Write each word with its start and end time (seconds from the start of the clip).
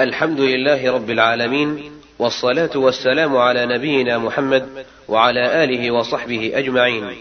الحمد 0.00 0.40
لله 0.40 0.92
رب 0.92 1.10
العالمين 1.10 1.92
والصلاة 2.18 2.70
والسلام 2.74 3.36
على 3.36 3.66
نبينا 3.66 4.18
محمد 4.18 4.68
وعلى 5.08 5.64
آله 5.64 5.90
وصحبه 5.90 6.52
أجمعين. 6.54 7.16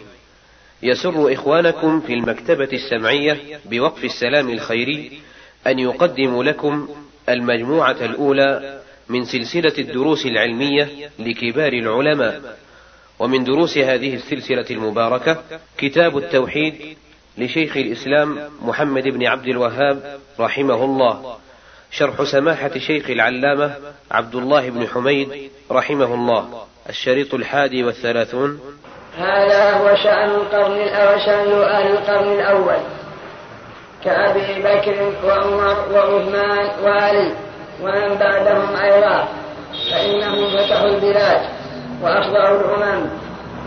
يسر 0.83 1.33
إخوانكم 1.33 2.01
في 2.01 2.13
المكتبة 2.13 2.69
السمعية 2.73 3.59
بوقف 3.65 4.05
السلام 4.05 4.49
الخيري 4.49 5.19
أن 5.67 5.79
يقدم 5.79 6.41
لكم 6.41 6.89
المجموعة 7.29 8.05
الأولى 8.05 8.81
من 9.09 9.25
سلسلة 9.25 9.73
الدروس 9.77 10.25
العلمية 10.25 11.09
لكبار 11.19 11.73
العلماء، 11.73 12.57
ومن 13.19 13.43
دروس 13.43 13.77
هذه 13.77 14.15
السلسلة 14.15 14.65
المباركة 14.71 15.43
كتاب 15.77 16.17
التوحيد 16.17 16.97
لشيخ 17.37 17.77
الإسلام 17.77 18.39
محمد 18.61 19.03
بن 19.03 19.25
عبد 19.25 19.47
الوهاب 19.47 20.19
رحمه 20.39 20.85
الله. 20.85 21.37
شرح 21.91 22.23
سماحة 22.23 22.77
شيخ 22.77 23.09
العلامة 23.09 23.75
عبد 24.11 24.35
الله 24.35 24.69
بن 24.69 24.87
حميد 24.87 25.51
رحمه 25.71 26.13
الله 26.13 26.47
الشريط 26.89 27.33
الحادي 27.33 27.83
والثلاثون. 27.83 28.59
هذا 29.17 29.71
هو 29.71 29.95
شأن 29.95 30.29
القرن 30.29 30.77
وشأن 30.81 31.61
أهل 31.61 31.91
القرن 31.91 32.33
الأول. 32.33 32.77
كأبي 34.03 34.61
بكر 34.61 35.13
وعمر 35.25 35.77
وعثمان 35.93 36.69
وعلي 36.83 37.33
ومن 37.81 38.17
بعدهم 38.17 38.75
أيضا. 38.75 39.27
فإنهم 39.91 40.57
فتحوا 40.57 40.87
البلاد 40.87 41.41
وأخضعوا 42.01 42.59
الأمم 42.61 43.09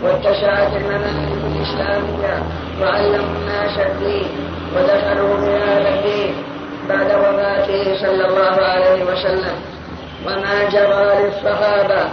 واتسعت 0.03 0.75
الممالك 0.75 1.41
الإسلامية 1.45 2.43
وعلموا 2.81 3.35
الناس 3.35 3.79
الدين 3.79 4.29
ودخلوا 4.75 5.35
بهذا 5.37 5.89
الدين. 5.89 6.50
بعد 6.91 7.11
وفاته 7.19 7.97
صلى 8.01 8.25
الله 8.27 8.55
عليه 8.61 9.03
وسلم 9.03 9.55
وما 10.25 10.69
جرى 10.71 11.23
للصحابة 11.23 12.09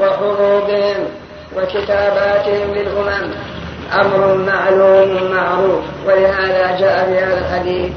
وحروبهم 0.00 0.96
وكتاباتهم 1.56 2.74
للأمم 2.74 3.30
أمر 4.00 4.34
معلوم 4.34 5.30
معروف 5.32 5.84
ولهذا 6.06 6.76
جاء 6.80 7.06
في 7.06 7.18
هذا 7.24 7.38
الحديث 7.38 7.92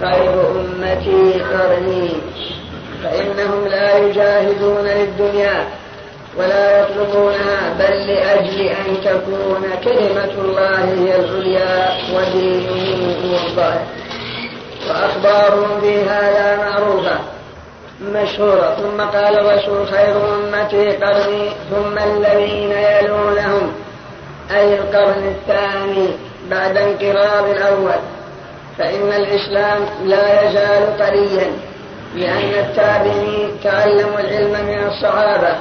خير 0.00 0.34
أمتي 0.50 1.42
قرني 1.42 2.10
فإنهم 3.02 3.66
لا 3.68 3.98
يجاهدون 3.98 4.84
للدنيا 4.84 5.66
ولا 6.38 6.80
يطلبونها 6.80 7.74
بل 7.78 8.06
لأجل 8.06 8.60
أن 8.60 9.00
تكون 9.04 9.62
كلمة 9.84 10.32
الله 10.44 10.84
هي 10.84 11.16
العليا 11.20 11.88
ودينه 12.14 13.16
هو 13.24 13.48
الظاهر. 13.48 13.86
وأخبارهم 14.90 15.80
في 15.80 16.02
هذا 16.02 16.56
معروفة 16.56 17.18
مشهورة. 18.02 18.76
ثم 18.76 19.00
قال 19.00 19.38
الرسول 19.38 19.88
خير 19.88 20.16
أمتي 20.34 20.90
قرني 20.96 21.50
ثم 21.70 21.98
الذين 21.98 22.72
يلونهم 22.72 23.72
أي 24.50 24.78
القرن 24.78 25.34
الثاني 25.36 26.08
بعد 26.50 26.76
انقراض 26.76 27.48
الأول. 27.48 28.00
فإن 28.78 29.12
الإسلام 29.12 29.80
لا 30.04 30.42
يزال 30.42 30.98
طريا 30.98 31.50
لأن 32.14 32.64
التابعين 32.64 33.50
تعلموا 33.64 34.20
العلم 34.20 34.66
من 34.66 34.86
الصحابة 34.86 35.56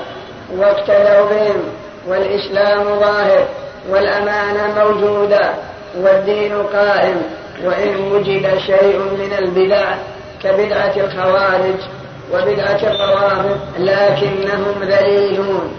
واقتدوا 0.57 1.29
بهم 1.29 1.63
والإسلام 2.07 2.99
ظاهر 2.99 3.47
والأمانة 3.89 4.83
موجودة 4.83 5.49
والدين 5.97 6.63
قائم. 6.63 7.21
وإن 7.63 8.11
وجد 8.11 8.57
شيء 8.57 8.99
من 8.99 9.33
البدع 9.39 9.95
كبدعة 10.43 10.93
الخوارج 10.97 11.79
وبدعة 12.33 12.79
الروابط 12.83 13.57
لكنهم 13.79 14.83
ذليلون. 14.83 15.71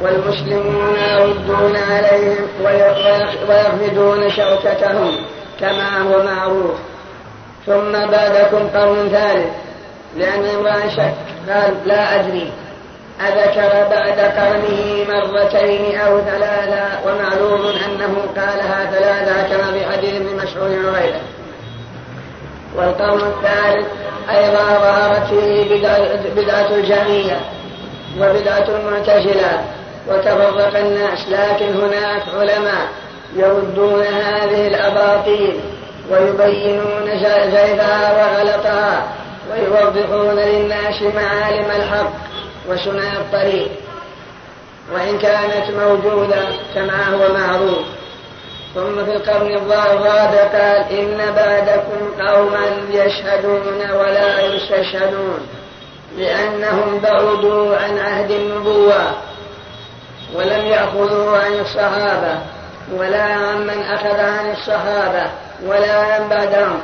والمسلمون 0.00 0.96
يردون 0.96 1.76
عليهم 1.76 2.46
ويخفضون 2.64 4.30
شوكتهم 4.30 5.16
كما 5.60 6.02
هو 6.02 6.22
معروف. 6.22 6.76
ثم 7.66 7.92
بعدكم 7.92 8.68
قرن 8.68 9.08
ثالث 9.08 9.52
لأن 10.16 10.44
امرأ 10.44 10.88
شك 10.88 11.14
قال 11.48 11.74
لا 11.86 12.20
أدري. 12.20 12.52
أذكر 13.20 13.88
بعد 13.90 14.20
قرنه 14.20 15.04
مرتين 15.08 16.00
أو 16.00 16.20
ثلاثة 16.20 16.84
ومعلوم 17.06 17.66
أنه 17.66 18.16
قالها 18.36 18.90
ثلاثة 18.90 19.56
كما 19.56 19.72
في 19.72 19.86
حديث 19.86 20.14
ابن 20.14 20.36
مسعود 20.36 20.84
وغيره 20.84 21.20
والقرن 22.76 23.20
الثالث 23.20 23.86
أيضا 24.30 24.64
ظهرت 24.64 25.26
فيه 25.26 25.74
بدعة 26.36 26.68
الجميع 26.74 27.36
وبدعة 28.20 28.66
المعتزلة 28.68 29.64
وتفرق 30.08 30.78
الناس 30.78 31.28
لكن 31.28 31.66
هناك 31.66 32.22
علماء 32.38 32.88
يردون 33.36 34.02
هذه 34.02 34.66
الأباطيل 34.66 35.60
ويبينون 36.10 37.18
زيدها 37.52 38.12
وغلطها 38.12 39.06
ويوضحون 39.50 40.36
للناس 40.36 41.02
معالم 41.02 41.70
الحق. 41.76 42.33
وسنن 42.68 43.16
الطريق. 43.16 43.68
وإن 44.92 45.18
كانت 45.18 45.70
موجودة 45.70 46.48
كما 46.74 47.08
هو 47.08 47.34
معروف. 47.34 47.86
ثم 48.74 49.04
في 49.04 49.16
القرن 49.16 49.56
الرابع 49.56 50.44
قال 50.44 50.98
إن 50.98 51.34
بعدكم 51.36 52.22
قوما 52.26 52.66
يشهدون 52.90 53.90
ولا 53.90 54.40
يستشهدون 54.40 55.38
لأنهم 56.18 57.00
بعدوا 57.00 57.76
عن 57.76 57.98
عهد 57.98 58.30
النبوة 58.30 59.12
ولم 60.34 60.66
يأخذوا 60.66 61.38
عن 61.38 61.52
الصحابة 61.52 62.38
ولا 62.92 63.22
عن 63.22 63.66
من 63.66 63.82
أخذ 63.82 64.20
عن 64.20 64.50
الصحابة 64.52 65.30
ولا 65.66 65.98
عن 65.98 66.28
بعدهم 66.28 66.80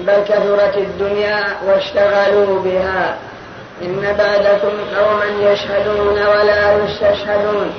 بل 0.00 0.24
كثرت 0.28 0.76
الدنيا 0.76 1.44
واشتغلوا 1.66 2.62
بها. 2.62 3.16
إن 3.82 4.16
بعدكم 4.18 4.72
قوما 4.96 5.50
يشهدون 5.50 6.26
ولا 6.26 6.84
يستشهدون 6.84 7.72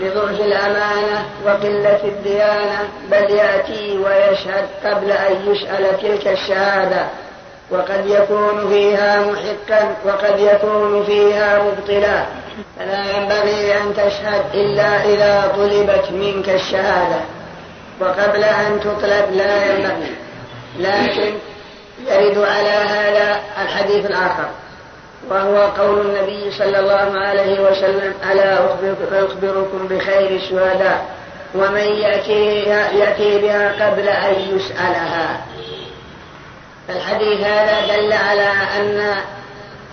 لضعف 0.00 0.40
الأمانة 0.40 1.24
وقلة 1.46 2.00
الديانة 2.04 2.88
بل 3.10 3.30
يأتي 3.30 3.98
ويشهد 3.98 4.66
قبل 4.84 5.10
أن 5.10 5.52
يسأل 5.52 6.00
تلك 6.02 6.28
الشهادة. 6.28 7.06
وقد 7.70 8.06
يكون 8.06 8.68
فيها 8.68 9.20
محقا 9.20 9.94
وقد 10.04 10.38
يكون 10.38 11.04
فيها 11.04 11.62
مبطلا. 11.62 12.24
فلا 12.78 13.16
ينبغي 13.16 13.76
أن 13.76 13.94
تشهد 13.94 14.44
إلا 14.54 15.04
إذا 15.04 15.52
طلبت 15.56 16.10
منك 16.10 16.48
الشهادة. 16.48 17.20
وقبل 18.00 18.44
أن 18.44 18.80
تطلب 18.80 19.32
لا 19.32 19.66
ينبغي 19.66 20.14
لكن 20.78 21.32
يرد 22.06 22.38
على 22.38 22.70
هذا 22.70 23.40
الحديث 23.62 24.06
الآخر. 24.06 24.48
وهو 25.30 25.56
قول 25.56 26.00
النبي 26.00 26.50
صلى 26.50 26.78
الله 26.78 27.18
عليه 27.20 27.60
وسلم 27.60 28.14
ألا 28.32 28.64
أخبركم 29.24 29.88
بخير 29.90 30.30
الشهداء 30.30 31.06
ومن 31.54 31.84
يأتي, 31.84 32.62
يأتي 32.98 33.38
بها 33.38 33.86
قبل 33.86 34.08
أن 34.08 34.56
يسألها. 34.56 35.40
فالحديث 36.88 37.40
هذا 37.40 37.96
دل 37.96 38.12
على 38.12 38.50
أن 38.76 39.16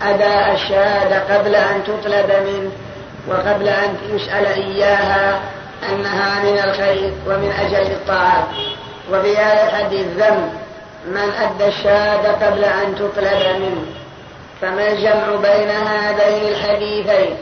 أداء 0.02 0.54
الشهادة 0.54 1.36
قبل 1.36 1.54
أن 1.54 1.84
تطلب 1.84 2.32
منه 2.46 2.70
وقبل 3.28 3.68
أن 3.68 3.96
يسأل 4.10 4.46
إياها 4.46 5.40
أنها 5.92 6.42
من 6.42 6.58
الخير 6.58 7.12
ومن 7.26 7.52
أجل 7.60 7.92
الطاعات 7.92 8.44
وفي 9.12 9.36
هذا 9.36 9.64
الحديث 9.68 10.06
ذم 10.06 10.50
من 11.06 11.30
أدى 11.42 11.66
الشهادة 11.68 12.46
قبل 12.46 12.64
أن 12.64 12.94
تطلب 12.94 13.60
منه. 13.60 13.86
فما 14.62 14.88
الجمع 14.92 15.36
بين 15.36 15.70
هذين 15.70 16.48
الحديثين؟ 16.48 17.36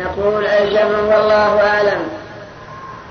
نقول 0.00 0.46
الجمع 0.46 0.98
والله 0.98 1.68
أعلم. 1.68 2.08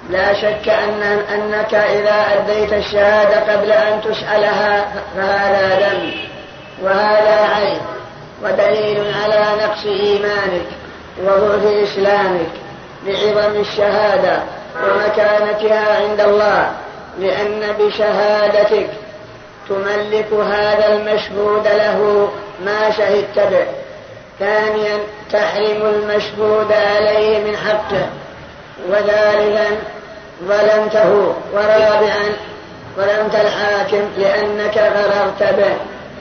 لا 0.10 0.34
شك 0.34 0.70
أن 0.70 1.04
أنك 1.34 1.74
إذا 1.74 2.26
أديت 2.34 2.74
الشهادة 2.74 3.54
قبل 3.54 3.72
أن 3.72 4.02
تسألها 4.02 4.86
فهذا 5.16 5.80
ذنب 5.80 6.14
وهذا 6.84 7.48
عيب 7.56 7.82
ودليل 8.44 9.14
على 9.24 9.46
نقص 9.64 9.86
إيمانك 9.86 10.66
وضعف 11.24 11.66
إسلامك 11.66 12.50
لعظم 13.06 13.60
الشهادة 13.60 14.40
ومكانتها 14.84 16.02
عند 16.02 16.22
الله 16.22 16.72
لأن 17.20 17.74
بشهادتك 17.80 18.90
تملك 19.70 20.34
هذا 20.34 20.94
المشهود 20.94 21.68
له 21.68 22.30
ما 22.66 22.92
شهدت 22.92 23.40
به. 23.40 23.66
ثانيا 24.40 24.98
تحرم 25.32 25.82
المشهود 25.82 26.72
عليه 26.72 27.40
من 27.40 27.58
حقه. 27.58 28.10
وثالثا 28.90 29.68
ظلمته. 30.44 31.36
ورابعا 31.54 32.26
ظلمت 32.98 33.36
الحاكم 33.36 34.02
لأنك 34.18 34.78
غررت 34.78 35.54
به. 35.54 35.76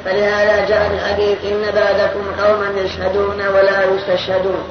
فلهذا 0.05 0.65
جاء 0.69 0.91
الحديث 0.95 1.39
إن 1.45 1.63
بعدكم 1.75 2.45
قوما 2.45 2.81
يشهدون 2.81 3.47
ولا 3.47 3.85
يستشهدون. 3.85 4.69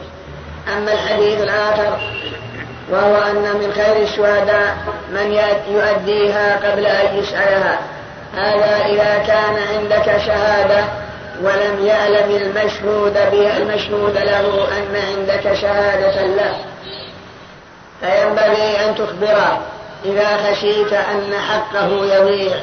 أما 0.77 0.93
الحديث 0.93 1.41
الآخر 1.41 1.97
وهو 2.91 3.15
أن 3.15 3.35
من 3.35 3.73
خير 3.75 4.03
الشهداء 4.03 4.77
من 5.11 5.39
يؤديها 5.67 6.71
قبل 6.71 6.85
أن 6.85 7.17
يسألها 7.17 7.79
هذا 8.35 8.85
إذا 8.85 9.23
كان 9.27 9.55
عندك 9.73 10.17
شهادة 10.17 10.83
ولم 11.41 11.85
يعلم 11.85 12.31
المشهود 12.31 13.13
بها 13.13 13.57
المشهود 13.57 14.17
له 14.17 14.67
أن 14.77 14.95
عندك 15.07 15.53
شهادة 15.53 16.25
له. 16.25 16.57
فينبغي 18.01 18.85
أن 18.85 18.95
تخبره 18.95 19.61
إذا 20.05 20.37
خشيت 20.37 20.93
أن 20.93 21.33
حقه 21.49 21.87
يضيع. 21.87 22.57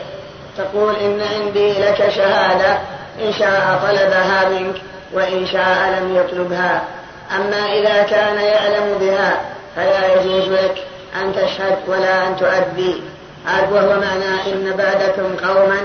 تقول 0.58 0.94
إن 0.96 1.20
عندي 1.34 1.72
لك 1.72 2.10
شهادة 2.17 2.78
إن 3.22 3.32
شاء 3.32 3.81
طلبها 3.82 4.49
منك 4.49 4.76
وإن 5.12 5.46
شاء 5.46 5.99
لم 5.99 6.17
يطلبها. 6.17 6.82
أما 7.37 7.72
إذا 7.72 8.02
كان 8.02 8.38
يعلم 8.38 8.99
بها 9.00 9.40
فلا 9.76 10.14
يجوز 10.14 10.49
لك 10.49 10.76
أن 11.22 11.32
تشهد 11.32 11.78
ولا 11.87 12.26
أن 12.26 12.37
تؤدي. 12.37 13.02
هذا 13.46 13.69
وهو 13.70 14.00
معنى 14.00 14.52
إن 14.52 14.76
بعدكم 14.76 15.46
قوما 15.49 15.76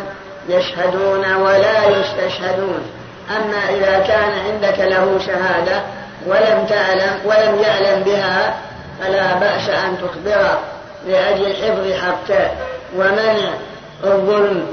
يشهدون 0.50 1.34
ولا 1.34 1.88
يستشهدون. 1.88 2.80
أما 3.30 3.76
إذا 3.78 4.00
كان 4.00 4.32
عندك 4.46 4.80
له 4.80 5.20
شهادة 5.26 5.82
ولم 6.28 6.66
تعلم 6.70 7.20
ولم 7.26 7.60
يعلم 7.62 8.04
بها 8.04 8.56
فلا 9.02 9.34
بأس 9.34 9.70
أن 9.70 9.98
تخبره 9.98 10.60
لأجل 11.08 11.56
حفظ 11.56 11.94
حقه. 11.94 12.52
ومنع 12.98 13.50
الظلم. 14.04 14.66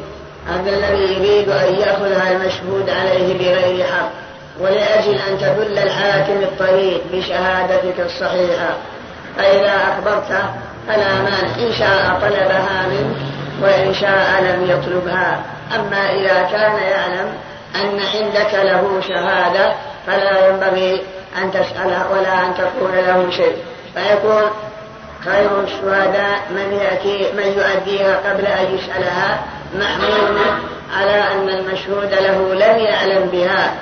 هذا 0.49 0.71
الذي 0.71 1.15
يريد 1.15 1.49
أن 1.49 1.75
يأخذها 1.75 2.33
المشهود 2.33 2.91
عليه 2.91 3.39
بغير 3.39 3.85
حق. 3.85 4.11
ولأجل 4.61 5.15
أن 5.15 5.39
تدل 5.39 5.79
الحاكم 5.79 6.43
الطريق 6.43 7.01
بشهادتك 7.13 8.01
الصحيحة. 8.01 8.77
فإذا 9.37 9.73
أخبرته 9.77 10.45
فلا 10.89 11.15
مانع. 11.15 11.67
إن 11.67 11.73
شاء 11.73 12.19
طلبها 12.23 12.87
منك 12.91 13.17
وإن 13.63 13.95
شاء 13.95 14.41
لم 14.41 14.71
يطلبها. 14.71 15.43
أما 15.75 16.11
إذا 16.11 16.49
كان 16.53 16.77
يعلم 16.77 17.33
أن 17.75 18.01
عندك 18.15 18.55
له 18.55 19.01
شهادة 19.09 19.73
فلا 20.07 20.49
ينبغي 20.49 21.03
أن 21.43 21.51
تسأله 21.51 22.11
ولا 22.13 22.47
أن 22.47 22.55
تقول 22.55 22.93
له 23.07 23.31
شيء. 23.31 23.57
فيكون 23.95 24.43
خير 25.25 25.61
الشهداء 25.65 26.41
من 26.51 26.79
يأتي 26.83 27.33
من 27.33 27.47
يؤديها 27.47 28.17
قبل 28.17 28.47
أن 28.47 28.79
يسألها 28.79 29.39
محمول 29.75 30.39
على 30.99 31.23
أن 31.35 31.49
المشهود 31.49 32.11
له 32.13 32.55
لم 32.55 32.79
يعلم 32.79 33.29
بها. 33.33 33.75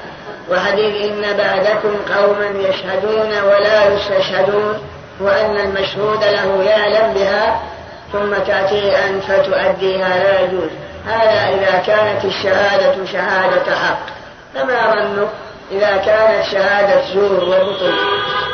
وحديث 0.50 1.10
إن 1.10 1.36
بعدكم 1.36 1.96
قوما 2.14 2.68
يشهدون 2.68 3.42
ولا 3.44 3.94
يستشهدون. 3.94 4.93
وأن 5.20 5.56
المشهود 5.56 6.24
له 6.24 6.62
يعلم 6.62 7.14
بها 7.14 7.60
ثم 8.12 8.34
تأتي 8.34 8.96
أنت 8.96 9.24
فتؤديها 9.24 10.08
لا 10.08 10.40
يجوز. 10.40 10.70
هذا 11.06 11.54
إذا 11.54 11.82
كانت 11.86 12.24
الشهادة 12.24 13.04
شهادة 13.12 13.76
حق. 13.76 14.06
فما 14.54 14.94
ظنك 14.94 15.28
إذا 15.72 15.96
كانت 15.96 16.44
شهادة 16.52 17.14
زور 17.14 17.44
وبطل؟ 17.44 17.94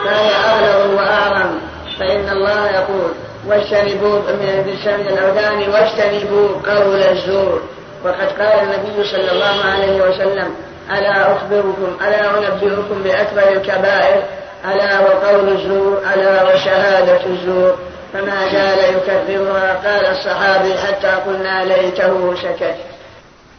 فهي 0.05 0.31
أغلظ 0.31 0.95
وأعظم. 0.95 1.59
فإن 1.99 2.29
الله 2.29 2.71
يقول 2.71 3.12
واجتنبوا 3.47 4.19
من 4.19 4.79
من 4.87 5.07
الأوثان 5.09 5.71
واجتنبوا 5.71 6.49
قول 6.67 7.03
الزور. 7.03 7.62
وقد 8.05 8.29
قال 8.39 8.62
النبي 8.62 9.05
صلى 9.05 9.33
الله 9.33 9.65
عليه 9.65 10.03
وسلم 10.03 10.55
ألا 10.91 11.33
أخبركم 11.37 11.97
ألا 12.07 12.39
أنبئكم 12.39 13.03
بأكبر 13.03 13.53
الكبائر 13.53 14.23
ألا 14.65 15.01
وقول 15.01 15.49
الزور 15.49 16.03
ألا 16.15 16.43
وشهادة 16.43 17.27
الزور. 17.27 17.79
فما 18.12 18.49
زال 18.53 18.79
يكررها 18.95 19.75
قال 19.85 20.07
الصحابي 20.07 20.75
حتى 20.75 21.09
قلنا 21.27 21.65
ليته 21.65 22.35
سكت. 22.37 22.75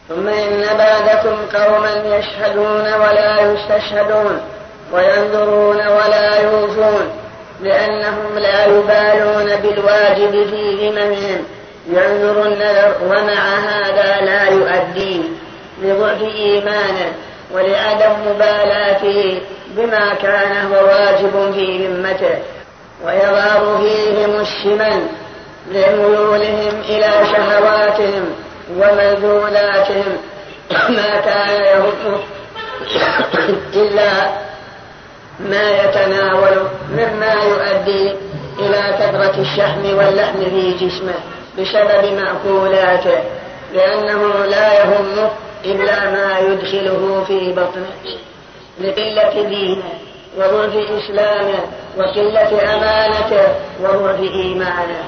ثم 0.08 0.28
إن 0.28 0.64
بعدكم 0.78 1.36
قوما 1.54 2.16
يشهدون 2.16 2.94
ولا 2.94 3.40
يستشهدون 3.40 4.40
وينذرون 4.92 5.86
ولا 5.86 6.36
يوفون 6.40 7.10
لأنهم 7.62 8.38
لا 8.38 8.66
يبالون 8.66 9.56
بالواجب 9.56 10.30
في 10.30 10.88
ذممهم. 10.88 11.44
ينذر 11.86 12.42
النذر 12.46 12.94
ومع 13.06 13.58
هذا 13.58 14.20
لا 14.24 14.44
يؤديه 14.48 15.22
لضعف 15.82 16.22
إيمانه 16.22 17.12
ولعدم 17.54 18.12
مبالاته. 18.28 19.40
بما 19.76 20.14
كان 20.14 20.72
هو 20.72 20.86
واجب 20.86 21.52
في 21.54 21.86
ذمته 21.86 22.38
ويظهر 23.04 23.78
فيهم 23.78 24.40
الشمل 24.40 25.06
لميولهم 25.70 26.80
إلى 26.88 27.10
شهواتهم 27.32 28.24
ومذولاتهم 28.76 30.16
ما 30.96 31.20
كان 31.20 31.62
يهمه 31.64 32.18
إلا 33.82 34.30
ما 35.40 35.70
يتناول 35.70 36.68
مما 36.90 37.32
يؤدي 37.32 38.14
إلى 38.58 38.96
كثرة 38.98 39.40
الشحم 39.40 39.84
واللحم 39.84 40.38
في 40.38 40.72
جسمه 40.72 41.14
بسبب 41.58 42.20
مأكولاته 42.20 43.22
لأنه 43.74 44.44
لا 44.44 44.72
يهمه 44.72 45.30
إلا 45.64 46.10
ما 46.10 46.38
يدخله 46.38 47.24
في 47.26 47.52
بطنه. 47.52 47.92
لقلة 48.80 49.48
دينه 49.48 49.92
وضعف 50.38 50.76
إسلامه 50.76 51.60
وقلة 51.98 52.74
أمانته 52.74 53.48
وضعف 53.82 54.20
إيمانه 54.20 55.04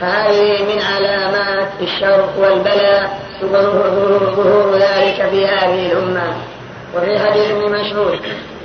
فهذه 0.00 0.62
من 0.62 0.82
علامات 0.82 1.68
الشر 1.80 2.28
والبلاء 2.38 3.20
ظهور 3.42 4.74
ذلك 4.74 5.28
في 5.30 5.46
هذه 5.46 5.92
الأمة. 5.92 6.34
وفي 6.96 7.18
حديث 7.18 7.50
ابن 7.50 7.72
مسعود 7.80 8.18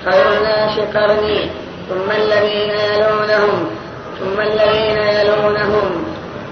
خير 0.06 0.38
الناس 0.38 0.80
قرني 0.80 1.50
ثم 1.90 2.12
الذين 2.12 2.72
يلونهم 2.72 3.70
ثم 4.20 4.42
الذين 4.42 4.98
يلونهم. 4.98 6.06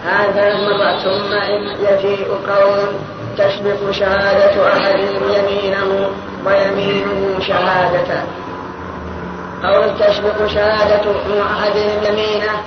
هذا 0.06 0.56
مرة 0.56 0.98
ثم 0.98 1.34
إن 1.34 1.76
يجيء 1.92 2.28
قوم 2.48 2.88
تسبق 3.38 3.92
شهادة 3.92 4.68
أحدهم 4.74 5.24
يمينه 5.30 6.10
ويمينه 6.48 7.40
شهادته 7.48 8.22
أو 9.64 9.90
تسبق 10.00 10.48
شهادة 10.48 11.12
أحدهم 11.42 12.04
يمينه 12.04 12.62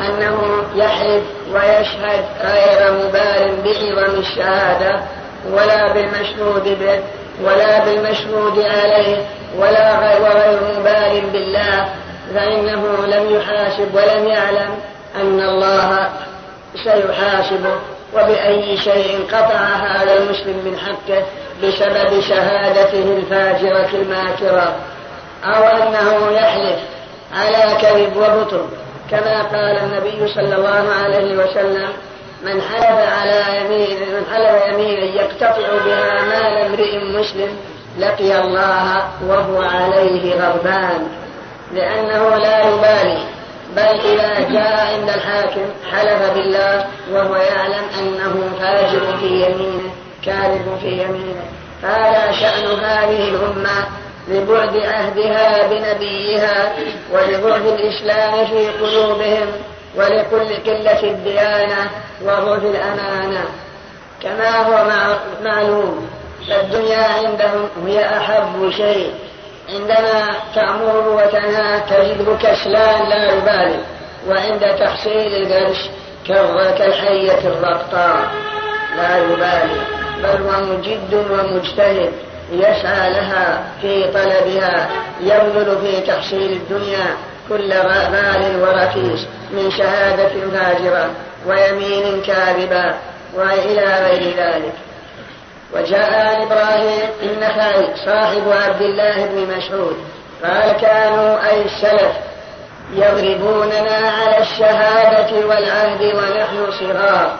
أنه 0.00 0.38
يحلف 0.74 1.22
ويشهد 1.54 2.24
غير 2.42 2.92
مبال 2.92 3.56
بعظم 3.64 4.18
الشهادة 4.18 5.02
ولا 5.52 5.92
بالمشهود 5.92 6.64
به 6.64 7.00
ولا 7.44 7.84
بالمشهود 7.84 8.58
عليه 8.58 9.16
ولا 9.58 9.98
غير 9.98 10.58
مبال 10.78 11.20
بالله. 11.32 11.88
فإنه 12.34 13.06
لم 13.06 13.30
يحاسب 13.30 13.94
ولم 13.94 14.26
يعلم 14.26 14.70
أن 15.16 15.40
الله 15.40 16.08
سيحاسبه 16.84 17.74
وبأي 18.14 18.76
شيء 18.76 19.26
قطع 19.32 19.56
هذا 19.56 20.18
المسلم 20.18 20.56
من 20.64 20.78
حقه. 20.78 21.22
بسبب 21.62 22.20
شهادته 22.20 23.16
الفاجرة 23.18 23.88
الماكرة 23.94 24.76
أو 25.44 25.62
أنه 25.62 26.30
يحلف 26.30 26.78
على 27.34 27.76
كذب 27.82 28.16
وبطل 28.16 28.66
كما 29.10 29.42
قال 29.42 29.78
النبي 29.78 30.32
صلى 30.34 30.54
الله 30.54 30.92
عليه 31.04 31.36
وسلم 31.36 31.88
من 32.42 32.62
حلف 32.62 33.12
على 33.20 33.42
يمين 33.60 33.96
من 34.00 34.24
حلف 34.34 34.66
يمينا 34.66 35.04
يقتطع 35.04 35.68
بها 35.86 36.22
مال 36.22 36.66
امرئ 36.66 36.98
مسلم 36.98 37.56
لقي 37.98 38.40
الله 38.40 39.08
وهو 39.26 39.62
عليه 39.62 40.34
غضبان. 40.34 41.08
لأنه 41.72 42.36
لا 42.36 42.68
يبالي 42.68 43.18
بل 43.76 43.82
إذا 43.82 44.50
جاء 44.52 44.86
عند 44.94 45.08
الحاكم 45.08 45.66
حلف 45.92 46.32
بالله 46.34 46.86
وهو 47.12 47.36
يعلم 47.36 47.84
أنه 47.98 48.50
فاجر 48.60 49.16
في 49.20 49.26
يمينه. 49.26 49.92
كاذب 50.24 50.78
في 50.80 50.88
يمينه. 50.88 51.44
هذا 51.82 52.32
شأن 52.32 52.84
هذه 52.84 53.28
الأمة 53.28 53.86
لبعد 54.28 54.76
عهدها 54.76 55.66
بنبيها 55.66 56.72
ولضعف 57.12 57.62
الإسلام 57.66 58.46
في 58.46 58.68
قلوبهم 58.68 59.46
ولكل 59.96 60.54
قلة 60.66 61.02
الديانة 61.02 61.90
وضعف 62.22 62.62
الأمانة. 62.62 63.44
كما 64.22 64.56
هو 64.56 64.90
معلوم 65.44 66.10
فالدنيا 66.48 67.04
عندهم 67.04 67.68
هي 67.86 68.16
أحب 68.16 68.70
شيء. 68.70 69.12
عندما 69.72 70.28
تأمر 70.54 71.08
وتنهى 71.08 71.80
تجده 71.80 72.36
كسلان 72.42 73.08
لا 73.08 73.32
يبالي 73.32 73.78
وعند 74.28 74.76
تحصيل 74.78 75.42
القرش 75.42 75.90
كالحية 76.78 77.48
الرقطاء 77.48 78.30
لا 78.96 79.18
يبالي. 79.18 79.97
بل 80.22 80.42
ومجد 80.42 81.14
ومجتهد 81.14 82.12
يسعى 82.52 83.10
لها 83.10 83.64
في 83.82 84.04
طلبها 84.04 84.88
يبذل 85.20 85.78
في 85.80 86.00
تحصيل 86.00 86.52
الدنيا 86.52 87.16
كل 87.48 87.72
غال 87.72 88.62
وركيس 88.62 89.26
من 89.52 89.70
شهادة 89.70 90.50
فاجرة 90.52 91.10
ويمين 91.46 92.22
كاذبة 92.22 92.94
وإلى 93.34 93.84
غير 93.84 94.36
ذلك. 94.36 94.72
وجاء 95.74 96.14
عن 96.14 96.42
إبراهيم 96.42 97.08
النخعي 97.22 97.86
صاحب 98.04 98.42
عبد 98.48 98.82
الله 98.82 99.26
بن 99.26 99.56
مسعود 99.56 99.96
قال 100.44 100.72
كانوا 100.72 101.48
أي 101.50 101.64
السلف 101.64 102.12
يضربوننا 102.92 104.10
على 104.10 104.38
الشهادة 104.40 105.46
والعهد 105.46 106.02
ونحن 106.02 106.72
صغار 106.80 107.36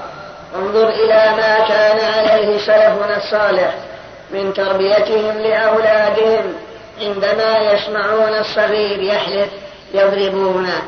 انظر 0.56 0.88
إلى 0.88 1.32
ما 1.36 1.58
كان 1.68 1.98
عليه 2.14 2.58
سلفنا 2.58 3.16
الصالح 3.16 3.74
من 4.30 4.52
تربيتهم 4.52 5.38
لأولادهم 5.38 6.54
عندما 7.00 7.72
يسمعون 7.72 8.34
الصغير 8.34 9.02
يحلف 9.02 9.48
يضربونه 9.94 10.82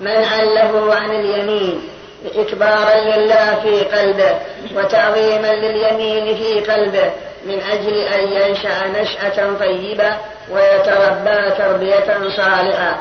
منعا 0.00 0.44
له 0.44 0.94
عن 0.94 1.10
اليمين 1.10 1.88
إكبارا 2.34 3.00
لله 3.00 3.60
في 3.62 3.80
قلبه 3.80 4.34
وتعظيما 4.76 5.52
لليمين 5.54 6.36
في 6.36 6.72
قلبه 6.72 7.10
من 7.46 7.62
أجل 7.72 7.94
أن 7.94 8.32
ينشأ 8.32 8.86
نشأة 8.86 9.58
طيبة 9.60 10.16
ويتربى 10.50 11.50
تربية 11.58 12.28
صالحة. 12.36 12.96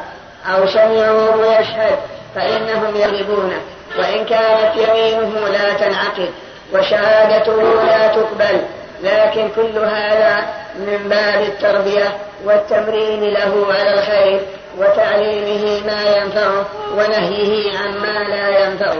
أو 0.45 0.67
سمعوه 0.67 1.59
يشهد 1.59 1.99
فإنهم 2.35 2.95
يغلبونه 2.95 3.61
وإن 3.99 4.25
كانت 4.25 4.75
يمينه 4.75 5.47
لا 5.47 5.73
تنعقد 5.73 6.29
وشهادته 6.73 7.83
لا 7.83 8.07
تقبل 8.07 8.61
لكن 9.03 9.49
كل 9.55 9.77
هذا 9.77 10.45
من 10.75 11.09
باب 11.09 11.41
التربية 11.41 12.17
والتمرين 12.45 13.23
له 13.23 13.65
على 13.69 13.93
الخير 13.93 14.41
وتعليمه 14.77 15.85
ما 15.85 16.17
ينفعه 16.17 16.65
ونهيه 16.97 17.77
عما 17.77 18.19
لا 18.29 18.65
ينفعه. 18.65 18.97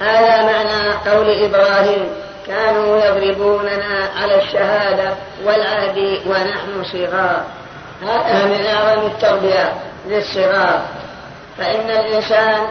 هذا 0.00 0.42
معنى 0.42 0.92
قول 1.10 1.44
إبراهيم 1.44 2.08
كانوا 2.46 3.04
يضربوننا 3.04 4.08
على 4.22 4.42
الشهادة 4.42 5.14
والعهد 5.44 6.20
ونحن 6.26 6.84
صغار 6.92 7.44
هذا 8.02 8.44
من 8.44 8.66
أعظم 8.66 9.06
التربية 9.06 9.72
للصغار. 10.06 10.82
فإن 11.58 11.90
الإنسان 11.90 12.66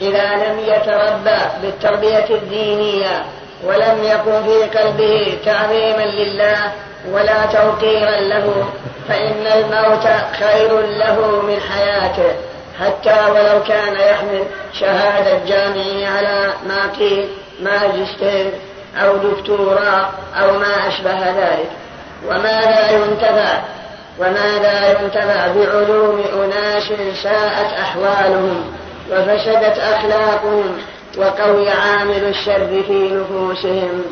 إذا 0.00 0.34
لم 0.34 0.58
يتربى 0.58 1.38
بالتربية 1.62 2.26
الدينية 2.30 3.24
ولم 3.64 3.98
يكن 4.04 4.42
في 4.44 4.78
قلبه 4.78 5.38
تعظيما 5.44 6.02
لله 6.02 6.72
ولا 7.10 7.46
توقيرا 7.46 8.20
له 8.20 8.68
فإن 9.08 9.46
الموت 9.46 10.06
خير 10.38 10.80
له 10.80 11.42
من 11.42 11.60
حياته 11.60 12.34
حتى 12.80 13.30
ولو 13.30 13.62
كان 13.62 13.94
يحمل 13.94 14.44
شهادة 14.72 15.44
جامعية 15.46 16.08
على 16.08 16.52
ما 16.68 16.92
قيل 16.98 17.28
ماجستير 17.62 18.50
أو 18.96 19.16
دكتوراه 19.16 20.08
أو 20.40 20.52
ما 20.52 20.88
أشبه 20.88 21.30
ذلك. 21.30 21.70
وماذا 22.28 22.90
ينتفع؟ 22.90 23.58
وماذا 24.18 24.90
ينتفع 24.90 25.46
بعلوم 25.46 26.24
أناس 26.44 26.92
ساءت 27.22 27.72
أحوالهم؟ 27.80 28.64
وفسدت 29.12 29.78
أخلاقهم 29.78 30.78
وقوي 31.18 31.70
عامل 31.70 32.24
الشر 32.24 32.82
في 32.86 33.10
نفوسهم. 33.12 34.04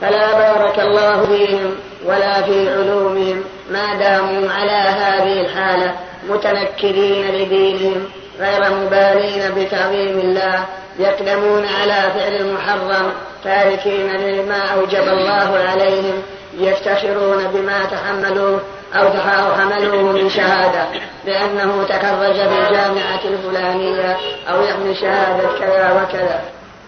فلا 0.00 0.32
بارك 0.32 0.80
الله 0.80 1.26
فيهم 1.26 1.74
ولا 2.04 2.42
في 2.42 2.68
علومهم. 2.68 3.44
ما 3.70 3.94
داموا 3.94 4.50
على 4.52 4.72
هذه 4.72 5.40
الحالة 5.40 5.94
متنكرين 6.28 7.26
لدينهم 7.34 8.08
غير 8.40 8.70
مبالين 8.70 9.54
بتعظيم 9.56 10.18
الله. 10.18 10.64
يقدمون 10.98 11.66
على 11.80 12.10
فعل 12.14 12.36
المحرم 12.36 13.12
تاركين 13.44 14.16
لما 14.16 14.60
أوجب 14.74 15.08
الله 15.08 15.58
عليهم. 15.68 16.22
يفتخرون 16.58 17.44
بما 17.54 17.84
تحملوه. 17.84 18.60
أو 18.94 19.08
حملوه 19.54 20.02
من 20.12 20.30
شهادة 20.30 20.86
بأنه 21.24 21.84
تخرج 21.88 22.34
في 22.34 22.68
الجامعة 22.68 23.20
الفلانية 23.24 24.16
أو 24.50 24.62
يحمل 24.62 24.96
شهادة 24.96 25.48
كذا 25.58 26.02
وكذا. 26.02 26.40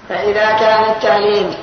فإذا 0.08 0.52
كان 0.60 0.84
التعليم 0.90 1.54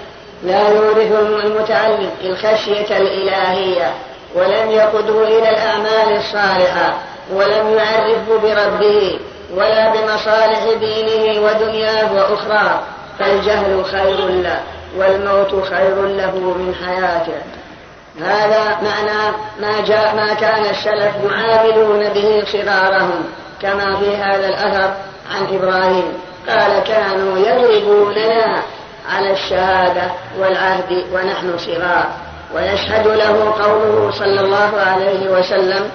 لا 0.43 0.69
يورث 0.69 1.11
المتعلم 1.45 2.09
الخشية 2.23 2.97
الإلهية 2.97 3.93
ولم 4.35 4.71
يقده 4.71 5.23
إلى 5.23 5.49
الأعمال 5.49 6.17
الصالحة 6.17 6.93
ولم 7.33 7.77
يعرفه 7.77 8.37
بربه 8.43 9.19
ولا 9.55 9.89
بمصالح 9.89 10.63
دينه 10.79 11.41
ودنياه 11.41 12.13
وأخرى 12.13 12.83
فالجهل 13.19 13.85
خير 13.85 14.27
له 14.27 14.59
والموت 14.97 15.63
خير 15.63 16.01
له 16.05 16.31
من 16.35 16.75
حياته. 16.85 17.41
هذا 18.21 18.77
معنى 18.81 19.35
ما 19.59 19.85
جاء 19.85 20.15
ما 20.15 20.33
كان 20.33 20.65
السلف 20.65 21.15
يعاملون 21.25 22.09
به 22.09 22.43
صغارهم 22.51 23.23
كما 23.61 23.99
في 23.99 24.15
هذا 24.15 24.47
الأثر 24.47 24.93
عن 25.31 25.55
إبراهيم. 25.55 26.13
قال 26.49 26.83
كانوا 26.83 27.37
يضربوننا 27.37 28.61
على 29.09 29.31
الشهادة 29.31 30.01
والعهد 30.39 31.05
ونحن 31.13 31.57
صغار. 31.57 32.05
ويشهد 32.55 33.07
له 33.07 33.53
قوله 33.63 34.11
صلى 34.11 34.41
الله 34.41 34.81
عليه 34.81 35.29
وسلم 35.29 35.89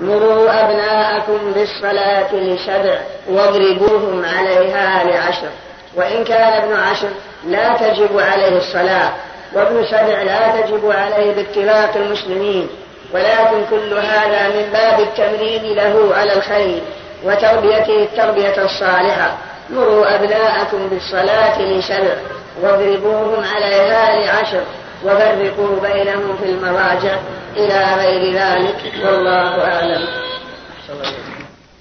مروا 0.00 0.64
أبناءكم 0.64 1.52
بالصلاة 1.54 2.34
لسبع 2.34 2.98
واضربوهم 3.28 4.24
عليها 4.24 5.04
لعشر. 5.04 5.48
وإن 5.96 6.24
كان 6.24 6.62
ابن 6.62 6.72
عشر 6.72 7.08
لا 7.46 7.76
تجب 7.76 8.18
عليه 8.18 8.56
الصلاة. 8.58 9.12
وابن 9.54 9.86
سبع 9.86 10.22
لا 10.22 10.60
تجب 10.60 10.90
عليه 10.90 11.32
باتفاق 11.34 11.96
المسلمين 11.96 12.68
ولكن 13.14 13.64
كل 13.70 13.94
هذا 13.94 14.48
من 14.48 14.72
باب 14.72 15.00
التمرين 15.00 15.76
له 15.76 16.14
على 16.14 16.32
الخير 16.32 16.82
وتربيته 17.24 18.02
التربية 18.02 18.64
الصالحة. 18.64 19.36
مروا 19.70 20.16
أبناءكم 20.16 20.88
بالصلاة 20.88 21.62
لسبع 21.62 22.16
واضربوهم 22.62 23.44
عليها 23.54 24.16
لعشر 24.16 24.64
وفرقوا 25.04 25.80
بينهم 25.80 26.36
في 26.36 26.44
المضاجع 26.44 27.16
إلى 27.56 27.94
غير 27.94 28.34
ذلك. 28.34 28.92
والله 29.04 29.74
أعلم. 29.74 30.08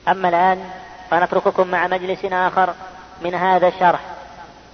أما 0.08 0.30
الآن 0.30 0.60
فنترككم 1.12 1.68
مع 1.68 1.88
مجلس 1.88 2.26
آخر 2.26 2.74
من 3.22 3.36
هذا 3.36 3.68
الشرح. 3.68 4.00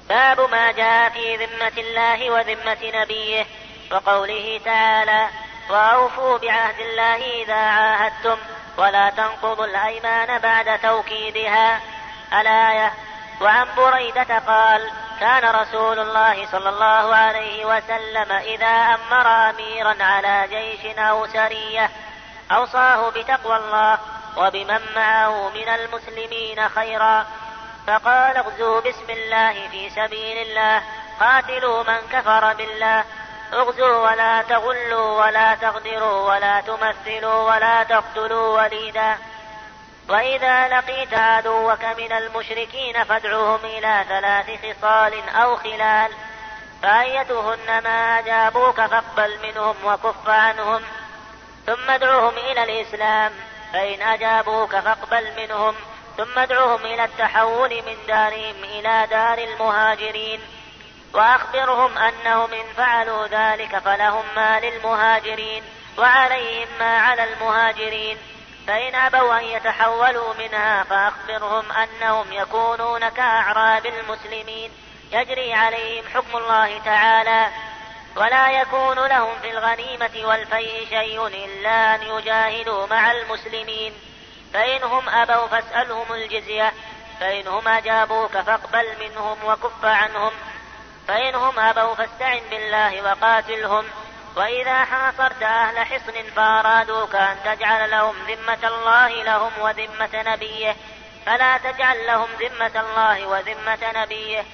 باب 0.10 0.52
ما 0.52 0.72
جاء 0.72 1.10
في 1.10 1.36
ذمة 1.36 1.74
الله 1.78 2.32
وذمة 2.32 2.78
نبيه 3.02 3.46
وقوله 3.92 4.62
تعالى 4.66 5.30
وأوفوا 5.70 6.38
بعهد 6.38 6.80
الله 6.80 7.44
إذا 7.44 7.56
عاهدتم 7.56 8.38
ولا 8.78 9.10
تنقضوا 9.10 9.66
الأيمان 9.66 10.40
بعد 10.40 10.80
توكيدها. 10.80 11.82
الآية 12.34 12.94
وعن 13.42 13.68
بريدة 13.78 14.40
قال 14.48 14.92
كان 15.20 15.56
رسول 15.56 16.00
الله 16.00 16.46
صلى 16.52 16.70
الله 16.70 17.16
عليه 17.16 17.66
وسلم 17.66 18.32
إذا 18.32 18.68
أمر 18.68 19.28
أميرا 19.50 20.04
على 20.04 20.48
جيش 20.50 20.98
أو 20.98 21.28
سرية 21.28 21.90
أوصاه 22.52 23.10
بتقوى 23.10 23.56
الله 23.56 23.98
وبمن 24.38 24.82
معه 24.96 25.50
من 25.50 25.70
المسلمين 25.70 26.70
خيرا 26.70 27.26
فقال 27.88 28.38
اغزوا 28.38 28.80
بسم 28.80 29.10
الله 29.10 29.68
في 29.68 29.90
سبيل 29.90 30.38
الله. 30.38 30.84
قاتلوا 31.20 31.84
من 31.84 31.98
كفر 32.12 32.54
بالله. 32.54 33.04
اغزوا 33.54 34.12
ولا 34.12 34.42
تغلوا 34.42 35.26
ولا 35.26 35.56
تغدروا 35.56 36.30
ولا 36.30 36.62
تمثلوا 36.62 37.56
ولا 37.56 37.84
تقتلوا 37.84 38.62
وليدا. 38.62 39.18
وإذا 40.10 40.68
لقيت 40.68 41.14
عدوك 41.14 41.86
من 41.98 42.12
المشركين 42.12 43.04
فادعوهم 43.04 43.60
إلى 43.64 44.06
ثلاث 44.10 44.46
خصال 44.46 45.30
أو 45.30 45.56
خلال. 45.56 46.12
فأيتهن 46.84 47.84
ما 47.84 48.20
أجابوك 48.20 48.82
فاقبل 48.82 49.40
منهم 49.44 49.76
وكف 49.86 50.30
عنهم. 50.30 50.82
ثم 51.66 51.90
ادعوهم 51.90 52.38
إلى 52.38 52.64
الإسلام. 52.64 53.32
فإن 53.74 54.02
أجابوك 54.02 54.76
فاقبل 54.76 55.32
منهم. 55.38 55.76
ثم 56.18 56.40
ادعوهم 56.40 56.86
إلى 56.86 57.04
التحول 57.04 57.70
من 57.70 57.98
دارهم 58.08 58.64
إلى 58.64 59.08
دار 59.10 59.38
المهاجرين. 59.38 60.40
وأخبرهم 61.14 61.98
أنهم 61.98 62.54
إن 62.54 62.74
فعلوا 62.78 63.28
ذلك 63.28 63.80
فلهم 63.80 64.24
ما 64.36 64.60
للمهاجرين 64.60 65.64
وعليهم 65.98 66.68
ما 66.80 66.98
على 66.98 67.24
المهاجرين. 67.24 68.18
فإن 68.68 68.96
أبوا 68.96 69.40
أن 69.40 69.44
يتحولوا 69.44 70.34
منها 70.34 70.84
فأخبرهم 70.84 71.72
أنهم 71.72 72.34
يكونون 72.34 73.10
كأعراب 73.10 73.86
المسلمين. 73.86 74.72
يجري 75.12 75.54
عليهم 75.54 76.04
حكم 76.14 76.38
الله 76.38 76.82
تعالى. 76.86 77.48
ولا 78.16 78.62
يكون 78.62 79.08
لهم 79.08 79.40
في 79.42 79.52
الغنيمة 79.52 80.28
والفيء 80.28 80.88
شيء 80.90 81.28
إلا 81.28 81.96
أن 81.96 82.02
يجاهدوا 82.02 82.88
مع 82.88 83.12
المسلمين. 83.12 83.94
فإنهم 84.58 85.10
أبوا 85.10 85.48
فاسألهم 85.48 86.14
الجزية 86.14 86.74
فإنهم 87.20 87.68
أجابوك 87.68 88.32
فاقبل 88.32 88.86
منهم 89.00 89.38
وكف 89.46 89.86
عنهم. 89.86 90.32
فإنهم 91.08 91.60
أبوا 91.60 91.96
فاستعن 91.96 92.42
بالله 92.50 93.02
وقاتلهم. 93.02 93.86
وإذا 94.36 94.86
حاصرت 94.86 95.44
أهل 95.44 95.80
حصن 95.80 96.14
فأرادوك 96.36 97.16
أن 97.16 97.38
تجعل 97.46 97.92
لهم 97.92 98.16
ذمة 98.28 98.68
الله 98.68 99.24
لهم 99.24 99.52
وذمة 99.60 100.24
نبيه. 100.34 100.76
فلا 101.26 101.58
تجعل 101.58 102.08
لهم 102.08 102.30
ذمة 102.40 102.82
الله 102.82 103.28
وذمة 103.28 103.92
نبيه. 103.96 104.46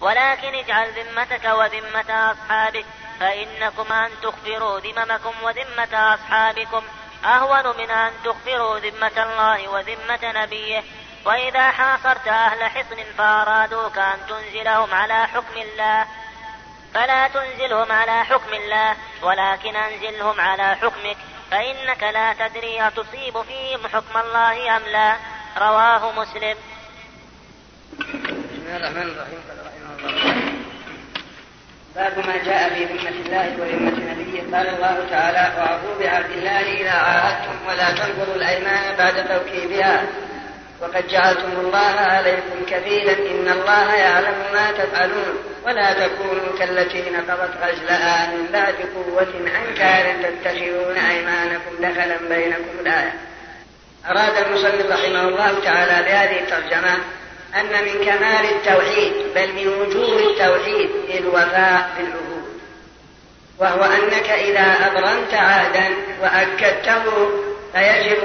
ولكن 0.00 0.54
اجعل 0.54 0.92
ذمتك 0.92 1.44
وذمة 1.44 2.32
أصحابك 2.32 2.86
فإنكم 3.20 3.92
أن 3.92 4.10
تخفروا 4.22 4.80
ذممكم 4.80 5.32
وذمة 5.42 6.14
أصحابكم. 6.14 6.82
أهون 7.26 7.76
من 7.76 7.90
أن 7.90 8.12
تخفروا 8.24 8.78
ذمة 8.78 9.22
الله 9.22 9.68
وذمة 9.68 10.42
نبيه 10.42 10.84
وإذا 11.24 11.70
حاصرت 11.70 12.28
أهل 12.28 12.64
حصن 12.64 12.96
فأرادوك 13.18 13.98
أن 13.98 14.18
تنزلهم 14.28 14.94
على 14.94 15.26
حكم 15.26 15.56
الله. 15.56 16.06
فلا 16.94 17.28
تنزلهم 17.28 17.92
على 17.92 18.24
حكم 18.24 18.52
الله 18.54 18.96
ولكن 19.22 19.76
أنزلهم 19.76 20.40
على 20.40 20.76
حكمك 20.76 21.16
فإنك 21.50 22.02
لا 22.02 22.32
تدري 22.32 22.86
أتصيب 22.86 23.42
فيهم 23.42 23.86
حكم 23.86 24.18
الله 24.18 24.76
أم 24.76 24.82
لا. 24.82 25.16
رواه 25.58 26.12
مسلم. 26.12 26.56
بسم 27.92 28.62
الله 28.66 28.76
الرحمن 28.76 29.02
الرحيم. 29.02 29.40
قال 29.48 29.58
رحمه 29.66 30.10
الله. 30.10 30.45
باب 31.96 32.26
ما 32.26 32.36
جاء 32.44 32.68
في 32.74 32.84
ذمة 32.84 33.26
الله 33.26 33.56
وذمة 33.60 34.12
نبيه. 34.12 34.56
قال 34.56 34.68
الله 34.68 35.06
تعالى 35.10 35.52
وأعوذ 35.58 35.98
بعبد 36.00 36.30
الله 36.30 36.60
إذا 36.60 36.90
عاهدتم 36.90 37.56
ولا 37.68 37.90
تنقضوا 37.90 38.34
الأيمان 38.34 38.96
بعد 38.98 39.14
توكيدها. 39.28 40.02
وقد 40.80 41.08
جعلتم 41.08 41.52
الله 41.60 41.94
عليكم 42.00 42.64
كفيلا. 42.70 43.12
إن 43.12 43.48
الله 43.48 43.94
يعلم 43.94 44.34
ما 44.52 44.70
تفعلون. 44.70 45.38
ولا 45.64 45.92
تكونوا 45.92 46.58
كالتي 46.58 47.10
نقضت 47.10 47.50
غزلها 47.62 48.30
من 48.30 48.48
بعد 48.52 48.74
قوة 48.94 49.34
أنكار 49.56 50.14
تتخذون 50.22 50.96
أيمانكم 50.96 51.76
دخلا 51.80 52.16
بينكم. 52.28 52.80
الآية. 52.80 53.14
أراد 54.10 54.46
المصنف 54.46 54.90
رحمه 54.90 55.28
الله 55.28 55.60
تعالى 55.64 56.08
بهذه 56.08 56.40
الترجمة 56.40 56.98
أن 57.60 57.84
من 57.84 58.04
كمال 58.04 58.44
التوحيد 58.44 59.12
بل 59.34 59.52
من 59.52 59.68
وجوه 59.68 60.18
التوحيد 60.18 60.90
الوفاء 61.14 61.90
بالعهود 61.98 62.46
وهو 63.58 63.84
أنك 63.84 64.30
إذا 64.30 64.76
أبرمت 64.86 65.34
عهدا 65.34 65.88
وأكدته 66.22 67.30
فيجب 67.72 68.18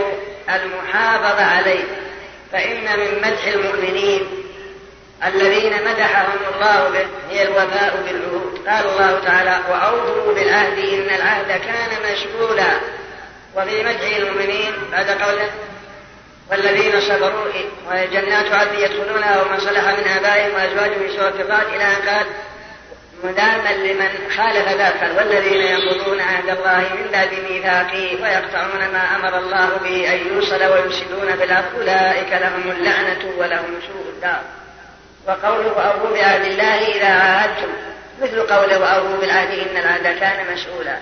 المحافظة 0.50 1.46
عليه. 1.46 1.84
فإن 2.52 3.00
من 3.00 3.18
مدح 3.18 3.48
المؤمنين 3.48 4.28
الذين 5.26 5.74
مدحهم 5.74 6.40
الله 6.54 6.90
به 6.90 7.06
هي 7.30 7.44
الوفاء 7.44 8.04
بالعهود 8.06 8.68
قال 8.68 8.86
الله 8.86 9.20
تعالى 9.26 9.60
وأوفوا 9.70 10.34
بالعهد 10.34 10.78
إن 10.78 11.16
العهد 11.16 11.48
كان 11.48 12.14
مشغولا 12.14 12.72
وفي 13.56 13.84
مدح 13.84 14.16
المؤمنين 14.18 14.74
بعد 14.92 15.10
قوله 15.10 15.50
والذين 16.52 17.02
صبروا 17.02 17.46
وجنات 17.92 18.54
عدن 18.54 18.80
يدخلونها 18.80 19.42
ومن 19.42 19.60
صلح 19.60 19.84
من 19.84 20.08
آبائهم 20.18 20.54
وأزواجهم 20.54 21.02
الرعد 21.40 21.66
إلى 21.76 21.84
أن 21.84 22.10
قال 22.10 22.26
مداما 23.24 23.74
لمن 23.74 24.10
خالف 24.38 24.68
ذلك 24.68 25.18
والذين 25.18 25.62
ينقضون 25.62 26.22
عهد 26.22 26.50
الله 26.50 26.80
من 26.80 27.10
بعد 27.12 27.30
ميثاقه 27.50 28.18
ويقطعون 28.24 28.92
ما 28.94 29.16
أمر 29.16 29.38
الله 29.38 29.70
به 29.84 30.14
أن 30.14 30.36
يوصل 30.36 30.64
ويفسدون 30.64 31.36
في 31.38 31.44
الأرض. 31.44 31.66
أولئك 31.78 32.32
لهم 32.32 32.72
اللعنة 32.72 33.34
ولهم 33.38 33.80
سوء 33.88 34.06
الدار. 34.16 34.42
وقوله 35.28 35.74
وأوفوا 35.78 36.16
بعهد 36.16 36.46
الله 36.46 36.88
إذا 36.88 37.08
عاهدتم. 37.08 37.72
مثل 38.22 38.42
قوله 38.42 38.80
وأوفوا 38.80 39.18
بالعهد 39.18 39.60
إن 39.60 39.78
العهد 39.78 40.20
كان 40.20 40.54
مسؤولا. 40.54 40.98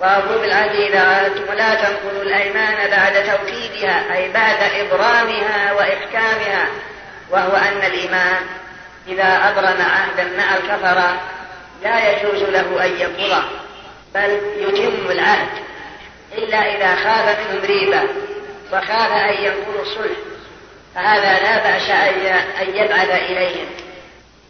وأوفوا 0.00 0.40
بالعهد 0.40 0.74
إذا 0.74 1.00
عاهدتم 1.00 1.42
ولا 1.50 1.74
تنقضوا 1.74 2.22
الأيمان 2.22 2.90
بعد 2.90 3.12
توكيدها 3.12 4.16
أي 4.16 4.32
بعد 4.32 4.62
إبرامها 4.62 5.72
وإحكامها 5.72 6.66
وهو 7.30 7.56
أن 7.56 7.86
الإيمان 7.86 8.40
إذا 9.08 9.48
أبرم 9.48 9.82
عهدا 9.82 10.36
مع 10.36 10.56
الكفرة 10.56 11.20
لا 11.82 12.10
يجوز 12.10 12.42
له 12.42 12.84
أن 12.84 13.00
ينقضه 13.00 13.44
بل 14.14 14.40
يتم 14.56 15.10
العهد 15.10 15.48
إلا 16.38 16.76
إذا 16.76 16.94
خاف 16.94 17.38
منهم 17.38 17.64
ريبة 17.64 18.02
وخاف 18.72 19.12
أن 19.12 19.44
ينقضوا 19.44 19.82
الصلح. 19.82 20.18
فهذا 20.94 21.38
لا 21.38 21.58
بأس 21.58 21.90
أن 22.60 22.74
يبعث 22.74 23.10
إليهم 23.10 23.66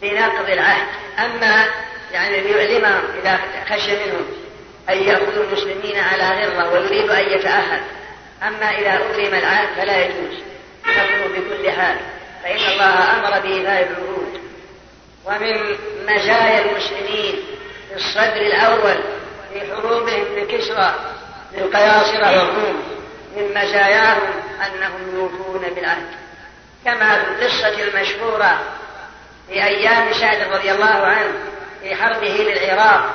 بنقض 0.03 0.51
العهد. 0.51 0.87
أما 1.19 1.65
يعني 2.13 2.41
ليعلمهم 2.41 3.03
إذا 3.23 3.39
خشي 3.71 3.93
منهم 3.93 4.48
أن 4.89 5.03
يأخذوا 5.03 5.45
المسلمين 5.45 5.99
على 5.99 6.47
غرة 6.47 6.73
ويريد 6.73 7.11
أن 7.11 7.31
يتأهل. 7.31 7.81
أما 8.43 8.71
إذا 8.79 8.97
أبرم 8.97 9.35
العهد 9.35 9.69
فلا 9.77 10.05
يجوز. 10.05 10.43
نقضه 10.87 11.41
بكل 11.41 11.71
حال. 11.71 11.97
فإن 12.43 12.57
الله 12.57 13.17
أمر 13.19 13.41
بإيفاء 13.41 13.83
العهود. 13.83 14.41
ومن 15.25 15.77
مزايا 16.03 16.65
المسلمين 16.65 17.35
في 17.89 17.97
الصدر 17.97 18.41
الأول 18.41 18.97
في 19.53 19.61
حروبهم 19.61 20.25
بكسرى 20.37 20.95
للقياصرة 21.55 22.39
والروم 22.39 22.83
من 23.37 23.51
مزاياهم 23.51 24.33
أنهم 24.67 25.17
يوفون 25.17 25.75
بالعهد. 25.75 26.07
كما 26.85 27.19
في 27.19 27.31
القصة 27.31 27.83
المشهورة 27.83 28.61
في 29.49 29.65
أيام 29.65 30.13
سعد 30.13 30.53
رضي 30.53 30.71
الله 30.71 30.87
عنه 30.87 31.33
في 31.83 31.95
حربه 31.95 32.29
للعراق 32.29 33.15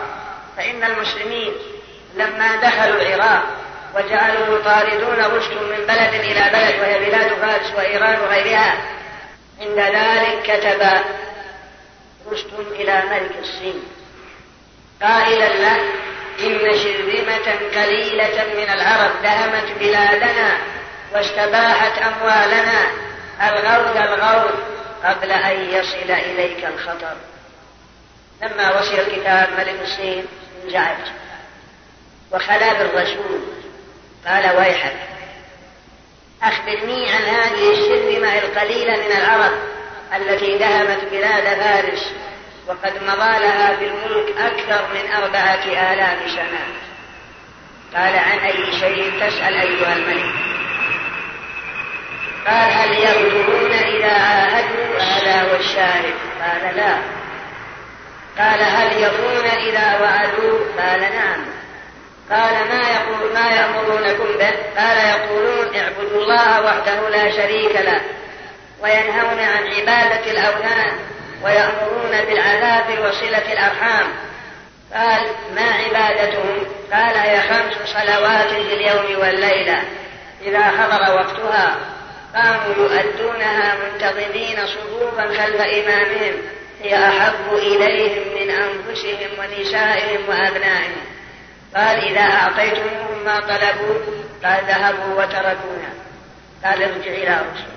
فإن 0.57 0.83
المسلمين 0.83 1.53
لما 2.15 2.55
دخلوا 2.55 3.01
العراق 3.01 3.43
وجعلوا 3.95 4.59
يطاردون 4.59 5.37
رشد 5.37 5.53
من 5.53 5.85
بلد 5.87 6.13
إلى 6.13 6.49
بلد 6.53 6.79
وهي 6.79 7.09
بلاد 7.09 7.33
فارس 7.33 7.71
وإيران 7.75 8.19
وغيرها 8.19 8.73
عند 9.61 9.79
ذلك 9.79 10.41
كتب 10.43 10.87
رشد 12.31 12.53
إلى 12.71 13.03
ملك 13.11 13.31
الصين. 13.39 13.83
قائلا 15.01 15.47
له 15.47 15.77
إن 16.39 16.77
شرذمة 16.77 17.71
قليلة 17.75 18.43
من 18.55 18.73
العرب 18.73 19.11
دهمت 19.23 19.71
بلادنا 19.79 20.57
واستباحت 21.13 21.97
أموالنا. 21.97 22.87
الغوث 23.41 23.97
الغوث 23.97 24.55
قبل 25.03 25.31
أن 25.31 25.69
يصل 25.69 26.11
إليك 26.11 26.65
الخطر. 26.65 27.15
لما 28.41 28.79
وصل 28.79 28.93
الكتاب 28.93 29.49
ملك 29.57 29.81
الصين 29.81 30.25
انزعج 30.63 31.08
وخلا 32.32 32.73
بالرسول 32.73 33.41
قال 34.28 34.58
ويحك. 34.58 34.95
أخبرني 36.43 37.12
عن 37.12 37.21
هذه 37.21 37.71
الشرذمة 37.71 38.38
القليلة 38.38 38.97
من 38.97 39.12
العرب 39.17 39.54
التي 40.15 40.58
دهمت 40.58 41.06
بلاد 41.12 41.43
فارس 41.43 42.13
وقد 42.67 42.93
مضى 43.04 43.39
لها 43.39 43.76
في 43.76 43.86
الملك 43.86 44.38
أكثر 44.38 44.88
من 44.93 45.12
أربعة 45.12 45.93
آلاف 45.93 46.32
سنة. 46.32 46.65
قال 47.95 48.15
عن 48.15 48.39
أي 48.39 48.80
شيء 48.80 49.12
تسأل 49.19 49.54
أيها 49.54 49.95
الملك؟ 49.95 50.34
قال 52.47 52.71
هل 52.71 52.93
يغدرون 52.93 53.71
إذا 53.71 54.13
عاهدوا؟ 54.13 54.99
هذا 54.99 55.41
هو 55.41 55.56
الشاهد. 55.56 56.13
قال 56.41 56.76
لا. 56.76 57.22
قال 58.38 58.63
هل 58.63 59.04
يفون 59.04 59.46
إذا 59.46 60.00
وعدوا؟ 60.02 60.60
قال 60.80 61.02
نعم. 61.02 61.46
قال 62.30 62.54
ما 62.67 62.82
يقول 62.89 63.34
ما 63.34 63.50
يأمرونكم 63.50 64.38
به؟ 64.38 64.82
قال 64.82 64.98
يقولون 64.98 65.76
اعبدوا 65.76 66.22
الله 66.22 66.62
وحده 66.62 67.10
لا 67.10 67.32
شريك 67.32 67.76
له 67.76 68.02
وينهون 68.82 69.39
عن 69.39 69.67
عبادة 69.74 70.32
الأوثان 70.32 70.91
ويأمرون 71.43 72.26
بالعذاب 72.28 73.00
وصلة 73.00 73.54
الأرحام. 73.54 74.08
قال 74.93 75.22
ما 75.56 75.72
عبادتهم؟ 75.72 76.65
قال 76.93 77.17
هي 77.17 77.41
خمس 77.41 77.74
صلوات 77.93 78.48
في 78.48 78.74
اليوم 78.74 79.19
والليلة. 79.22 79.84
إذا 80.41 80.63
حضر 80.63 81.15
وقتها 81.15 81.76
قاموا 82.36 82.74
يؤدونها 82.78 83.76
منتظمين 83.76 84.58
صفوفا 84.67 85.24
خلف 85.24 85.62
إمامهم. 85.62 86.62
هي 86.84 87.08
أحب 87.08 87.54
إليهم 87.54 88.24
من 88.36 88.50
أنفسهم 88.50 89.30
ونسائهم 89.39 90.30
وأبنائهم. 90.30 91.06
قال 91.76 91.98
إذا 91.98 92.22
أعطيتموهم 92.22 93.24
ما 93.26 93.39
طلبوا 93.39 93.96
قال 94.43 94.65
ذهبوا 94.67 95.24
وتركونا. 95.24 95.93
قال 96.65 96.84
ارجع 96.84 97.12
إلى 97.12 97.36
رسول 97.36 97.74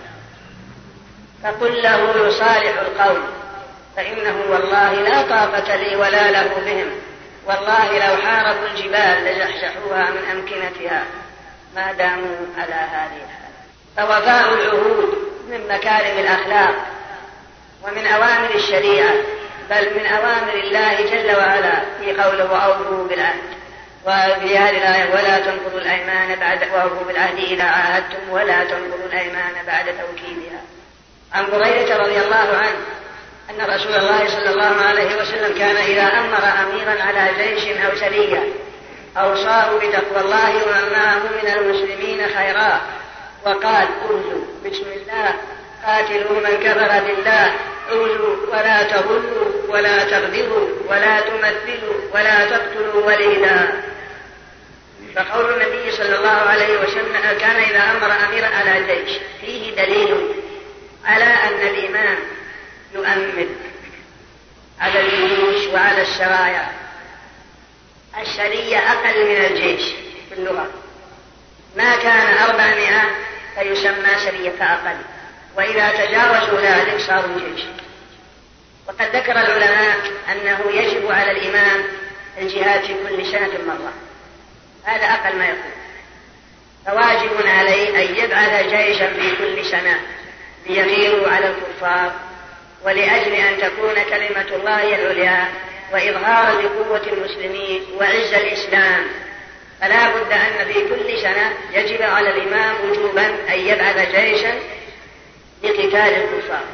فقل 1.43 1.83
له 1.83 2.27
يصالح 2.27 2.81
القوم. 2.81 3.23
فإنه 3.97 4.45
والله 4.51 4.95
لا 4.95 5.23
طاقة 5.23 5.77
لي 5.77 5.97
ولا 5.97 6.31
له 6.31 6.49
بهم. 6.67 6.91
والله 7.47 8.09
لو 8.09 8.23
حاربوا 8.23 8.69
الجبال 8.69 9.25
لزحزحوها 9.25 10.11
من 10.11 10.31
أمكنتها. 10.33 11.05
ما 11.77 11.93
داموا 11.93 12.37
على 12.59 12.75
هذه 12.75 13.21
الحال. 13.27 13.47
فوفاء 13.97 14.55
العهود 14.55 15.19
من 15.51 15.69
مكارم 15.69 16.19
الأخلاق. 16.19 16.96
ومن 17.87 18.07
أوامر 18.07 18.55
الشريعة 18.55 19.15
بل 19.71 19.95
من 19.95 20.07
أوامر 20.07 20.55
الله 20.55 20.95
جل 21.01 21.37
وعلا 21.37 21.81
في 22.01 22.23
قوله 22.23 22.53
وأوفوا 22.53 23.09
بالعهد 23.09 23.57
وفي 24.05 24.59
هذه 24.59 24.71
الآية 24.71 25.15
ولا 25.15 25.39
تنقضوا 25.39 25.81
الأيمان 25.81 26.39
بعد 26.41 26.69
وأوفوا 26.75 27.07
بالعهد 27.07 27.39
إذا 27.39 27.65
عاهدتم 27.65 28.31
ولا 28.31 28.65
تنقضوا 28.65 29.07
الأيمان 29.07 29.53
بعد 29.67 29.85
توكيدها 29.85 30.61
عن 31.33 31.47
بريدة 31.51 31.97
رضي 31.97 32.19
الله 32.19 32.57
عنه 32.57 32.79
أن 33.51 33.75
رسول 33.75 33.95
الله 33.95 34.29
صلى 34.29 34.51
الله 34.51 34.85
عليه 34.87 35.17
وسلم 35.21 35.59
كان 35.59 35.77
إذا 35.77 36.03
أمر 36.03 36.45
أميرا 36.63 37.03
على 37.03 37.31
جيش 37.39 37.65
أو 37.77 37.97
سرية 37.97 38.43
أوصاه 39.17 39.77
بتقوى 39.77 40.21
الله 40.21 40.53
معه 40.93 41.19
من 41.19 41.51
المسلمين 41.59 42.27
خيرا 42.29 42.81
وقال 43.45 43.89
قولوا 44.03 44.45
بسم 44.65 44.85
الله 44.97 45.35
قاتلوا 45.87 46.41
من 46.41 46.57
كفر 46.65 47.01
بالله 47.07 47.53
اغزوا 47.91 48.37
ولا 48.49 48.83
تغلوا 48.83 49.53
ولا 49.69 50.05
تغدروا 50.05 50.69
ولا 50.89 51.21
تمثلوا 51.21 52.01
ولا 52.15 52.51
تقتلوا 52.51 53.07
وليدا. 53.07 53.83
فقول 55.17 55.53
النبي 55.53 55.91
صلى 55.91 56.17
الله 56.17 56.29
عليه 56.29 56.79
وسلم 56.81 57.39
كان 57.41 57.57
إذا 57.57 57.83
أمر 57.93 58.13
أميرا 58.29 58.47
على 58.47 58.87
جيش. 58.87 59.17
فيه 59.41 59.77
دليل 59.77 60.35
على 61.05 61.25
أن 61.25 61.69
الإمام 61.69 62.19
يؤمن 62.95 63.57
على 64.81 65.01
الجيوش 65.01 65.67
وعلى 65.75 66.03
السرايا 66.03 66.69
السرية 68.23 68.79
أقل 68.79 69.27
من 69.27 69.37
الجيش 69.37 69.83
في 70.29 70.35
اللغة. 70.39 70.71
ما 71.77 71.97
كان 71.97 72.49
أربعمائة 72.49 73.03
فيسمى 73.55 74.19
سرية 74.25 74.55
أقل. 74.61 74.97
وإذا 75.57 75.91
تجاوزوا 75.91 76.61
ذلك 76.61 77.01
صاروا 77.01 77.41
جيش. 77.41 77.65
وقد 78.89 79.17
ذكر 79.17 79.33
العلماء 79.33 79.97
أنه 80.33 80.59
يجب 80.71 81.13
على 81.13 81.31
الإمام 81.31 81.85
الجهاد 82.39 82.81
في 82.81 82.95
كل 82.95 83.27
سنة 83.27 83.51
مرة. 83.67 83.93
هذا 84.85 85.05
أقل 85.05 85.37
ما 85.37 85.45
يكون 85.45 85.73
فواجب 86.87 87.47
عليه 87.47 87.89
أن 87.89 88.25
يبعث 88.25 88.63
جيشا 88.63 89.13
في 89.13 89.37
كل 89.37 89.65
سنة 89.65 90.01
ليغيروا 90.67 91.29
على 91.29 91.47
الكفار 91.47 92.13
ولأجل 92.85 93.33
أن 93.33 93.59
تكون 93.59 93.95
كلمة 93.95 94.57
الله 94.57 94.95
العليا 94.95 95.49
وإظهارا 95.93 96.63
لقوة 96.63 97.03
المسلمين 97.13 97.83
وعز 98.01 98.35
الإسلام. 98.35 99.05
فلا 99.81 100.09
بد 100.09 100.33
أن 100.33 100.73
في 100.73 100.81
كل 100.89 101.19
سنة 101.19 101.53
يجب 101.73 102.03
على 102.03 102.31
الإمام 102.31 102.75
وجوبا 102.85 103.27
أن 103.27 103.61
يبعث 103.61 104.17
جيشا 104.17 104.55
لقتال 105.63 105.97
الكفار. 105.97 106.65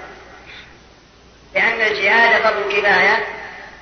لأن 1.55 1.81
الجهاد 1.81 2.42
فرض 2.42 2.73
كفاية 2.73 3.25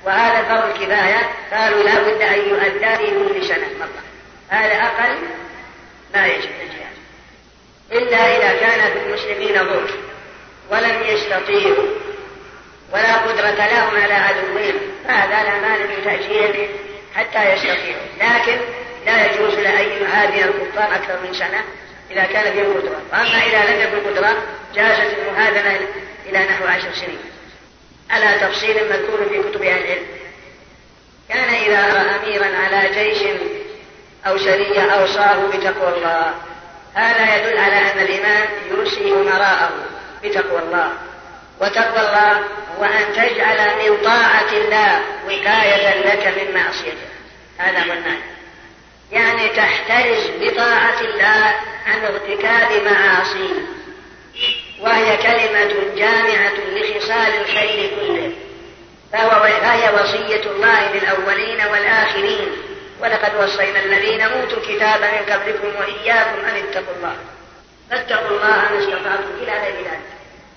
وهذا 0.05 0.43
فرض 0.43 0.83
كفاية 0.83 1.29
قالوا 1.53 1.83
لا 1.83 2.01
بد 2.01 2.21
أن 2.21 2.39
يؤدى 2.39 2.97
في 2.97 3.11
كل 3.11 3.45
سنة 3.45 3.67
مرة. 3.79 4.03
هذا 4.49 4.73
أقل 4.73 5.17
ما 6.13 6.27
يجب 6.27 6.49
الجهاد. 6.61 6.91
إلا 7.91 8.37
إذا 8.37 8.59
كان 8.59 8.91
في 8.91 8.99
المسلمين 9.05 9.53
ضعف 9.53 9.91
ولم 10.69 11.03
يستطيعوا 11.03 11.87
ولا 12.93 13.15
قدرة 13.15 13.65
لهم 13.65 14.01
على 14.03 14.13
عدوهم 14.13 14.73
فهذا 15.07 15.43
لا 15.43 15.59
مانع 15.59 15.85
من 15.85 16.03
تأجيله 16.05 16.69
حتى 17.15 17.53
يستطيعوا. 17.53 18.07
لكن 18.19 18.57
لا 19.05 19.25
يجوز 19.25 19.53
له 19.53 19.81
أن 19.81 20.03
يعادي 20.03 20.45
الكفار 20.45 20.95
أكثر 20.95 21.19
من 21.23 21.33
سنة. 21.33 21.63
إذا 22.11 22.23
كان 22.23 22.53
فيهم 22.53 22.73
قدرة. 22.77 23.01
وأما 23.11 23.45
إذا 23.45 23.71
لم 23.71 23.81
يكن 23.81 24.09
قدرة 24.09 24.43
جازت 24.75 25.17
المهادنة 25.17 25.79
إلى 26.25 26.39
نحو 26.39 26.65
عشر 26.65 26.93
سنين. 26.93 27.19
على 28.09 28.39
تفصيل 28.39 28.75
مذكور 28.75 29.29
في 29.29 29.49
كتب 29.49 29.63
أهل 29.63 29.81
العلم؟ 29.83 30.05
كان 31.29 31.53
إذا 31.53 31.93
رأى 31.93 32.15
أميرا 32.15 32.57
على 32.57 32.89
جيش 32.93 33.23
أو 34.27 34.37
سرية 34.37 34.81
أوصاه 34.81 35.47
بتقوى 35.47 35.97
الله. 35.97 36.33
هذا 36.93 37.35
يدل 37.35 37.57
على 37.57 37.75
أن 37.75 37.99
الإمام 37.99 38.49
يوصي 38.71 39.11
أمراءه 39.11 39.71
بتقوى 40.23 40.59
الله. 40.59 40.91
وتقوى 41.61 41.99
الله 41.99 42.39
هو 42.79 42.83
أن 42.83 43.13
تجعل 43.13 43.57
من 43.57 43.97
طاعة 44.03 44.51
الله 44.51 45.01
وقاية 45.25 45.99
لك 45.99 46.27
من 46.27 46.53
معصيته. 46.53 47.07
هذا 47.57 47.79
هو 47.79 47.93
المعنى. 47.93 48.40
يعني 49.11 49.47
تحترز 49.49 50.29
بطاعة 50.41 51.01
الله 51.01 51.55
عن 51.85 52.05
ارتكاب 52.05 52.83
معاصيه 52.83 53.65
وهي 54.79 55.17
كلمة 55.17 55.95
جامعة 55.95 56.53
لخصال 56.75 57.41
الخير 57.41 57.89
كله. 57.89 58.31
فهو 59.13 59.41
وصية 60.01 60.51
الله 60.51 60.93
للأولين 60.93 61.65
والآخرين. 61.71 62.51
ولقد 63.01 63.43
وصينا 63.43 63.79
الذين 63.79 64.21
أوتوا 64.21 64.57
الكتاب 64.57 65.01
من 65.01 65.33
قبلكم 65.33 65.79
وإياكم 65.79 66.39
أن 66.39 66.55
اتقوا 66.55 66.95
الله. 66.97 67.15
فاتقوا 67.89 68.27
الله 68.29 68.47
ما 68.47 68.79
استطعتم 68.79 69.31
إلى 69.41 69.51
غير 69.51 69.75
ذلك. 69.75 70.11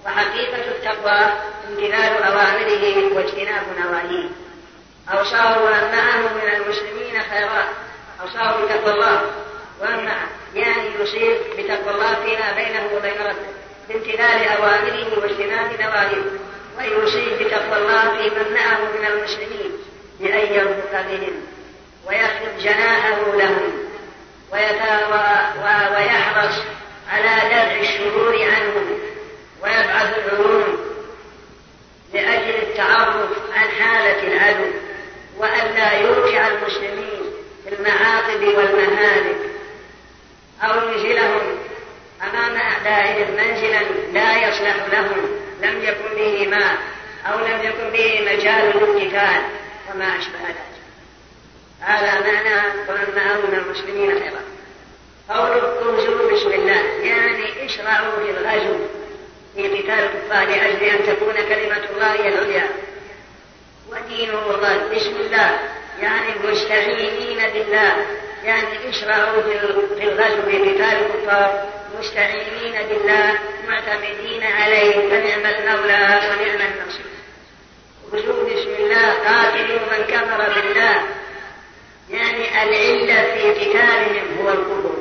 وحقيقة 0.06 0.56
التقوى 0.56 1.32
امتثال 1.68 2.22
أوامره 2.22 3.14
واجتناب 3.14 3.62
نواهيه. 3.78 4.28
أوصاه 5.12 5.62
وأمنعه 5.62 6.18
من 6.18 6.52
المسلمين 6.56 7.22
خيرات. 7.30 7.68
أوصاه 8.24 8.64
بتقوى 8.64 8.94
الله. 8.94 9.22
وأمنعه 9.80 10.26
يعني 10.54 10.88
يصيب 11.00 11.36
بتقوى 11.58 11.94
الله 11.94 12.14
فيما 12.14 12.52
بينه 12.56 12.90
وبين 12.96 13.20
ربه 13.20 13.54
بامتثال 13.88 14.48
أوامره 14.48 15.18
واجتناب 15.18 15.80
نواهيه 15.80 16.22
ويوصي 16.78 17.44
بتقوى 17.44 17.76
الله 17.78 18.00
في 18.02 18.30
من 18.30 18.54
معه 18.54 18.78
من 18.78 19.06
المسلمين 19.06 19.72
بأن 20.20 20.52
يرفق 20.54 21.02
بهم 21.02 21.32
ويخفض 22.06 22.58
جناحه 22.62 23.36
لهم 23.36 23.72
ويحرص 25.92 26.54
على 27.10 27.48
دفع 27.48 27.80
الشرور 27.80 28.42
عنهم 28.42 28.98
ويبعث 29.62 30.18
العلوم 30.18 30.78
لأجل 32.14 32.62
التعرف 32.62 33.30
عن 33.54 33.68
حالة 33.68 34.22
العدو 34.22 34.70
وأن 35.38 35.74
لا 35.74 35.92
يوقع 35.92 36.48
المسلمين 36.48 37.24
في 37.64 37.74
المعاقب 37.74 38.42
والمهالك. 38.42 39.36
أو 40.62 40.88
ينزلهم 40.88 41.42
أمام 42.22 42.56
أعدائهم 42.56 43.30
منزلا 43.30 43.82
لا 44.12 44.48
يصلح 44.48 44.76
لهم. 44.92 45.40
لم 45.62 45.82
يكن 45.82 46.14
به 46.16 46.46
ماء 46.46 46.76
أو 47.26 47.38
لم 47.38 47.62
يكن 47.62 47.90
به 47.90 48.20
مجال 48.20 48.76
للقتال. 48.76 49.42
وما 49.90 50.18
أشبه 50.18 50.38
ذلك. 50.48 50.74
هذا 51.80 52.20
معنى 52.20 52.68
ومن 52.88 53.14
معه 53.16 53.36
من 53.36 53.58
المسلمين 53.58 54.10
خيرا 54.10 54.40
قوله 55.28 55.90
انزلوا 55.90 56.32
بسم 56.32 56.52
الله 56.52 56.82
يعني 57.02 57.66
اشرعوا 57.66 58.16
في 58.16 58.30
الغزو 58.30 58.78
في 59.56 59.68
قتال 59.68 59.90
الكفار 59.90 60.44
لأجل 60.44 60.82
أن 60.82 61.06
تكون 61.06 61.34
كلمة 61.34 61.82
الله 61.94 62.12
هي 62.12 62.28
العليا. 62.28 62.68
ودينه 63.90 64.54
الله 64.54 64.76
بسم 64.96 65.16
الله. 65.16 65.58
يعني 66.02 66.34
مستعينين 66.44 67.38
بالله 67.54 68.06
يعني 68.44 68.88
اشرعوا 68.88 69.42
في 69.96 70.04
الغزو 70.04 70.42
في 70.42 70.58
قتال 70.58 70.82
الكفار. 70.82 71.68
مستعينين 71.98 72.88
بالله 72.88 73.38
معتمدين 73.68 74.42
عليه 74.42 74.92
فنعم 74.92 75.46
المولى 75.46 76.20
ونعم 76.30 76.68
النصير. 76.68 77.06
خذوا 78.12 78.44
بسم 78.44 78.70
الله 78.78 79.12
قاتلوا 79.12 79.78
من 79.78 80.04
كفر 80.08 80.60
بالله. 80.60 81.02
يعني 82.10 82.62
العلة 82.62 83.34
في 83.34 83.50
قتالهم 83.50 84.38
هو 84.40 84.48
الكفر. 84.48 84.94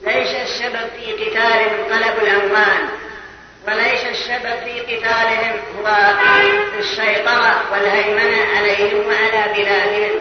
ليس 0.00 0.34
السبب 0.34 0.88
في 0.98 1.12
قتالهم 1.12 1.88
طلب 1.90 2.22
الأموال 2.22 2.88
وليس 3.66 4.04
السبب 4.04 4.56
في 4.64 4.80
قتالهم 4.80 5.56
هو 5.78 5.86
السيطرة 6.78 7.72
والهيمنة 7.72 8.56
عليهم 8.56 9.06
وعلى 9.06 9.52
بلادهم 9.54 10.20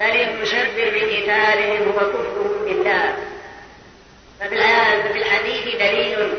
بل 0.00 0.20
المسبب 0.20 0.94
لقتالهم 0.94 1.92
هو 1.92 1.98
كفرهم 1.98 2.64
بالله. 2.64 3.16
ففي 4.40 5.18
الحديث 5.18 5.76
دليل 5.76 6.32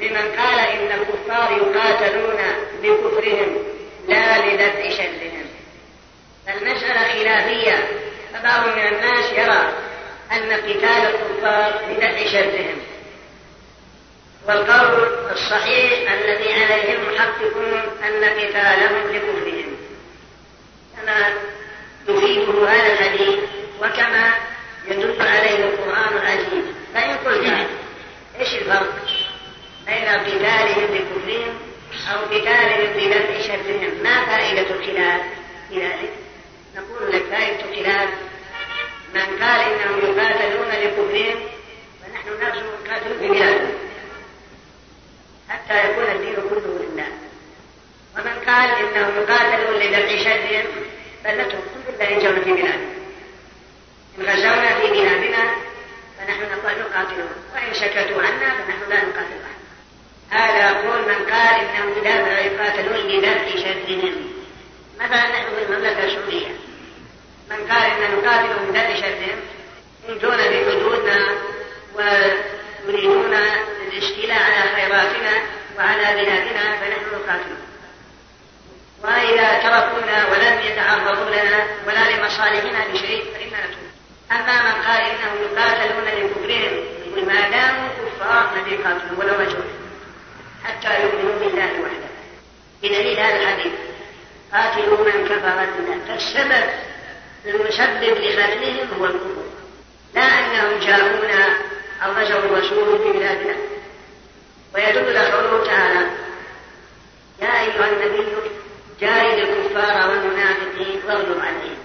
لمن 0.00 0.32
قال 0.38 0.58
إن 0.58 1.00
الكفار 1.00 1.52
يقاتلون 1.52 2.38
بكفرهم 2.82 3.56
لا 4.08 4.38
لدفع 4.38 4.90
شرهم 4.90 5.46
فالمسألة 6.46 7.08
خلافية 7.08 7.88
فبعض 8.34 8.66
من 8.66 8.86
الناس 8.86 9.32
يرى 9.32 9.72
أن 10.32 10.52
قتال 10.52 11.14
الكفار 11.14 11.80
لدفع 11.90 12.26
شرهم 12.32 12.91
والقول 14.48 15.30
الصحيح 15.32 16.12
الذي 16.12 16.52
عليه 16.52 16.94
المحققون 16.94 17.82
أن 18.04 18.24
قتالهم 18.24 19.12
لكفرهم 19.12 19.76
كما 20.96 21.34
يفيده 22.08 22.68
هذا 22.68 22.92
الحديث 22.92 23.38
وكما 23.80 24.34
يدل 24.88 25.22
عليه 25.22 25.64
القرآن 25.64 26.16
العزيز 26.16 26.64
فإن 26.94 27.16
قلت 27.16 27.66
إيش 28.40 28.54
الفرق 28.54 28.94
بين 29.86 30.08
قتالهم 30.08 30.86
بكفرهم 30.86 31.58
أو 32.12 32.18
قتالهم 32.24 32.92
بدفع 32.96 33.40
شرهم؟ 33.46 34.02
ما 34.02 34.24
فائدة 34.26 34.74
الخلاف 34.74 35.20
في 35.68 35.80
ذلك؟ 35.80 36.12
نقول 36.76 37.12
لك 37.12 37.22
فائدة 37.22 37.64
الخلاف 37.70 38.08
من 39.14 39.20
قال 39.20 39.60
إنهم 39.60 39.98
يقاتلون 39.98 40.68
لكفرهم 40.68 41.40
فنحن 42.02 42.28
نرجو 42.28 42.66
نقاتل 42.84 43.14
ببلادهم 43.20 43.91
حتى 45.48 45.90
يكون 45.90 46.04
الدين 46.04 46.34
كله 46.34 46.78
لله. 46.80 47.08
ومن 48.14 48.44
قال 48.46 48.70
إنهم 48.70 49.22
يقاتلون 49.22 49.80
لدفع 49.80 50.24
شرهم 50.24 50.64
فلنترك 51.24 51.62
كل 51.86 51.92
الله 51.94 52.04
ينجون 52.04 52.44
في 52.44 52.52
بلادهم 52.52 52.92
إن 54.18 54.22
غزونا 54.22 54.80
في 54.80 54.86
بلادنا 54.86 55.54
فنحن 56.18 56.42
نقاتلهم. 56.42 57.28
وإن 57.54 57.74
سكتوا 57.74 58.22
عنا 58.22 58.50
فنحن 58.54 58.90
لا 58.90 58.96
نقاتل 58.96 59.38
أحد 59.44 59.62
هذا 60.30 60.70
قول 60.70 61.00
من 61.00 61.32
قال 61.32 61.60
إنهم 61.60 61.92
يقاتلون 62.38 62.96
لدفع 62.96 63.56
شرهم 63.56 64.32
مثلا 65.00 65.28
نحن 65.28 65.46
في 65.56 65.62
المملكة 65.62 66.04
السعودية؟ 66.04 66.48
من 67.50 67.72
قال 67.72 67.82
إننا 67.82 68.14
نقاتل 68.14 68.66
بدفع 68.66 68.94
شرهم 68.94 69.40
ينجون 70.08 70.36
بحدودنا 70.36 71.28
ويريدون 72.86 73.34
الاستيلاء 73.92 74.38
على 74.42 74.70
خيراتنا 74.76 75.32
وعلى 75.78 76.22
بلادنا 76.22 76.76
فنحن 76.76 77.06
نقاتلهم 77.14 77.72
وإذا 79.04 79.58
تركونا 79.62 80.26
ولم 80.30 80.60
يتعرضوا 80.66 81.30
لنا 81.30 81.66
ولا 81.86 82.10
لمصالحنا 82.10 82.86
بشيء 82.92 83.24
فإننا 83.34 83.66
نتوب. 83.66 83.92
أما 84.32 84.62
من 84.62 84.82
قال 84.82 85.00
إنهم 85.00 85.36
يقاتلون 85.42 86.04
لكفرهم 86.04 86.84
يقول 87.06 87.26
ما 87.26 87.40
داموا 87.50 87.88
كفار 87.88 88.50
فليقاتلوا 88.54 89.18
ولو 89.18 89.34
مجهول 89.38 89.64
حتى 90.64 91.02
يؤمنوا 91.02 91.38
بالله 91.38 91.70
وحده. 91.80 92.12
بدليل 92.82 93.18
هذا 93.18 93.36
الحديث 93.36 93.72
قاتلوا 94.52 94.98
من 94.98 95.28
كفر 95.28 95.66
فالسبب 96.08 96.64
المسبب 97.46 98.18
لقتلهم 98.18 98.88
هو 98.98 99.06
الكفر. 99.06 99.42
لا 100.14 100.22
أنهم 100.22 100.78
جاءونا 100.78 101.56
غزوا 102.08 102.38
الرسول 102.38 102.98
في 102.98 103.18
بلادنا. 103.18 103.56
ويدل 104.74 105.18
قوله 105.18 105.64
تعالى 105.66 106.10
يا 107.42 107.60
أيها 107.60 107.88
النبي 107.90 108.26
جاهد 109.00 109.38
الكفار 109.38 110.10
والمنافقين 110.10 111.00
واغلب 111.06 111.40
عليهم. 111.40 111.82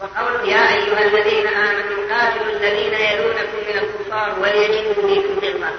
وقول 0.00 0.48
يا 0.48 0.74
أيها 0.74 1.04
الذين 1.04 1.46
آمنوا 1.46 2.14
قاتلوا 2.14 2.52
الذين 2.52 2.94
يلونكم 2.94 3.58
من 3.68 3.78
الكفار 3.78 4.38
وليجدوا 4.40 4.94
فيكم 4.94 5.38
غلظة 5.42 5.70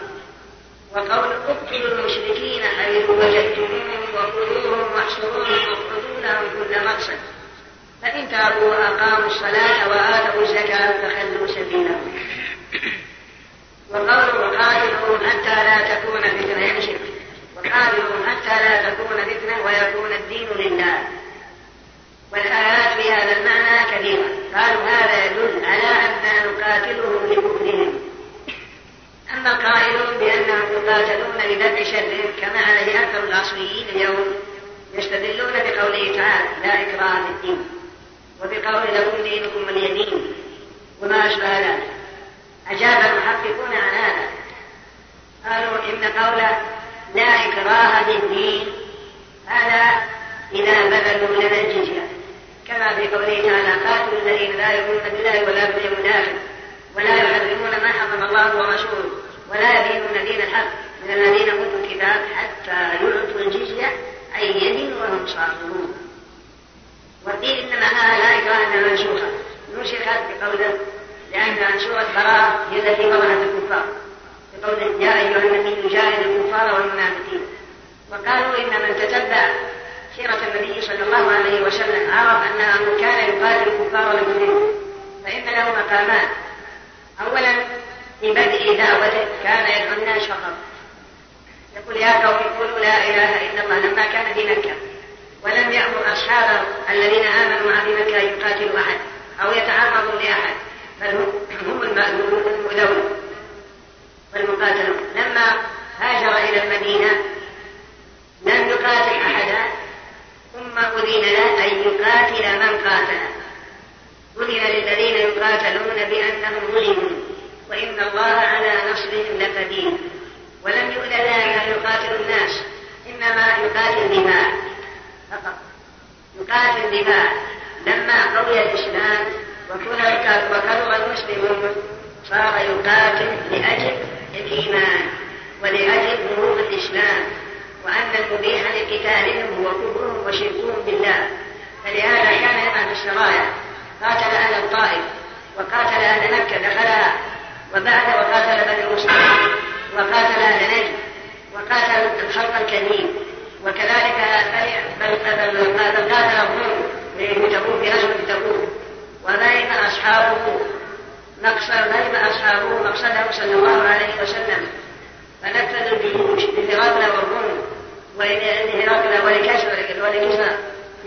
وقول 0.96 1.32
اقتلوا 1.48 2.00
المشركين 2.00 2.62
حيث 2.64 3.10
وجدتموهم 3.10 4.04
وخذوهم 4.16 4.94
واحشروهم 4.96 5.40
واخرجوا 5.40 6.22
لهم 6.24 6.46
كل 6.50 6.86
مقصد. 6.86 7.20
فإن 8.02 8.30
تابوا 8.30 8.70
وأقاموا 8.70 9.28
الصلاة 9.28 9.90
وآتوا 9.90 10.43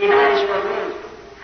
فارس 0.00 0.40
والروم 0.40 0.92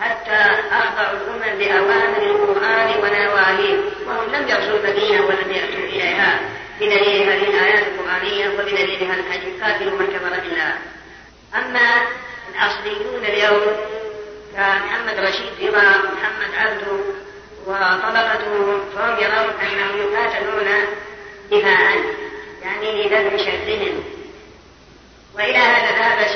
حتى 0.00 0.62
أخضعوا 0.72 1.16
الأمم 1.16 1.58
بأوامر 1.58 2.22
القرآن 2.22 2.88
ونواهيه 3.02 3.76
وهم 4.06 4.32
لم 4.32 4.48
يرسلوا 4.48 4.78
المدينة 4.78 5.26
ولم 5.26 5.50
يأتوا 5.50 5.84
إليها. 5.84 6.40
بدليل 6.80 7.30
هذه 7.30 7.50
الآيات 7.50 7.84
القرآنية 7.86 8.48
وبدليل 8.48 9.04
هذا 9.04 9.20
الحديث 9.20 9.62
قاتلوا 9.62 9.98
من 9.98 10.06
كفر 10.06 10.40
بالله. 10.40 10.74
أما 11.54 12.02
الأصليون 12.54 13.24
اليوم 13.24 13.76
كمحمد 14.56 15.18
رشيد 15.18 15.68
رضا 15.68 15.82
محمد 15.82 16.54
عبده 16.56 16.98
وطبقته 17.66 18.78
فهم 18.96 19.16
يرون 19.20 19.54
أنهم 19.62 19.98
يقاتلون 19.98 20.68
دفاعا 21.50 21.96
يعني 22.62 23.04
لدفع 23.04 23.36
شرهم. 23.36 24.04
وإلى 25.34 25.58
هذا 25.58 25.98
ذهب 25.98 26.26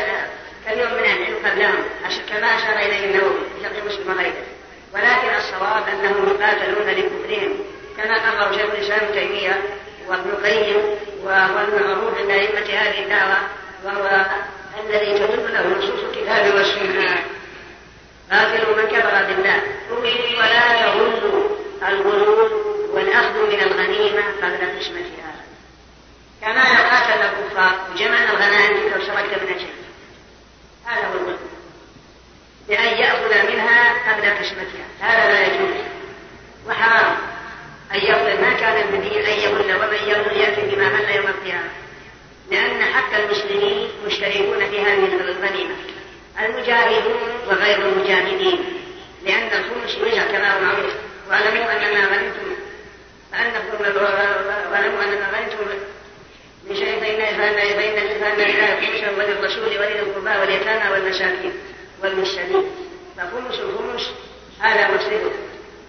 كثير 0.66 0.88
من 0.88 0.98
العلم 0.98 1.36
قبلهم 1.44 1.84
كما 2.28 2.56
أشار 2.56 2.78
إليه 2.78 3.04
النووي 3.04 3.34
في 3.34 3.68
فقه 3.68 3.84
مسلم 3.86 4.10
وغيره 4.10 4.46
ولكن 4.94 5.34
الصواب 5.36 5.88
أنهم 5.88 6.28
يقاتلون 6.28 6.88
لكفرهم. 6.88 7.54
كما 7.96 8.14
قرر 8.14 8.52
شيخ 8.52 8.70
الإسلام 8.70 9.00
ابن 9.00 9.14
تيمية 9.14 9.62
وابن 10.08 10.30
القيم 10.30 10.76
وهو 11.24 11.58
المعروف 11.58 12.18
عند 12.18 12.30
أئمة 12.30 12.60
هذه 12.60 13.02
الدعوة 13.02 13.36
وهو 13.84 14.26
الذي 14.88 15.18
تدل 15.18 15.54
له 15.54 15.78
نصوص 15.78 16.00
الكتاب 16.04 16.54
والسنة. 16.54 17.18
قاتلوا 18.32 18.76
من 18.76 18.86
كفر 18.88 19.24
بالله. 19.24 19.62
ولا 20.38 20.82
تغلوا 20.82 21.48
الغلول 21.88 22.52
والأخذ 22.92 23.34
من 23.34 23.60
الغنيمة 23.60 24.22
قبل 24.42 24.78
قسمتها. 24.78 25.34
كما 26.40 26.52
لو 26.52 26.82
قاتل 26.90 27.22
الكفار 27.22 27.72
وجمعنا 27.94 28.30
الغنائم 28.30 28.76
لو 28.76 29.06
سرقت 29.06 29.42
من 29.42 29.58
شيء 29.58 29.85
هذا 30.86 31.06
هو 31.06 31.12
الغلول 31.12 31.36
بأن 32.68 32.98
يأخذ 32.98 33.52
منها 33.52 34.12
قبل 34.12 34.30
قسمتها 34.30 34.86
هذا 35.00 35.32
لا 35.32 35.46
يجوز 35.46 35.76
وحرام 36.68 37.16
أن 37.94 37.98
يغل 37.98 38.40
ما 38.40 38.52
كان 38.60 38.94
الدين 38.94 39.24
أن 39.24 39.38
يغل 39.38 39.76
ومن 39.76 40.08
يغل 40.08 40.36
يأتي 40.36 40.76
بما 40.76 40.88
غل 40.88 41.16
يوم 41.16 41.26
القيامة 41.26 41.68
لأن 42.50 42.84
حق 42.84 43.14
المسلمين 43.14 43.88
مشتركون 44.06 44.70
في 44.70 44.80
هذه 44.80 45.04
الغنيمة 45.04 45.74
المجاهدون 46.44 47.30
وغير 47.46 47.88
المجاهدين 47.88 48.58
لأن 49.24 49.46
الخمس 49.46 49.98
وجه 49.98 50.32
كما 50.32 50.56
هو 50.56 50.60
معروف 50.60 50.92
واعلموا 51.28 51.72
أن 51.72 51.94
ما 51.94 52.06
غنمتم 52.06 52.56
فأنكم 53.32 54.02
واعلموا 54.72 55.02
أن 55.02 55.10
ما 55.10 55.38
غنمتم 55.38 55.56
من 56.68 56.76
شيء 56.76 57.00
فإن 57.00 57.36
فإن 57.36 58.38
لله 58.38 58.80
خمسا 58.80 59.10
وللرسول 59.10 59.78
ولذي 59.78 60.00
القربى 60.00 60.40
واليتامى 60.40 60.90
والمساكين 60.90 61.52
والمسلمين 62.02 62.64
فخمس 63.16 63.58
الخمس 63.58 64.10
هذا 64.60 64.96
مسلم 64.96 65.30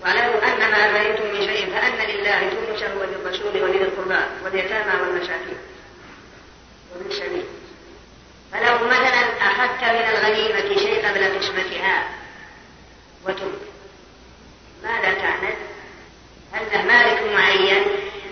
واعلموا 0.04 0.44
أن 0.44 0.72
ما 0.72 0.88
غنمتم 0.88 1.24
من 1.34 1.48
شيء 1.48 1.70
فأن 1.74 2.10
لله 2.10 2.40
خمسه 2.50 2.96
وللرسول 3.00 3.64
ولذي 3.64 3.84
القربى 3.84 4.20
واليتامى 4.44 5.02
والمساكين 5.02 5.58
والمسلمين 6.96 7.46
فلو 8.52 8.88
مثلا 8.88 9.22
أخذت 9.42 9.84
من 9.84 10.10
الغنيمة 10.16 10.78
شيء 10.80 11.08
قبل 11.08 11.40
قسمتها 11.40 12.10
وترك 13.26 13.62
ماذا 14.84 15.14
تعمل؟ 15.14 15.54
هل 16.54 16.88
مالك 16.88 17.34
معين؟ 17.34 17.84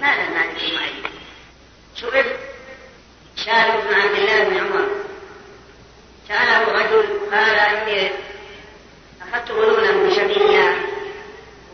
ما 0.02 0.16
له 0.16 0.30
مالك 0.30 0.74
معين 0.74 1.15
سئل 1.96 2.26
سالم 3.36 3.82
بن 3.88 3.94
عبد 3.94 4.16
الله 4.16 4.44
بن 4.44 4.58
عمر. 4.58 4.88
سأله 6.28 6.72
رجل 6.72 7.20
قال 7.32 7.60
إني 7.60 8.12
أخذت 9.22 9.52
غلولا 9.52 9.92
من 9.92 10.12
الله 10.38 10.76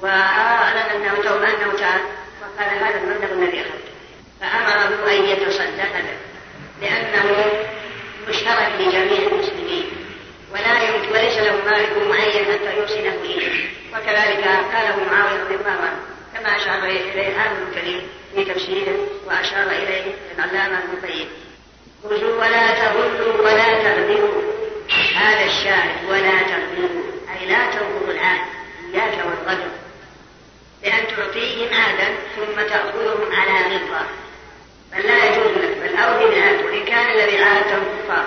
وأعلم 0.02 0.86
أنه 0.96 1.16
توب 1.16 1.44
أنه 1.44 1.74
تاب 1.78 2.02
وقال 2.42 2.70
هذا 2.70 2.98
المبلغ 2.98 3.32
الذي 3.32 3.62
أخذته. 3.62 3.92
فأمره 4.42 5.12
أن 5.12 5.24
يتصدق 5.24 5.94
به 5.94 6.18
لأنه 6.82 7.46
مشترك 8.28 8.72
لجميع 8.80 9.28
المسلمين 9.28 9.86
ولا 10.54 10.82
وليس 11.12 11.38
له 11.38 11.56
مالك 11.66 11.98
معين 12.10 12.46
حتى 12.46 12.78
يوصله 12.78 13.16
إليه. 13.24 13.70
وكذلك 13.94 14.44
قاله 14.74 15.04
معاوية 15.12 15.44
رضي 15.44 15.56
الله 15.56 15.72
عنه. 15.72 16.02
كما 16.34 16.58
أشار 16.58 16.84
إليه 16.84 17.41
هذا 17.41 17.58
الكريم 17.70 18.02
في 18.36 18.46
تفسيره 18.46 19.08
وأشار 19.26 19.67
إليه 19.67 20.13
العلامة 20.38 20.78
ابن 20.78 20.98
القيم 20.98 21.28
خذوا 22.04 22.36
ولا 22.36 22.72
تغلوا 22.72 23.41
ولا 23.41 23.84
تغدروا 23.84 24.41
هذا 25.15 25.46
الشاهد 25.46 26.10
ولا 26.10 26.41
تغدروا 26.41 27.04
أي 27.39 27.46
لا 27.46 27.72
تنقضوا 27.72 28.13
العهد 28.13 28.41
إياك 28.94 29.26
والغدر 29.26 29.72
بأن 30.84 31.08
تعطيهم 31.08 31.74
عهدا 31.74 32.15
ثم 32.36 32.62
تأخذهم 32.62 33.34
على 33.34 33.76
غلظة 33.76 34.06
بل 34.91 35.08
لا 35.08 35.26
يجوز 35.26 35.58
لك 35.58 35.78
بل 35.78 35.96
أوفي 35.96 36.26
بالعهد 36.26 36.65
وإن 36.65 36.86
كان 36.86 37.12
الذي 37.12 37.38
عاهدته 37.44 37.80
كفار. 38.04 38.26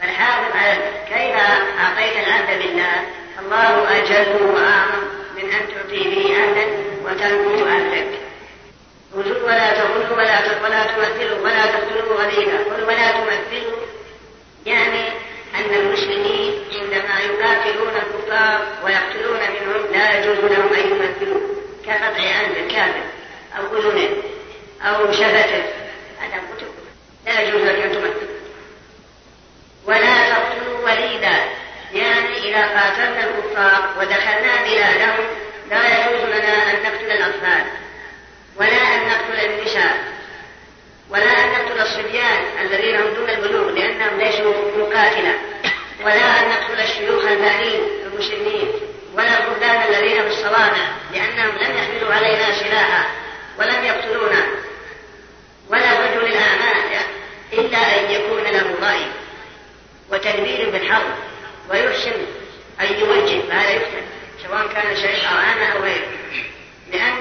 فالحافظ 0.00 0.56
على 0.56 0.78
كيف 1.08 1.36
أعطيت 1.80 2.26
العهد 2.26 2.58
بالله؟ 2.58 3.06
الله 3.38 3.98
أجل 3.98 4.42
وأعظم 4.42 5.02
من 5.36 5.50
أن 5.50 5.68
تعطي 5.74 6.04
به 6.10 6.36
عهدا 6.36 6.81
عهدك 7.22 8.18
خذوا 9.12 9.46
ولا 9.46 9.74
تغلوا 9.74 10.16
ولا 10.16 10.62
ولا 10.64 10.84
تمثلوا 10.84 11.38
ولا 11.44 11.66
تقتلوا 11.66 12.16
غليلا 12.16 12.58
قل 12.58 12.82
ولا 12.82 13.10
تمثلوا. 13.10 13.78
يعني 14.66 15.08
أن 15.54 15.74
المسلمين 15.74 16.64
عندما 16.72 17.20
يقاتلون 17.20 17.92
الكفار 17.96 18.66
ويقتلون 18.84 19.38
منهم 19.40 19.92
لا 19.92 20.18
يجوز 20.18 20.38
لهم 20.38 20.72
أن 20.72 20.80
يمثلوا. 20.80 21.40
كقطع 21.86 22.34
عند 22.38 22.56
الكافر 22.56 23.04
أو 23.58 23.78
أذنه 23.78 24.08
أو 24.82 25.12
شفتة. 25.12 25.62
هذا 26.20 26.42
كتب 26.56 26.68
لا 27.26 27.40
يجوز 27.40 27.62
أن 27.62 27.92
تمثل. 27.92 28.28
ولا 29.86 30.30
تقتلوا 30.30 30.78
وليدا. 30.84 31.36
يعني 31.92 32.36
إذا 32.36 32.62
قاتلنا 32.66 33.24
الكفار 33.24 33.90
ودخلنا 33.98 34.62
بلادهم 34.64 35.24
لا 35.70 36.00
يجوز 36.00 36.20
لنا 36.28 36.70
أن 36.70 36.82
نقتل 36.82 37.11
الأطفال 37.26 37.64
ولا 38.56 38.94
أن 38.94 39.08
نقتل 39.08 39.50
النساء 39.50 39.96
ولا 41.10 41.44
أن 41.44 41.52
نقتل 41.52 41.80
الصبيان 41.80 42.42
الذين 42.60 42.96
هم 42.96 43.14
دون 43.14 43.30
البلوغ 43.30 43.70
لأنهم 43.70 44.18
ليسوا 44.18 44.54
مقاتلة 44.78 45.34
ولا 46.04 46.40
أن 46.40 46.48
نقتل 46.48 46.80
الشيوخ 46.80 47.24
البالين 47.24 47.80
المسلمين 48.06 48.68
ولا 49.14 49.38
الرهبان 49.38 49.94
الذين 49.94 50.22
في 50.22 50.28
الصوامع 50.28 50.88
لأنهم 51.12 51.54
لم 51.56 51.76
يحملوا 51.76 52.14
علينا 52.14 52.52
سلاحا 52.52 53.04
ولم 53.58 53.84
يقتلونا. 53.84 54.46
ولا 55.68 56.00
رجل 56.00 56.26
الأعمال 56.26 56.76
إلا 57.52 57.78
أن 57.78 58.10
يكون 58.10 58.42
له 58.42 58.74
رأي 58.82 59.06
وتدبير 60.10 60.70
بالحرب 60.70 61.14
ويحسن 61.70 62.12
أن 62.80 62.86
يوجه 63.00 63.40
فهذا 63.48 63.70
يقتل 63.70 64.02
سواء 64.42 64.66
كان 64.66 64.96
شيخ 64.96 65.32
أو 65.32 65.38
أنا 65.38 65.72
أو 65.72 65.82
غيره. 65.82 66.21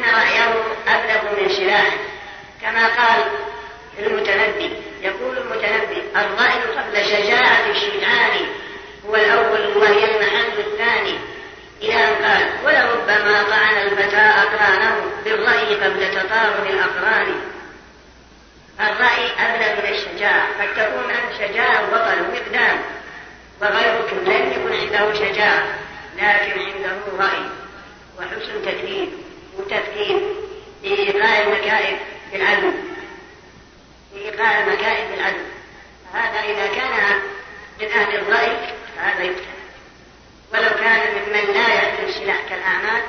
لأن 0.01 0.15
رأيه 0.15 0.63
أبلغ 0.87 1.41
من 1.41 1.49
سلاحه 1.49 1.97
كما 2.61 2.87
قال 2.87 3.23
المتنبي 3.99 4.73
يقول 5.01 5.37
المتنبي 5.37 6.01
الرأي 6.15 6.61
قبل 6.77 7.05
شجاعة 7.05 7.69
الشجعان 7.69 8.45
هو 9.07 9.15
الأول 9.15 9.77
وهي 9.77 10.05
المحل 10.05 10.59
الثاني. 10.59 11.19
إلى 11.81 11.93
أن 11.93 12.25
قال 12.25 12.49
ولربما 12.65 13.43
طعن 13.43 13.77
الفتى 13.77 14.17
أقرانه 14.17 14.95
بالرأي 15.25 15.75
قبل 15.75 16.11
تطارم 16.11 16.67
الأقران. 16.67 17.35
الرأي 18.79 19.31
أبلغ 19.39 19.81
من 19.81 19.93
الشجاعة. 19.93 20.47
قد 20.61 20.73
تكون 20.73 21.11
أنت 21.11 21.33
شجاعة 21.39 21.83
وبطل 21.83 22.21
ومقدام 22.21 22.81
وغيرك 23.61 24.13
لم 24.13 24.51
يكن 24.51 24.73
عنده 24.73 25.13
شجاعة 25.13 25.63
لكن 26.17 26.59
عنده 26.59 26.95
رأي 27.19 27.43
وحسن 28.19 28.61
تدبير 28.65 29.09
وتفكير 29.57 30.21
لإيقاع 30.83 31.41
المكائد 31.41 31.97
بالعدل. 32.31 32.73
لإيقاع 34.15 34.59
المكائد 34.59 35.11
بالعدل. 35.11 35.45
فهذا 36.13 36.39
إذا 36.39 36.67
كان 36.67 37.21
من 37.81 37.87
أهل 37.87 38.15
الرأي 38.15 38.57
فهذا 38.95 39.23
يقتل 39.23 39.61
ولو 40.53 40.69
كان 40.69 40.99
ممن 41.15 41.53
لا 41.53 41.73
يحمل 41.73 42.09
السلاح 42.09 42.41
كالأعمال 42.49 43.03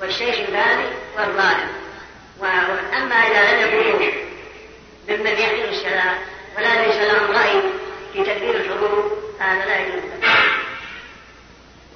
والشيخ 0.00 0.34
البالي 0.38 0.90
والظالم. 1.16 1.68
أما 2.96 3.14
إذا 3.14 3.52
لم 3.52 3.68
يكونوا 3.68 4.10
ممن 5.08 5.38
يحمل 5.38 5.68
السلاح 5.68 6.18
ولا 6.56 6.86
ليس 6.86 6.96
لهم 6.96 7.30
رأي 7.30 7.62
في 8.12 8.24
تدبير 8.24 8.56
الحروب 8.56 9.12
هذا 9.40 9.64
لا 9.64 9.78
يجوز. 9.80 10.02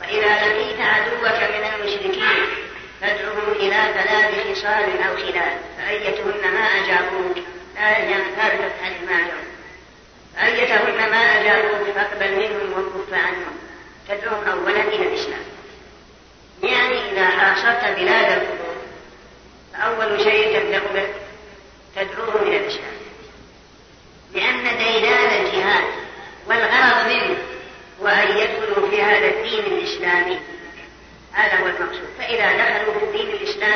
وإذا 0.00 0.48
لقيت 0.48 0.80
عدوك 0.80 1.24
من 1.24 1.64
المشركين 1.74 2.67
فادعهم 3.01 3.53
إلى 3.53 3.94
ثلاث 3.94 4.59
خصال 4.59 5.03
أو 5.03 5.16
خلال 5.16 5.59
فأيتهن 5.78 6.55
ما 6.55 6.61
أجابوك. 6.61 7.36
تفعل 7.74 9.07
ما 9.07 9.16
أجابوك 9.16 9.44
فأيتهن 10.36 11.11
ما 11.11 11.16
أجابوك 11.16 11.90
فاقبل 11.94 12.36
منهم 12.36 12.72
وكف 12.72 13.14
عنهم. 13.14 13.59
تدعوهم 14.09 14.44
أولا 14.49 14.82
إلى 14.82 15.09
الإسلام. 15.09 15.42
يعني 16.62 17.12
إذا 17.12 17.26
حاصرت 17.26 17.99
بلاد 17.99 18.32
الكفر 18.32 18.74
فأول 19.72 20.20
شيء 20.24 20.59
تبدأ 20.59 20.82
به 20.94 21.09
تدعوهم 21.96 22.49
إلى 22.49 22.57
الإسلام. 22.57 22.99
لأن 24.34 24.78
ديدان 24.78 25.44
الجهاد 25.44 25.84
والغرض 26.46 27.09
منه 27.09 27.38
هو 28.03 28.07
أن 28.07 28.36
يدخلوا 28.36 28.90
في 28.90 29.03
هذا 29.03 29.26
الدين 29.26 29.64
الإسلامي. 29.64 30.38
هذا 31.33 31.61
هو 31.61 31.66
المقصود. 31.66 32.09
فإذا 32.18 32.57
دخلوا 32.57 32.99
في 32.99 33.05
الدين 33.05 33.29
الإسلامي 33.29 33.67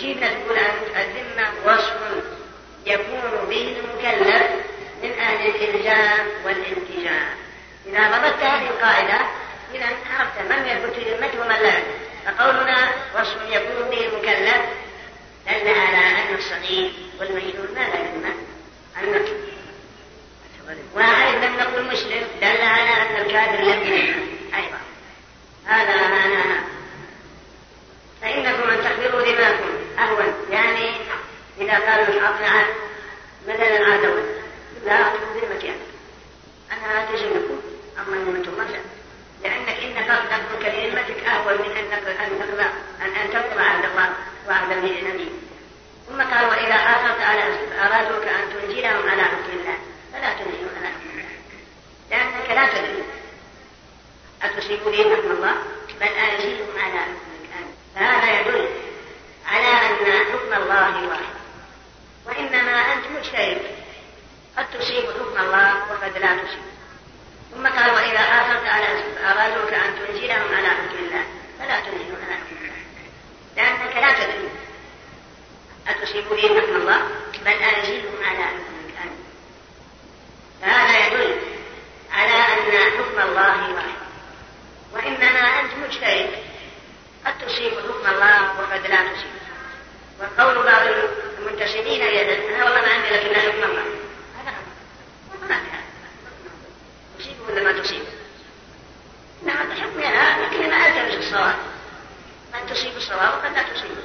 يجيبنا 0.00 0.28
تقول 0.28 0.58
الذمة 0.96 1.48
وصف 1.64 1.96
يكون 2.86 3.48
به 3.48 3.76
المكلف 3.78 4.46
من 5.02 5.12
أهل 5.12 5.46
الإلزام 5.46 6.26
والالتزام 6.44 7.34
إذا 7.86 8.08
ضبطت 8.08 8.42
هذه 8.42 8.66
القاعدة 8.66 9.20
إذا 9.74 9.86
عرفت 9.86 10.40
من 10.50 10.66
يثبت 10.66 10.96
ذمته 10.98 11.40
ومن 11.40 11.62
لا. 11.62 11.82
فقولنا 12.26 12.88
وصف 13.14 13.36
يكون 13.50 13.90
به 13.90 14.06
المكلف 14.06 14.62
دل 15.46 15.68
على 15.68 15.96
أن 15.96 16.34
الصغير 16.38 16.92
والمجنون 17.20 17.68
ما 17.74 17.80
لا 17.80 18.02
ذمة 18.02 18.34
النقل 19.02 19.36
وأيضا 20.94 21.48
نقول 21.48 21.84
مسلم 21.84 22.22
دل 22.40 22.62
على 22.62 22.90
أن 22.90 23.26
الكافر 23.26 23.62
لم 23.62 23.82
أيضا. 24.54 24.80
هذا 25.66 26.08
معناها. 26.08 26.60
فإنكم 28.22 28.70
أن 28.70 28.84
تخبروا 28.84 29.32
دماءكم 29.32 29.69
أهون. 29.98 30.34
يعني 30.50 30.90
إذا 31.60 31.72
قالوا 31.72 32.06
الحق 32.08 32.40
مثلا 33.48 33.76
العدوى 33.76 34.22
لا 34.84 35.12
ذمتي 35.34 35.66
يعني. 35.66 35.80
أنا 36.72 36.92
لا 36.92 37.16
تزنكم 37.16 37.60
أما 37.98 38.16
ذمة 38.16 38.48
الله 38.48 38.80
لأنك 39.42 39.68
إن 39.68 39.94
نقضك 40.30 40.64
لذمتك 40.64 41.24
أهون 41.24 41.54
من 41.54 41.76
أن 41.76 41.92
أن 41.92 42.70
أن 43.02 43.16
أن 43.16 43.30
تقضى 43.32 43.60
عهد 43.60 43.84
الله 43.84 44.12
وعهد 44.48 44.72
النبي 44.72 45.28
ثم 46.08 46.22
قال 46.22 46.44
وإذا 46.46 46.74
حافظت 46.74 47.20
على 47.20 47.42
أرادوك 47.80 48.26
أن 48.26 48.44
تنزلهم 48.52 49.08
على 49.08 49.22
حكم 49.22 49.52
الله 49.52 49.78
فلا 50.12 50.32
تنزلوا 50.32 50.70
على 50.78 50.88
حكم 50.88 51.10
الله. 51.10 51.28
لأنك 52.10 52.50
لا 52.50 52.78
تدري. 52.78 53.02
أتصيبوا 54.42 54.92
به 54.92 55.16
حكم 55.16 55.30
الله؟ 55.30 55.54
بل 56.00 56.06
أنزلهم 56.06 56.78
على 56.78 57.00
حكمك 57.00 57.30
فهذا 57.94 58.40
يدل 58.40 58.68
على 59.46 59.66
أن 59.66 60.24
حكم 60.32 60.62
الله 60.62 61.08
واحد. 61.08 61.34
وإنما 62.26 62.92
أنت 62.92 63.04
مجتهد 63.18 63.60
قد 64.56 64.70
تصيب 64.70 65.04
حكم 65.04 65.38
الله 65.38 65.92
وقد 65.92 66.18
لا 66.18 66.36
تصيب. 66.36 66.70
ثم 67.54 67.66
قال 67.66 67.90
وإذا 67.90 68.18
حافظت 68.18 68.66
على 68.66 68.86
أرادوك 69.24 69.72
أن 69.72 69.94
تنزلهم 69.98 70.54
على 70.54 70.68
حكم 70.68 70.98
الله 70.98 71.24
فلا 71.58 71.80
تنزلوا 71.80 72.18
على 72.24 72.34
حكم 72.34 72.56
الله. 72.60 72.80
لأنك 73.56 73.96
لا 73.96 74.24
تدري. 74.24 74.48
أتصيب 75.88 76.28
به 76.28 76.60
حكم 76.60 76.76
الله؟ 76.76 77.08
بل 77.44 77.48
أنزلهم 77.48 78.24
على 78.24 78.44
حكمك 78.44 78.94
أنت 79.02 79.20
فهذا 80.62 81.06
يدل 81.06 81.36
على 82.12 82.32
أن 82.32 82.92
حكم 82.92 83.20
الله 83.20 83.74
واحد. 83.74 84.00
وإنما 84.92 85.60
أنت 85.60 85.72
مجتهد 85.74 86.30
قد 87.26 87.46
تصيب 87.46 87.72
حكم 87.72 88.14
الله 88.14 88.60
وقد 88.60 88.86
لا 88.86 89.12
تصيب 89.12 89.30
وقول 90.20 90.64
بعض 90.64 90.86
المنتسبين 91.38 92.02
إلى 92.02 92.56
أنا 92.56 92.64
والله 92.64 92.80
ما 92.80 92.88
عندي 92.88 93.08
لكن 93.08 93.34
حكم 93.34 93.70
الله. 93.70 93.84
هذا 94.40 94.54
ما 95.48 95.60
تصيب 97.18 97.36
ولا 97.48 97.62
ما 97.62 97.80
تصيب 97.80 98.02
نعم 99.46 99.72
الحكم 99.72 100.00
لا 100.00 100.46
لكن 100.46 100.70
ما 100.70 100.86
ألتمس 100.86 101.26
الصواب. 101.26 101.56
قد 102.54 102.74
تصيب 102.74 102.96
الصواب 102.96 103.34
وقد 103.38 103.52
لا 103.52 103.62
تصيب 103.62 103.96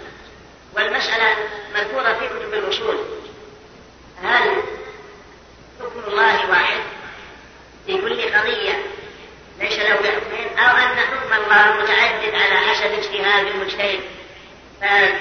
والمسألة 0.76 1.36
مذكورة 1.76 2.13
في 2.13 2.28
كتب 2.28 2.53
الوصول 2.53 2.97
هل 4.24 4.63
حكم 5.80 5.99
الله 6.07 6.49
واحد 6.49 6.80
في 7.86 7.97
كل 7.97 8.22
قضية 8.22 8.86
ليس 9.60 9.80
له 9.80 9.95
حكمين 9.95 10.60
أو 10.60 10.78
أن 10.78 10.97
حكم 10.97 11.34
الله 11.34 11.84
متعدد 11.84 12.36
على 12.36 12.60
حسب 12.70 12.93
اجتهاد 12.93 13.47
المجتهد. 13.47 13.99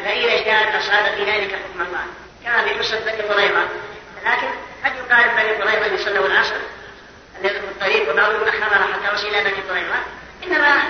فإذا 0.05 0.35
اجتهد 0.35 0.74
أصاب 0.74 1.14
في 1.14 1.24
ذلك 1.24 1.55
حكم 1.55 1.80
الله. 1.80 2.05
كما 2.45 2.64
في 2.64 2.74
قصة 2.74 3.01
بني 3.01 3.22
قريظة. 3.22 3.68
لكن 4.26 4.49
قد 4.85 4.93
يقال 4.97 5.28
بني 5.28 5.62
قريظة 5.62 5.95
يصلوا 5.95 6.26
العصر. 6.26 6.57
الذي 7.41 7.55
في 7.55 7.61
الطريق 7.61 8.12
وبعضهم 8.12 8.49
أخر 8.49 8.93
حتى 8.93 9.14
وصل 9.14 9.26
إلى 9.26 9.41
بني 9.51 9.62
قريظة. 9.70 9.97
إنما 10.45 10.82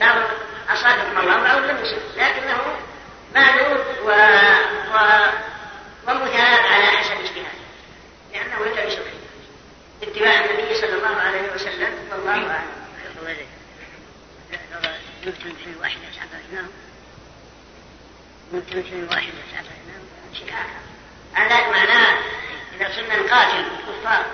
بعض 0.00 0.16
أصاب 0.70 0.98
حكم 0.98 1.18
الله 1.18 1.40
وبعضهم 1.40 1.64
لم 1.64 1.78
يصب 1.84 1.98
لكنه 2.16 2.60
معلوم 3.34 3.78
و... 4.04 4.10
و... 4.94 4.98
ومثاب 6.08 6.66
على 6.72 6.86
حسب 6.86 7.12
اجتهاده. 7.12 7.62
لأنه 8.32 8.66
يلتمس 8.66 8.98
اتباع 10.02 10.44
النبي 10.44 10.74
صلى 10.74 10.94
الله 10.94 11.16
عليه 11.16 11.52
وسلم. 11.54 12.08
والله 12.12 12.50
أعلم. 12.50 12.82
يمكن 15.26 15.56
شيء 15.64 15.74
واحد 15.80 15.98
يسعى 16.12 16.26
الإمام 16.26 16.70
يمكن 18.52 18.90
شيء 18.90 19.06
واحد 19.10 19.32
يسعى 19.48 19.60
الإمام 19.60 20.02
شيء 20.34 20.48
آخر 20.48 20.82
هذا 21.32 21.70
معناه 21.70 22.18
إذا 22.76 22.88
صرنا 22.96 23.16
نقاتل 23.16 23.58
الكفار 23.58 24.26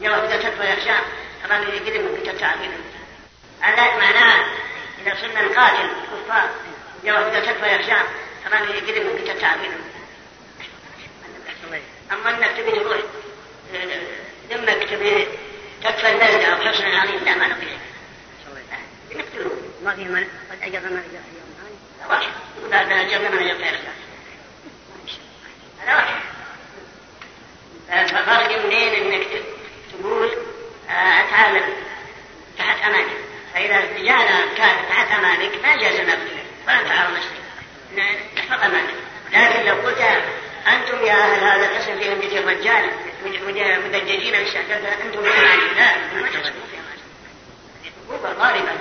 يوم 0.00 0.14
قتلت 0.14 0.60
ويخشى 0.60 0.98
طبعا 1.44 1.58
يقدم 1.58 2.02
من 2.02 2.20
قتل 2.20 2.38
تعبير 2.38 2.70
هذا 3.60 3.96
معناه 3.96 4.46
إذا 5.02 5.16
صرنا 5.20 5.42
نقاتل 5.42 5.90
الكفار 5.90 6.50
يوم 7.04 7.18
قتلت 7.18 7.62
ويخشى 7.62 8.02
طبعا 8.46 8.60
يقدم 8.60 9.06
من 9.06 9.18
قتل 9.18 9.40
تعبير 9.40 9.72
أما 12.12 12.30
أنك 12.30 12.56
تبي 12.56 12.70
تروح 12.70 13.00
دمك 14.50 14.88
تبي 14.90 15.28
تكفى 15.82 16.10
البلد 16.10 16.44
أو 16.44 16.56
حصن 16.56 16.84
عظيم 16.84 17.24
لا 17.24 17.34
ما 17.34 17.46
نقول 17.48 17.68
نقتله 19.14 19.50
ما 19.84 19.94
في 19.94 20.04
من 20.04 20.26
قد 20.50 20.62
أجر 20.62 20.80
من 20.80 20.98
أجر 20.98 22.10
واحد. 22.10 22.32
بعد 22.70 22.92
أجرنا 22.92 23.30
من 23.30 23.38
غير 23.38 23.56
هذا. 23.56 23.92
واحد. 25.86 26.20
ففرق 28.08 28.64
منين 28.66 28.94
إنك 28.94 29.26
تقول 29.92 30.30
أتعامل 30.90 31.62
تحت 32.58 32.84
امانك 32.84 33.16
فإذا 33.54 33.78
رجال 33.78 34.54
كان 34.56 34.88
تحت 34.88 35.12
امانك 35.12 35.52
ما 35.62 35.76
جاز 35.76 36.00
نقتلك 36.00 36.44
ولا 36.68 36.82
تعارض 36.82 37.14
نفسك 37.16 37.42
تحفظ 38.36 38.64
امانك 38.64 38.94
لكن 39.32 39.66
لو 39.66 39.74
قلت 39.74 40.22
أنتم 40.68 41.04
يا 41.04 41.12
أهل 41.12 41.44
هذا 41.44 41.70
القسم 41.70 41.98
في 41.98 42.14
مثل 42.14 42.36
الرجال 42.36 42.90
مدججين 43.84 44.32
بالشهادة 44.32 45.02
أنتم 45.04 45.22
في 45.22 45.28
امانك 45.28 45.76
لا 45.76 45.96
ما 46.20 46.28
عقوبه 48.08 48.32
ضاربه 48.32 48.72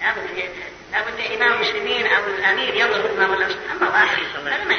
لابد 0.00 0.50
لابد 0.92 1.20
إمام 1.36 1.52
المسلمين 1.52 2.06
أو 2.06 2.26
الأمير 2.26 2.74
يضرب 2.74 3.18
إمام 3.18 3.32
الله 3.32 3.46
أما 3.72 3.88
واحد. 3.88 4.22
هذا 4.44 4.64
ما 4.64 4.74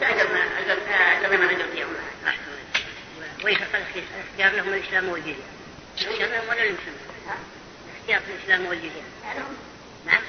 اجرنا 0.00 1.36
من 1.36 1.48
اجر 1.48 1.78
يوم 1.78 1.94
والاختيار 3.44 4.52
لهم 4.52 4.68
الإسلام 4.68 5.08
والجزيه 5.08 5.34
الاختيار 6.00 6.28
لهم 6.28 6.48
ولا 6.48 6.62
المسلمين 6.62 6.98
الاختيار 7.94 8.20
في 8.20 8.32
الإسلام 8.32 8.66
والجزيه 8.66 9.02
نعم 10.06 10.22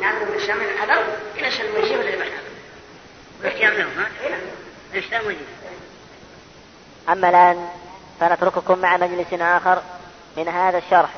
نعم 0.00 0.22
الإسلام 0.22 0.60
الحضر 0.60 1.04
إلى 1.36 1.50
سلم 1.50 1.76
الجزيه 1.76 1.96
ولا 1.96 2.14
الاختيار 3.40 3.72
لهم 3.72 3.90
ها؟ 3.98 4.10
أما 7.08 7.28
الآن 7.28 7.68
فنترككم 8.20 8.78
مع 8.78 8.96
مجلس 8.96 9.32
آخر 9.32 9.82
من 10.36 10.48
هذا 10.48 10.78
الشرح. 10.78 11.10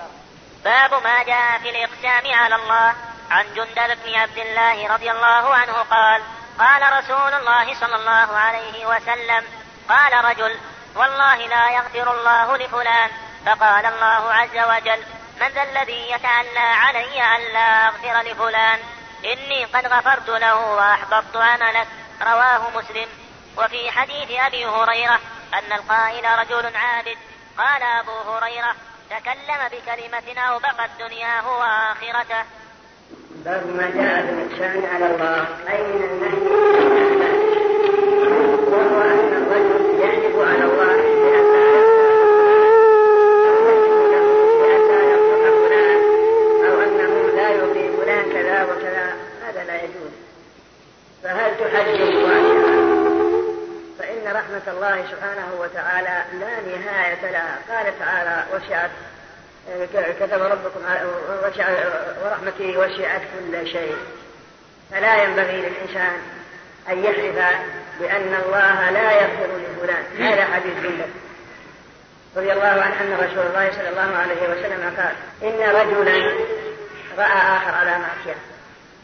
باب 0.64 1.02
ما 1.02 1.22
جاء 1.22 1.58
في 1.58 1.70
الإقسام 1.70 2.34
على 2.34 2.54
الله 2.54 2.94
عن 3.30 3.44
جندب 3.54 3.98
بن 4.04 4.14
عبد 4.14 4.38
الله 4.38 4.94
رضي 4.94 5.10
الله 5.10 5.54
عنه 5.54 5.72
قال 5.72 6.22
قال 6.58 6.82
رسول 6.98 7.34
الله 7.34 7.74
صلى 7.74 7.96
الله 7.96 8.36
عليه 8.36 8.86
وسلم 8.86 9.44
قال 9.88 10.24
رجل 10.24 10.58
والله 10.96 11.36
لا 11.36 11.70
يغفر 11.70 12.20
الله 12.20 12.56
لفلان. 12.56 13.10
فقال 13.46 13.86
الله 13.86 14.32
عز 14.32 14.58
وجل 14.58 15.02
من 15.40 15.48
ذا 15.48 15.62
الذي 15.62 16.10
يتعلى 16.10 16.58
علي 16.58 17.22
أن 17.22 17.52
لا 17.52 17.86
أغفر 17.86 18.30
لفلان؟ 18.30 18.78
إني 19.24 19.64
قد 19.64 19.86
غفرت 19.86 20.28
له 20.28 20.56
وأحبطت 20.56 21.36
عملك 21.36 21.86
رواه 22.22 22.70
مسلم. 22.74 23.08
وفي 23.58 23.90
حديث 23.90 24.30
أبي 24.30 24.66
هريرة 24.66 25.20
أن 25.54 25.72
القائل 25.72 26.24
رجل 26.38 26.76
عابد 26.76 27.18
قال 27.58 27.82
أبو 27.82 28.30
هريرة 28.30 28.74
تكلم 29.10 29.68
بكلمة 29.72 30.40
أوبقت 30.40 30.90
دنياه 30.98 31.58
وآخرته. 31.58 32.44
باب 33.44 33.66
ما 33.66 33.90
جاء 33.90 34.48
في 34.56 34.86
على 34.86 35.06
الله. 35.06 35.46
أي 35.68 35.82
من 35.82 36.02
النهي 36.04 36.70
وهو 38.70 39.00
أن 39.02 39.32
الرجل 39.42 40.00
يحلف 40.00 40.36
على 40.38 40.64
الله 40.64 40.96
بأن 44.62 44.88
لا 44.88 45.02
يغفر 45.02 45.52
فلان 45.68 46.00
أو 46.66 46.80
أنه 46.82 47.12
لا 47.36 47.48
يعطي 47.50 47.96
فلان 47.96 48.32
كذا 48.32 48.64
وكذا 48.64 49.14
هذا 49.46 49.64
لا 49.64 49.76
يجوز 49.82 50.12
فهل 51.22 51.56
تحجم 51.58 52.24
وعيها 52.24 52.80
فإن 53.98 54.36
الله 54.68 55.04
سبحانه 55.10 55.54
وتعالى 55.58 56.24
لا 56.40 56.78
نهاية 56.78 57.30
لها. 57.30 57.58
قال 57.68 57.98
تعالى 57.98 58.44
وسعت 58.54 58.90
كتب 60.20 60.42
ربكم 60.42 60.80
ورحمتي 62.24 62.76
وسعت 62.76 63.20
كل 63.20 63.66
شيء. 63.66 63.96
فلا 64.90 65.22
ينبغي 65.24 65.56
للإنسان 65.56 66.12
أن 66.90 67.04
يحلف 67.04 67.36
بأن 68.00 68.34
الله 68.44 68.90
لا 68.90 69.12
يغفر 69.12 69.48
لفلان. 69.56 70.04
هذا 70.18 70.44
حديث 70.44 70.74
جندب 70.82 71.10
رضي 72.36 72.52
الله 72.52 72.66
عنه 72.66 73.00
أن 73.00 73.14
رسول 73.14 73.46
الله 73.46 73.70
صلى 73.72 73.88
الله 73.88 74.16
عليه 74.16 74.42
وسلم 74.42 74.96
قال 74.96 75.14
إن 75.42 75.60
رجلا 75.76 76.34
رأى 77.18 77.56
آخر 77.56 77.74
على 77.74 77.98
معصية. 77.98 78.36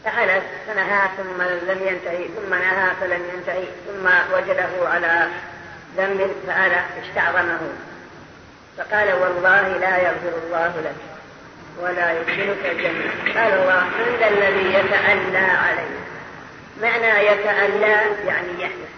فحلف 0.07 0.43
فنهى 0.67 1.01
ثم 1.17 1.41
لم 1.41 1.87
ينتهي 1.87 2.27
ثم 2.27 2.53
نهى 2.53 2.91
فلم 3.01 3.21
ينتهي 3.33 3.63
ثم 3.87 4.07
وجده 4.33 4.89
على 4.89 5.27
ذنب 5.97 6.31
فأنا 6.47 6.85
استعظمه. 7.03 7.59
فقال 8.77 9.13
والله 9.13 9.77
لا 9.77 9.97
يغفر 9.97 10.37
الله 10.43 10.73
لك 10.85 10.95
ولا 11.81 12.11
يدخلك 12.11 12.65
الجنة. 12.65 13.11
قال 13.41 13.53
الله 13.53 13.83
من 13.83 14.17
ذا 14.19 14.27
الذي 14.27 14.73
يتألى 14.73 15.37
عليه 15.37 15.97
معنى 16.81 17.25
يتألى 17.27 18.15
يعني 18.27 18.53
يحلف. 18.59 18.89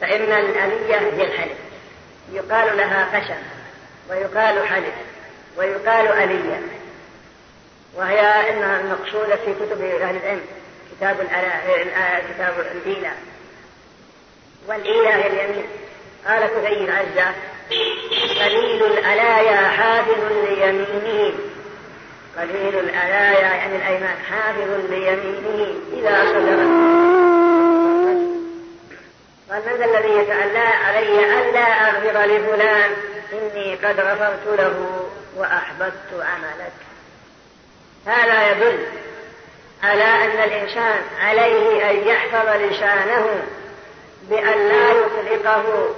فإن 0.00 0.32
الألية 0.32 0.98
هي 0.98 1.24
الحلف 1.24 1.58
يقال 2.32 2.76
لها 2.76 3.18
قشم 3.18 3.42
ويقال 4.10 4.68
حلف 4.68 4.94
ويقال 5.56 6.06
ألية. 6.06 6.60
وهي 7.96 8.20
إنها 8.50 8.80
المقصودة 8.80 9.36
في 9.36 9.54
كتب 9.54 9.82
أهل 9.82 10.16
العلم 10.16 10.44
كتاب 10.96 11.16
كتاب 12.34 12.54
الإيلاء 12.60 13.16
والإيلاء 14.68 15.12
هي 15.12 15.26
اليمين. 15.26 15.66
قال 16.26 16.46
كثير 16.46 16.92
عزة 16.92 17.34
قليل 18.44 18.84
الألايا 18.84 19.68
حافظ 19.68 20.32
ليمينه. 20.44 21.32
قليل 22.38 22.78
الألايا 22.78 23.54
يعني 23.54 23.76
الأيمان 23.76 24.16
حافظ 24.30 24.90
ليمينه. 24.90 25.74
إذا 25.92 26.24
صدرت 26.24 26.96
قال 29.50 29.62
من 29.66 29.76
ذا 29.78 29.84
الذي 29.84 30.18
يتألى 30.18 30.58
علي 30.58 31.40
ألا 31.40 31.88
أغفر 31.88 32.24
لفلان؟ 32.24 32.90
إني 33.32 33.74
قد 33.74 34.00
غفرت 34.00 34.58
له 34.58 35.08
وأحببت 35.36 36.12
عملك. 36.12 36.72
هذا 38.06 38.50
يدل 38.50 38.86
على 39.82 40.04
أن 40.04 40.44
الإنسان 40.44 41.00
عليه 41.20 41.90
أن 41.90 42.08
يحفظ 42.08 42.48
لسانه 42.48 43.42
بأن 44.30 44.68
لا 44.68 44.90
يطلقه 44.90 45.94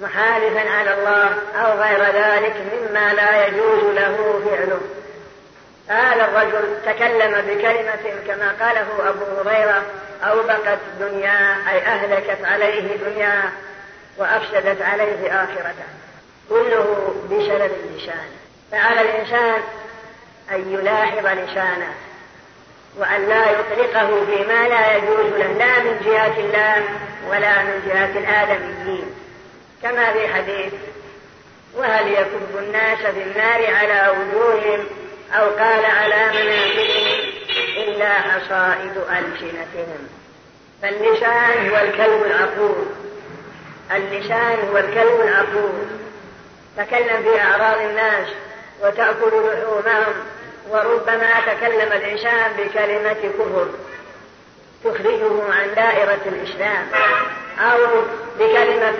محالفا 0.00 0.70
على 0.70 0.94
الله 0.94 1.36
أو 1.54 1.80
غير 1.80 2.02
ذلك 2.02 2.54
مما 2.72 3.14
لا 3.14 3.46
يجوز 3.46 3.84
له 3.84 4.40
فعله. 4.44 4.80
هذا 5.88 6.24
الرجل 6.24 6.78
تكلم 6.86 7.32
بكلمة 7.32 8.20
كما 8.26 8.54
قاله 8.60 8.86
أبو 9.08 9.24
هريرة 9.50 9.82
أوبقت 10.22 10.78
دنياه 11.00 11.70
أي 11.70 11.78
أهلكت 11.78 12.44
عليه 12.44 12.96
دنياه 12.96 13.48
وأفسدت 14.18 14.82
عليه 14.82 15.44
آخرته. 15.44 15.86
كله 16.48 17.14
بسبب 17.24 17.70
اللسان. 17.84 18.28
فعلى 18.72 19.00
الإنسان 19.00 19.60
أن 20.52 20.72
يلاحظ 20.72 21.26
لسانه 21.26 21.94
وأن 22.96 23.28
لا 23.28 23.50
يطلقه 23.50 24.24
فيما 24.26 24.68
لا 24.68 24.96
يجوز 24.96 25.32
له 25.38 25.52
لا 25.52 25.78
من 25.78 26.00
جهة 26.04 26.38
الله 26.40 26.82
ولا 27.28 27.62
من 27.62 27.82
جهة 27.86 28.18
الآدميين. 28.18 29.14
كما 29.82 30.12
في 30.12 30.28
حديث 30.34 30.72
وهل 31.74 32.12
يكب 32.12 32.58
الناس 32.58 32.98
في 32.98 33.22
النار 33.22 33.74
على 33.74 34.12
وجوههم؟ 34.18 34.86
أو 35.32 35.50
قال 35.50 35.84
على 35.84 36.16
مناخرهم 36.16 37.30
إلا 37.76 38.12
حصائد 38.12 38.96
ألسنتهم. 38.96 40.08
فاللسان 40.82 41.70
هو 41.70 41.76
الكلب 41.76 42.22
العقول 42.22 42.86
اللسان 43.96 44.68
هو 44.70 44.78
الكلب 44.78 45.20
العقول 45.20 45.86
تكلم 46.76 47.22
في 47.22 47.40
أعراض 47.40 47.80
الناس 47.80 48.28
وتأكل 48.82 49.28
لحومهم. 49.28 50.14
وربما 50.70 51.40
تكلم 51.46 51.92
الإنسان 51.92 52.52
بكلمة 52.58 53.12
كفر 53.12 53.68
تخرجه 54.84 55.52
عن 55.52 55.74
دائرة 55.74 56.20
الإسلام 56.26 56.86
أو 57.60 57.78
بكلمة 58.38 58.92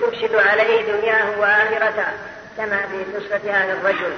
تفسد 0.00 0.34
عليه 0.34 0.92
دنياه 0.92 1.40
وآخرته 1.40 2.06
كما 2.56 2.76
في 2.76 3.16
قصة 3.16 3.50
هذا 3.52 3.72
الرجل. 3.72 4.16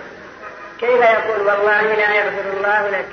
كيف 0.80 1.00
يقول 1.00 1.46
والله 1.46 1.82
لا 1.82 2.14
يغفر 2.14 2.50
الله 2.56 2.90
لك؟ 2.90 3.08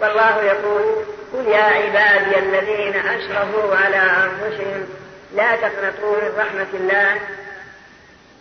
والله 0.00 0.42
يقول 0.42 1.04
قل 1.32 1.48
يا 1.48 1.62
عبادي 1.62 2.38
الذين 2.38 2.96
أشرفوا 2.96 3.76
على 3.76 3.96
أنفسهم 3.96 4.86
لا 5.34 5.56
تقنطوا 5.56 6.16
من 6.16 6.32
رحمة 6.38 6.66
الله. 6.74 7.12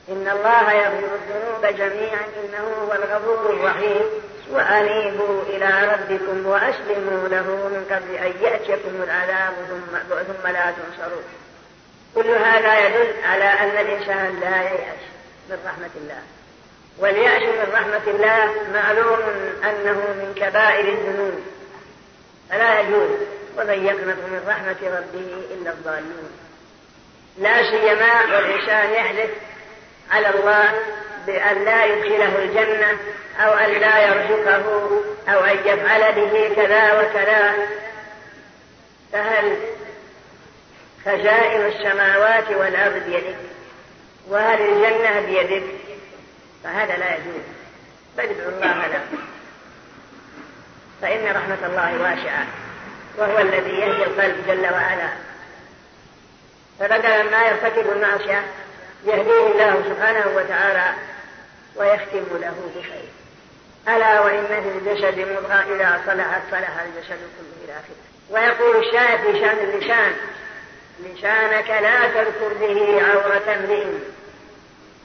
إن 0.10 0.28
الله 0.32 0.72
يغفر 0.74 1.10
الذنوب 1.16 1.78
جميعا 1.78 2.22
إنه 2.44 2.74
هو 2.82 2.94
الغفور 2.94 3.50
الرحيم. 3.50 4.02
وأنيبوا 4.52 5.44
إلى 5.44 5.94
ربكم 5.94 6.46
وأسلموا 6.46 7.28
له 7.28 7.44
من 7.44 7.86
قبل 7.92 8.16
أن 8.16 8.34
يأتيكم 8.42 9.04
العذاب 9.04 9.54
ثم, 9.70 9.98
ثم 10.10 10.48
لا 10.48 10.72
تنصرون 10.72 11.24
كل 12.16 12.28
هذا 12.28 12.88
يدل 12.88 13.14
على 13.24 13.44
أن 13.44 13.86
الإنسان 13.86 14.40
لا 14.40 14.62
ييأس 14.62 15.02
من 15.50 15.58
رحمة 15.66 15.90
الله. 15.96 16.22
واليأس 16.98 17.42
من 17.44 17.74
رحمة 17.74 18.02
الله 18.08 18.54
معلوم 18.74 19.20
أنه 19.64 19.94
من 19.94 20.34
كبائر 20.36 20.94
الذنوب. 20.94 21.40
فلا 22.50 22.80
يجوز. 22.80 23.10
ومن 23.58 23.86
يقنط 23.86 24.18
من 24.18 24.44
رحمة 24.48 24.98
ربه 24.98 25.34
إلا 25.52 25.72
الضالون. 25.72 26.32
لا 27.38 27.64
سيما 27.64 28.22
والإنسان 28.22 28.94
يحلف 28.94 29.32
على 30.12 30.30
الله 30.30 30.74
بأن 31.28 31.66
لا 31.66 31.86
يدخله 31.86 32.44
الجنة 32.44 32.98
أو 33.40 33.54
أن 33.54 33.72
لا 33.72 34.00
يرزقه 34.00 34.90
أو 35.28 35.40
أن 35.46 35.58
يفعل 35.66 36.14
به 36.14 36.54
كذا 36.56 37.02
وكذا. 37.02 37.54
فهل 39.14 39.58
خزائن 41.06 41.66
السماوات 41.66 42.50
والأرض 42.50 43.04
بيدك 43.06 43.36
وهل 44.28 44.62
الجنة 44.62 45.22
بيدك؟ 45.22 45.64
فهذا 46.64 46.98
لا 46.98 47.16
يجوز. 47.16 47.44
بل 48.18 48.24
ادعو 48.24 48.50
الله 48.50 48.88
له 48.88 49.02
فإن 51.02 51.26
رحمة 51.26 51.68
الله 51.68 52.02
واسعة 52.02 52.46
وهو 53.18 53.40
الذي 53.40 53.70
يهدي 53.70 54.04
القلب 54.04 54.48
جل 54.48 54.74
وعلا. 54.74 55.10
فبدل 56.80 57.32
ما 57.32 57.48
يرتكب 57.48 57.92
المعصية 57.92 58.44
يهديه 59.06 59.48
الله 59.48 59.84
سبحانه 59.90 60.26
وتعالى 60.36 60.94
ويختم 61.76 62.38
له 62.42 62.72
بخير. 62.76 63.10
ألا 63.88 64.22
وإن 64.22 64.46
في 64.48 64.70
الجسد 64.78 65.20
مضغة 65.20 65.76
إذا 65.76 66.02
صلحت 66.06 66.42
صلح 66.52 66.80
الجسد 66.80 67.20
كله 67.38 67.66
إلى 67.66 67.74
آخره. 67.74 67.96
ويقول 68.30 68.86
الشاعر 68.86 69.18
في 69.18 69.40
شأن 69.40 69.58
اللسان 69.58 70.14
لسانك 71.00 71.70
لا 71.70 72.08
تذكر 72.08 72.54
به 72.60 73.02
عورة 73.04 73.56
امرئ. 73.56 73.86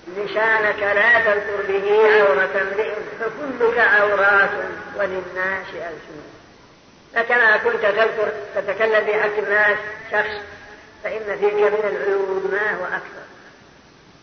لسانك 0.09 0.79
لا 0.79 1.21
تذكر 1.21 1.63
به 1.69 2.13
عورة 2.13 2.63
امرئ 2.63 2.95
فكلك 3.21 3.79
عورات 3.79 4.51
وللناس 4.97 5.67
ألسنة 5.67 6.27
فكما 7.15 7.57
كنت 7.57 7.83
تذكر 7.83 8.33
تتكلم 8.55 9.05
في 9.05 9.23
حق 9.23 9.39
الناس 9.39 9.79
شخص 10.13 10.41
فإن 11.05 11.39
فيك 11.41 11.55
من 11.55 11.97
العيوب 11.97 12.51
ما 12.53 12.71
هو 12.71 12.85
أكثر. 12.85 13.27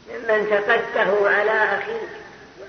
ممن 0.10 0.46
فقدته 0.46 1.30
على 1.30 1.52
أخيك. 1.52 2.23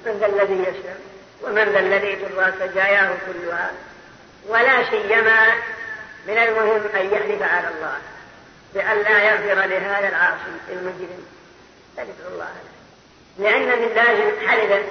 ومن 0.07 0.19
ذا 0.19 0.27
الذي 0.27 0.63
يسلم 0.63 0.99
ومن 1.43 1.65
ذا 1.65 1.79
الذي 1.79 2.17
تروى 2.17 2.53
سجاياه 2.61 3.11
كلها. 3.27 3.71
ولا 4.49 4.91
سيما 4.91 5.47
من 6.27 6.39
المهم 6.39 6.83
أن 7.01 7.11
يحلف 7.13 7.43
على 7.43 7.69
الله 7.69 7.99
بأن 8.75 9.03
لا 9.03 9.23
يغفر 9.23 9.67
لهذا 9.67 10.09
العاصي 10.09 10.51
المجرم. 10.71 11.25
فادعو 11.97 12.29
الله 12.33 12.45
له 12.45 12.75
لأن 13.39 13.79
من 13.81 13.95
لازم 13.95 14.49
حلفا 14.49 14.83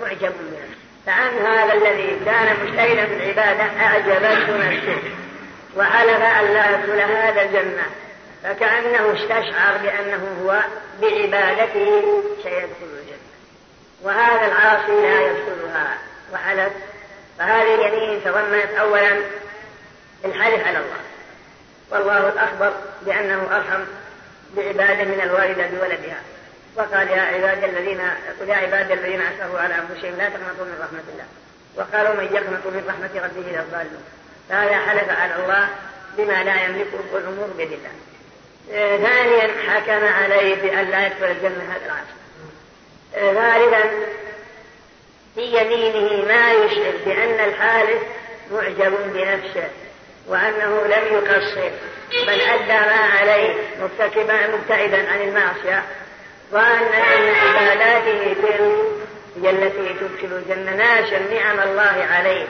معجب 0.00 0.32
منه 0.40 0.76
فعن 1.06 1.38
هذا 1.38 1.72
الذي 1.72 2.20
كان 2.24 2.56
مشتغلا 2.64 3.04
بالعبادة 3.04 3.64
أعجبته 3.64 4.56
نفسه 4.56 5.02
وحلف 5.76 6.22
أن 6.22 6.54
لا 6.54 6.70
يدخل 6.70 7.00
هذا 7.00 7.42
الجنة. 7.42 7.86
فكأنه 8.42 9.14
استشعر 9.14 9.76
بأنه 9.76 10.36
هو 10.42 10.60
بعبادته 11.00 12.22
سيدخل 12.42 13.01
وهذا 14.02 14.46
العاصي 14.46 14.92
لا 15.02 15.20
يدخلها. 15.20 15.98
وحلف 16.32 16.72
فهذه 17.38 17.74
اليمين 17.74 18.24
تضمنت 18.24 18.70
أولا 18.80 19.16
الحلف 20.24 20.66
على 20.66 20.78
الله. 20.78 21.00
والله 21.90 22.28
الأخبر 22.28 22.72
بأنه 23.02 23.56
أرحم 23.56 23.84
بعباده 24.56 25.04
من 25.04 25.20
الوالدة 25.22 25.66
بولدها. 25.66 26.20
وقال 26.76 27.08
يا 27.08 27.22
عبادي 27.22 27.66
الذين 27.66 28.00
قل 28.40 28.48
يا 28.48 28.56
عبادي 28.56 28.92
الذين 28.92 29.20
أسرفوا 29.20 29.60
على 29.60 29.74
أنفسهم 29.74 30.18
لا 30.18 30.28
تقنطوا 30.28 30.64
من 30.64 30.78
رحمة 30.80 31.04
الله. 31.12 31.26
وقالوا 31.76 32.14
من 32.14 32.24
يقنط 32.24 32.66
من 32.66 32.84
رحمة 32.88 33.24
ربه 33.24 33.50
إلى 33.50 33.60
الضالون 33.60 34.04
فهذا 34.48 34.78
حلف 34.78 35.10
على 35.20 35.34
الله 35.44 35.68
بما 36.18 36.42
لا 36.44 36.64
يملكه 36.64 37.18
الأمور 37.18 37.48
بيد 37.56 37.72
الله. 37.72 37.92
ثانيا 38.98 39.70
حكم 39.70 40.04
عليه 40.06 40.62
بأن 40.62 40.90
لا 40.90 41.06
يدخل 41.06 41.24
الجنة 41.24 41.64
هذا 41.72 41.86
العاصي 41.86 42.21
ثالثا 43.14 43.90
في 45.34 45.40
يمينه 45.40 46.24
ما 46.28 46.52
يشعر 46.52 46.92
بأن 47.06 47.48
الحالف 47.48 48.02
معجب 48.52 48.92
بنفسه 49.14 49.68
وأنه 50.28 50.82
لم 50.86 51.14
يقصر 51.14 51.70
بل 52.26 52.40
أدى 52.40 52.86
ما 52.86 53.18
عليه 53.18 53.54
مرتكبا 53.80 54.46
مبتعدا 54.46 55.10
عن 55.10 55.20
المعصية 55.20 55.84
وأن 56.52 56.80
من 56.82 57.34
عباداته 57.34 58.36
هي 59.42 59.50
التي 59.50 59.94
تدخل 60.00 60.36
الجنة 60.36 60.76
ناشا 60.76 61.18
نعم 61.34 61.60
الله 61.60 62.06
عليه. 62.10 62.46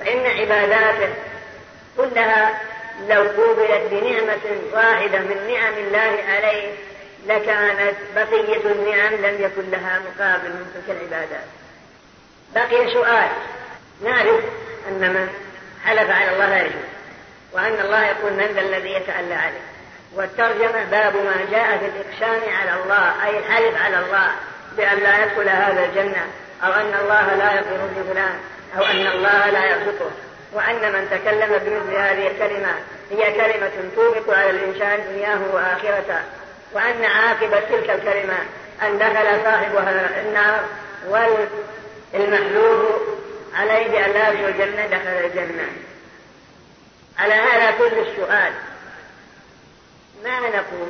فإن 0.00 0.26
عباداته 0.26 1.14
كلها 1.96 2.60
لو 3.08 3.22
قوبلت 3.22 3.82
بنعمة 3.90 4.60
واحدة 4.72 5.18
من 5.18 5.52
نعم 5.52 5.72
الله 5.72 6.18
عليه 6.28 6.72
لكانت 7.26 7.96
بقية 8.14 8.72
النعم 8.72 9.14
لم 9.14 9.42
يكن 9.44 9.70
لها 9.70 9.98
مقابل 9.98 10.48
من 10.48 10.72
تلك 10.74 10.96
العبادات. 10.96 11.46
بقي 12.54 12.92
سؤال. 12.92 13.28
نعرف 14.04 14.44
أن 14.88 15.00
من 15.00 15.28
حلف 15.84 16.10
على 16.10 16.32
الله 16.32 16.46
لا 16.46 16.60
يجوز 16.60 16.86
وأن 17.52 17.80
الله 17.84 18.06
يقول 18.06 18.32
من 18.32 18.46
ذا 18.54 18.60
الذي 18.60 18.92
يتألى 18.92 19.34
عليه. 19.34 19.60
والترجمة 20.14 20.84
باب 20.90 21.16
ما 21.16 21.36
جاء 21.50 21.78
في 21.78 21.86
الإقسام 21.86 22.56
على 22.56 22.82
الله 22.82 23.24
أي 23.24 23.38
الحلف 23.38 23.82
على 23.82 23.98
الله 23.98 24.28
بأن 24.76 24.98
لا 24.98 25.24
يدخل 25.24 25.48
هذا 25.48 25.84
الجنة 25.84 26.26
أو 26.64 26.72
أن 26.72 26.94
الله 27.02 27.34
لا 27.34 27.52
يغفر 27.52 27.88
لفلان 27.96 28.38
أو 28.78 28.84
أن 28.84 29.06
الله 29.06 29.50
لا 29.50 29.64
يرزقه. 29.64 30.10
وأن 30.52 30.92
من 30.92 31.08
تكلم 31.10 31.48
بمثل 31.48 31.96
هذه 31.96 32.26
الكلمة 32.26 32.74
هي 33.10 33.32
كلمة 33.32 33.90
توبق 33.96 34.38
على 34.38 34.50
الإنسان 34.50 35.00
دنياه 35.12 35.38
وآخرته. 35.52 36.20
وأن 36.76 37.04
عاقبة 37.04 37.60
تلك 37.60 37.90
الكلمة 37.90 38.38
أن 38.82 38.98
دخل 38.98 39.44
صاحبها 39.44 40.20
النار 40.20 40.64
والمحلوب 41.06 43.00
عليه 43.54 43.88
بأن 43.88 44.10
لا 44.10 44.28
يدخل 44.28 44.48
الجنة 44.48 44.86
دخل 44.86 45.08
الجنة. 45.08 45.68
على 47.18 47.34
هذا 47.34 47.70
كل 47.70 47.98
السؤال 47.98 48.52
ما 50.24 50.40
نقول 50.40 50.88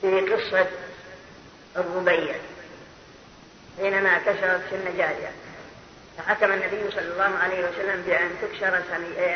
في 0.00 0.20
قصة 0.20 0.66
الربيع؟ 1.76 2.34
حينما 3.78 4.18
كسرت 4.18 4.60
سن 4.70 4.96
جارية 4.96 5.32
فحكم 6.18 6.52
النبي 6.52 6.90
صلى 6.90 7.12
الله 7.12 7.38
عليه 7.42 7.58
وسلم 7.68 8.02
بأن 8.06 8.30
تكسر 8.42 8.82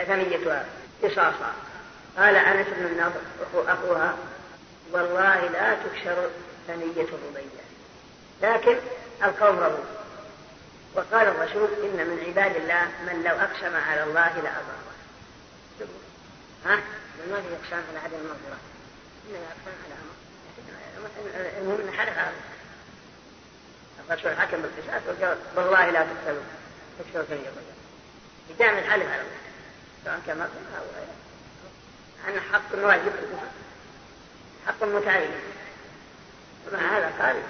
ثنيتها 0.07 0.66
قصاصا. 1.03 1.53
قال 2.18 2.36
أنس 2.36 2.66
بن 2.66 2.86
النضر 2.86 3.20
أخوها 3.72 4.16
والله 4.93 5.49
لا 5.49 5.74
تكسر 5.74 6.30
ثنية 6.66 7.07
الربيع 7.09 7.59
لكن 8.43 8.78
القوم 9.24 9.59
رضوا 9.59 9.84
وقال 10.95 11.28
الرسول 11.28 11.68
إن 11.84 12.07
من 12.07 12.24
عباد 12.26 12.57
الله 12.57 12.82
من 13.07 13.22
لو 13.22 13.36
أقسم 13.36 13.76
على 13.76 14.03
الله 14.03 14.34
لأبره 14.34 14.89
ها؟ 16.64 16.76
ما 17.30 17.41
في 17.41 17.49
إقسام 17.55 17.84
على 17.91 17.99
عدم 17.99 18.16
المغفرة. 18.16 18.59
إنما 19.28 19.47
على 19.84 19.95
أمر. 19.95 21.09
المهم 21.59 21.93
حرف 21.93 22.18
على 22.18 22.32
الرسول 24.11 24.36
حكم 24.36 24.62
بالقصاص 24.62 25.03
وقال 25.09 25.39
والله 25.57 25.91
لا 25.91 26.07
تقتلوا 26.07 26.43
تكسروا 26.99 27.24
ثنية 27.24 27.49
الربيع 27.49 27.74
بدام 28.51 28.78
الحلف 28.78 29.12
على 29.12 29.20
الله 29.20 29.39
سواء 30.05 30.20
كان 30.26 30.39
مغفرة 30.39 30.78
أو 30.78 30.84
غيره. 30.97 31.14
أن 32.28 32.41
حق 32.53 32.74
واجب 32.74 33.12
حق 34.69 34.83
متعين. 34.83 35.31
ومع 36.69 36.99
هذا 36.99 37.12
قال 37.23 37.43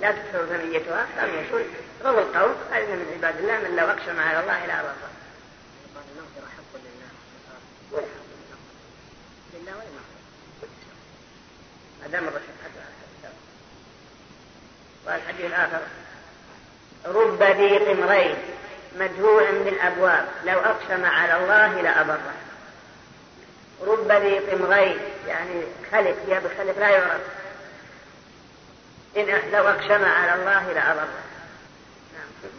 لا 0.00 0.12
تكثر 0.12 0.46
ثنيتها 0.46 1.06
قال 1.20 1.30
الرسول 1.30 1.62
رضى 2.04 2.18
القول. 2.18 2.54
ان 2.72 2.98
من 2.98 3.10
عباد 3.14 3.36
الله 3.38 3.58
من 3.58 3.76
لو 3.76 3.86
اقسم 3.86 4.20
على 4.20 4.40
الله 4.40 4.66
لا 4.66 4.80
ارضى 4.80 4.90
المغفرة 6.14 6.48
حق 6.56 6.74
لله 6.74 7.10
ولا 7.92 8.02
حق 8.02 9.54
لله 9.54 9.76
ولا 9.76 9.84
ما 12.02 12.06
دام 12.08 12.26
والحديث 15.06 15.46
الآخر. 15.46 15.80
رب 17.06 17.42
ذي 17.42 17.78
قمرين 17.78 18.36
مدفوع 18.96 19.50
بالأبواب. 19.50 20.28
لو 20.44 20.60
أقسم 20.60 21.04
على 21.04 21.36
الله 21.36 21.80
لأبره. 21.80 22.34
رب 23.86 24.12
ذي 24.12 24.38
قمرين 24.38 24.98
يعني 25.26 25.62
خلف 25.92 26.16
يا 26.28 26.38
بخلف 26.38 26.78
لا 26.78 26.88
يعرف. 26.88 27.22
إن 29.16 29.50
لو 29.52 29.68
أقسم 29.68 30.04
على 30.04 30.34
الله 30.34 30.72
لأبره 30.72 31.08
نعم 32.14 32.50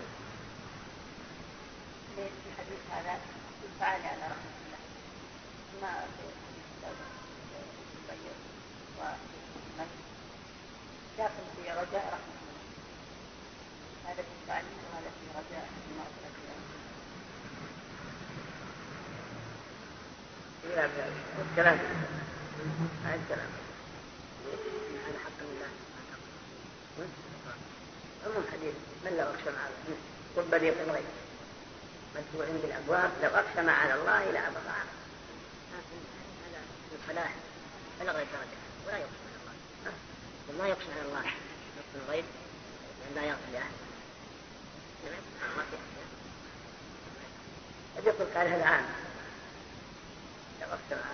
رحمة 3.82 4.56
الله 4.66 4.78
ما 5.82 6.06
داخل 11.18 11.44
في 11.56 11.72
رجاء 11.72 12.06
رحمة 12.14 12.36
الله 12.42 12.62
هذا 14.06 14.22
في 14.22 14.30
التعليم 14.42 14.80
وهذا 14.92 15.10
في 15.10 15.26
رجاء 15.40 15.68
المغفرة 15.90 16.36
الكلام. 20.76 21.80
هذا 23.06 23.16
الكلام. 23.16 23.50
على 25.06 25.18
حق 25.26 25.40
الله 25.42 25.70
عموم 28.26 28.44
حديث 28.52 28.74
من 29.06 29.12
لو 29.18 29.24
أقسم 29.24 29.56
على 29.60 29.74
قل 30.36 30.44
بديق 30.44 30.82
الغيب 30.82 31.06
مدفوع 32.16 32.46
بالابواب 32.62 33.12
لو 33.24 33.30
أقسم 33.30 33.70
على 33.70 33.94
الله 33.94 34.32
لابر 34.32 34.60
هذا 34.60 34.92
الفلاح 36.94 37.34
بلغ 38.00 38.12
الدرجه 38.12 38.60
ولا 38.88 38.98
يقسم 38.98 39.26
على 39.28 39.38
الله. 39.42 39.94
ما 40.60 40.68
يقسم 40.68 40.92
على 41.00 41.08
الله. 41.08 41.26
نص 41.78 42.04
الغيب 42.06 42.26
لأن 43.02 43.16
لا 43.16 43.30
يغفر 43.30 43.52
ما 45.58 45.64
في 45.72 45.78
قد 47.98 48.06
يقول 48.06 48.28
قال 48.36 48.48
هذا 48.48 48.66
عام. 48.66 49.05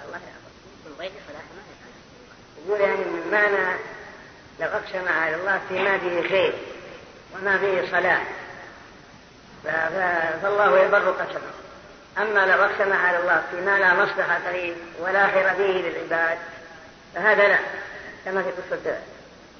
الله 0.08 0.20
يقول 2.66 2.82
يعني 2.82 3.06
من 3.06 3.30
معنى 3.32 3.78
لو 4.60 4.68
أقسم 4.68 5.08
على 5.08 5.36
الله 5.36 5.62
فيما 5.70 5.98
فيه 5.98 6.30
خير 6.30 6.54
وما 7.34 7.58
فيه 7.58 7.92
صلاح. 7.92 8.24
فالله 10.44 10.80
يبر 10.80 11.12
قسمه. 11.12 11.52
أما 12.18 12.46
لو 12.46 12.66
أقسم 12.66 12.94
على 12.94 13.20
الله 13.20 13.44
فيما 13.52 13.80
لا 13.80 13.94
مصلحة 13.94 14.40
فيه 14.52 14.74
ولا 15.00 15.28
خير 15.28 15.54
فيه 15.54 15.90
للعباد 15.90 16.38
فهذا 17.16 17.48
لا 17.48 17.60
كما 18.26 18.44
في 18.44 18.50
قصة 18.50 18.96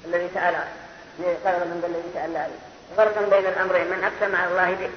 الذي 0.04 0.28
سأل 0.34 0.54
قال 1.44 1.54
من 1.54 1.82
الذي 1.86 2.10
سأل 2.14 2.36
عليه. 2.36 2.72
فرقا 2.96 3.20
بين 3.20 3.46
الأمرين 3.46 3.84
من 3.84 4.04
أقسم 4.04 4.36
على 4.36 4.50
الله 4.50 4.90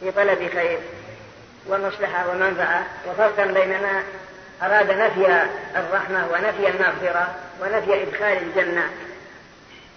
في 0.00 0.10
طلب 0.10 0.50
خير 0.54 0.78
ومصلحة 1.68 2.28
ومنفعة 2.30 2.86
وفرقا 3.08 3.44
بين 3.44 3.82
ما 3.82 4.02
أراد 4.62 4.90
نفي 4.90 5.48
الرحمة 5.76 6.26
ونفي 6.32 6.68
المغفرة 6.68 7.34
ونفي 7.60 8.02
إدخال 8.02 8.38
الجنة 8.38 8.90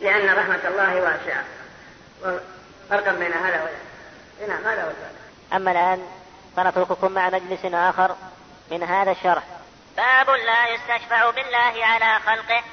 لأن 0.01 0.38
رحمة 0.38 0.68
الله 0.68 1.01
واسعة. 1.01 1.43
فرقا 2.89 3.12
بين 3.12 3.34
هذا 3.34 3.62
وذاك 3.62 4.49
نعم 4.49 4.68
هذا 4.68 4.84
هو 4.84 4.89
أما 5.57 5.72
الآن 5.72 6.07
فنترككم 6.57 7.12
مع 7.12 7.30
مجلس 7.30 7.66
آخر 7.66 8.16
من 8.72 8.84
هذا 8.84 9.12
الشرح. 9.12 9.43
باب 9.97 10.30
لا 10.30 10.68
يستشفع 10.68 11.30
بالله 11.30 11.86
على 11.86 12.20
خلقه. 12.20 12.64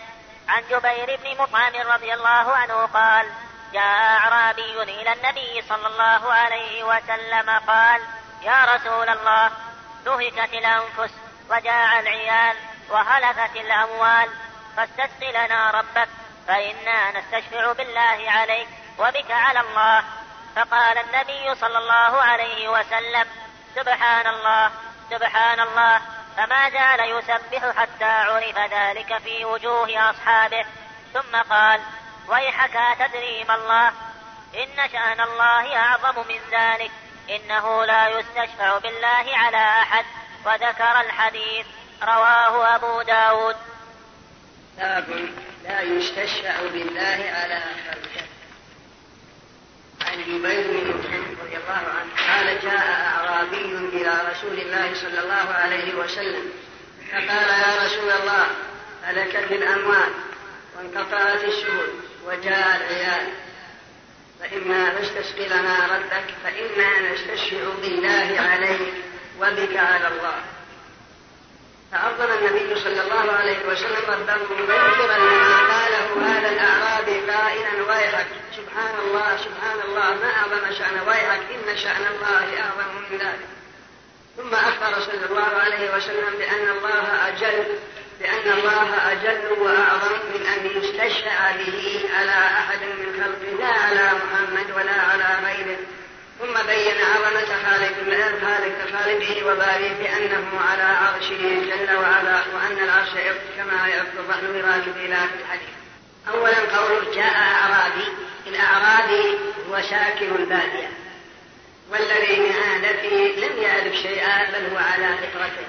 عن 0.48 0.62
جبير 0.70 1.18
بن 1.24 1.42
مطعم 1.42 1.92
رضي 1.92 2.14
الله 2.14 2.52
عنه 2.52 2.74
قال 2.74 3.26
جاء 3.72 3.82
أعرابي 3.82 4.82
إلى 4.82 5.12
النبي 5.12 5.62
صلى 5.68 5.86
الله 5.86 6.32
عليه 6.32 6.84
وسلم 6.84 7.50
قال 7.66 8.00
يا 8.42 8.64
رسول 8.74 9.08
الله 9.08 9.50
نهكت 10.06 10.54
الأنفس. 10.54 11.12
وجاع 11.50 12.00
العيال 12.00 12.56
وهلكت 12.88 13.56
الأموال. 13.56 14.30
فاستسق 14.76 15.30
لنا 15.30 15.70
ربك 15.70 16.08
فإنا 16.48 17.18
نستشفع 17.18 17.72
بالله 17.72 18.30
عليك 18.30 18.68
وبك 18.98 19.30
على 19.30 19.60
الله. 19.60 20.04
فقال 20.56 20.98
النبي 20.98 21.54
صلى 21.54 21.78
الله 21.78 22.22
عليه 22.22 22.68
وسلم 22.68 23.26
سبحان 23.74 24.26
الله 24.26 24.70
سبحان 25.10 25.60
الله. 25.60 26.00
فما 26.36 26.70
زال 26.70 27.00
يسبح 27.00 27.76
حتى 27.76 28.04
عرف 28.04 28.58
ذلك 28.58 29.18
في 29.18 29.44
وجوه 29.44 30.10
أصحابه. 30.10 30.66
ثم 31.14 31.36
قال 31.50 31.80
ويحك 32.28 32.98
تدري 32.98 33.44
ما 33.44 33.54
الله؟ 33.54 33.88
إن 34.54 34.88
شأن 34.92 35.20
الله 35.20 35.76
أعظم 35.76 36.28
من 36.28 36.40
ذلك. 36.50 36.90
إنه 37.30 37.84
لا 37.84 38.08
يستشفع 38.08 38.78
بالله 38.78 39.26
على 39.36 39.82
أحد. 39.82 40.04
وذكر 40.44 41.00
الحديث 41.00 41.66
رواه 42.02 42.76
أبو 42.76 43.02
داود. 43.02 43.56
باب 44.78 45.28
لا 45.64 45.80
يستشفع 45.82 46.62
بالله 46.72 47.32
على 47.34 47.62
خلقه 47.90 48.26
عن 50.00 50.22
جبير 50.22 50.92
بن 50.92 51.36
رضي 51.42 51.56
الله 51.56 51.82
عنه 51.98 52.10
قال 52.28 52.60
جاء 52.62 53.06
أعرابي 53.06 53.64
إلى 53.92 54.30
رسول 54.30 54.58
الله 54.60 54.94
صلى 54.94 55.20
الله 55.20 55.54
عليه 55.54 55.94
وسلم 55.94 56.52
فقال 57.12 57.48
يا 57.48 57.86
رسول 57.86 58.10
الله 58.10 58.46
هلكت 59.04 59.52
الأموال 59.52 60.12
وانقطعت 60.76 61.44
السبل 61.44 61.92
وجاء 62.26 62.76
العيال. 62.76 63.32
فإما 64.40 65.00
نستسقي 65.00 65.48
لنا 65.48 65.86
ربك 65.96 66.34
فإنا 66.44 67.12
نستشفع 67.12 67.58
بالله 67.82 68.40
عليك. 68.40 68.94
وبك 69.40 69.76
على 69.76 70.08
الله. 70.08 70.38
فعظم 71.92 72.32
النبي 72.32 72.80
صلى 72.80 73.00
الله 73.00 73.32
عليه 73.32 73.58
وسلم 73.68 74.04
ربه 74.08 74.54
مذكرا 74.62 75.18
لما 75.18 75.58
قاله 75.72 76.08
هذا 76.26 76.48
الأعرابي 76.48 77.20
قائلا 77.30 77.72
ويحك. 77.88 78.26
سبحان 78.56 78.94
الله 79.04 79.36
سبحان 79.36 79.80
الله 79.88 80.14
ما 80.14 80.30
أعظم 80.36 80.74
شأن؟ 80.78 81.08
ويحك. 81.08 81.40
إن 81.54 81.76
شأن 81.76 82.06
الله 82.06 82.44
أعظم 82.60 82.94
من 83.10 83.18
ذلك. 83.18 83.48
ثم 84.36 84.54
أخبر 84.54 85.00
صلى 85.00 85.26
الله 85.30 85.60
عليه 85.64 85.96
وسلم 85.96 86.38
بأن 86.38 86.68
الله 86.78 87.28
أجل 87.28 87.78
بأن 88.20 88.58
الله 88.58 89.12
أجل 89.12 89.52
وأعظم 89.58 90.12
من 90.34 90.46
أن 90.46 90.66
يستشفع 90.66 91.50
به 91.50 92.08
على 92.18 92.38
أحد 92.60 92.80
من 92.82 93.22
خلقه. 93.22 93.56
لا 93.60 93.72
على 93.80 94.12
محمد 94.12 94.70
ولا 94.76 95.02
على 95.02 95.28
غيره. 95.46 95.78
ثم 96.40 96.66
بين 96.66 96.94
عظمة 97.00 97.46
خالق 97.64 97.94
خالق 98.40 98.76
خالقه 98.92 99.46
وبارئه 99.46 99.92
بأنه 99.92 100.60
على 100.70 100.82
عرشه 100.82 101.42
جل 101.42 101.96
وعلا 101.96 102.42
وأن 102.54 102.78
العرش 102.84 103.10
كما 103.56 103.88
يتضح 103.88 104.40
براكب 104.40 104.96
إلى 104.96 105.18
الحديث. 105.40 105.76
أولا 106.28 106.78
قوله 106.78 107.14
جاء 107.14 107.34
أعرابي 107.36 108.08
الأعرابي 108.46 109.38
هو 109.70 109.80
ساكن 109.90 110.34
البادية 110.36 110.90
والذي 111.90 112.40
من 112.40 112.52
عادته 112.52 113.34
لم 113.36 113.62
يعرف 113.62 113.94
شيئا 113.94 114.50
بل 114.50 114.66
هو 114.72 114.76
على 114.76 115.16
فطرته 115.16 115.66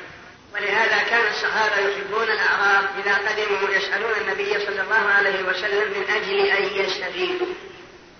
ولهذا 0.54 1.04
كان 1.10 1.28
الصحابة 1.28 1.88
يحبون 1.88 2.24
الأعراب 2.24 2.90
إذا 3.06 3.14
قدموا 3.14 3.76
يسألون 3.76 4.12
النبي 4.22 4.66
صلى 4.66 4.82
الله 4.82 5.10
عليه 5.18 5.44
وسلم 5.44 5.92
من 5.92 6.06
أجل 6.16 6.40
أن 6.40 6.86
يستفيدوا 6.86 7.48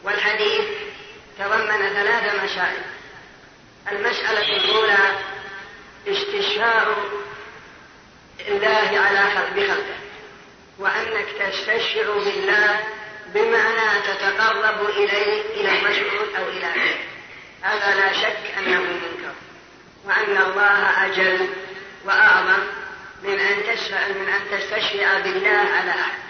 والحديث 0.04 0.62
تضمن 1.40 1.90
ثلاث 1.90 2.44
مسائل. 2.44 2.82
المسألة 3.92 4.58
الأولى 4.58 5.18
استشفاع 6.08 6.88
الله 8.48 9.00
على 9.00 9.20
خلق 9.20 9.50
بخلقه 9.50 9.98
وأنك 10.80 11.26
تستشفع 11.40 12.14
بالله 12.14 12.80
بمعنى 13.34 14.02
تتقرب 14.02 14.90
إليه 14.90 15.42
إلى 15.42 15.80
المسعود 15.80 16.36
أو 16.38 16.50
إلى 16.50 16.72
غيره. 16.72 17.00
هذا 17.62 17.96
لا 17.96 18.14
شك 18.14 18.58
أنه 18.58 18.80
منكر 18.80 19.34
وأن 20.06 20.38
الله 20.38 21.06
أجل 21.06 21.50
وأعظم 22.06 22.64
من 23.24 23.40
أن 23.40 23.64
تشفع 23.64 24.08
من 24.08 24.30
أن 24.30 24.60
تستشفع 24.60 25.20
بالله 25.20 25.70
على 25.80 25.92
أحد. 25.92 26.27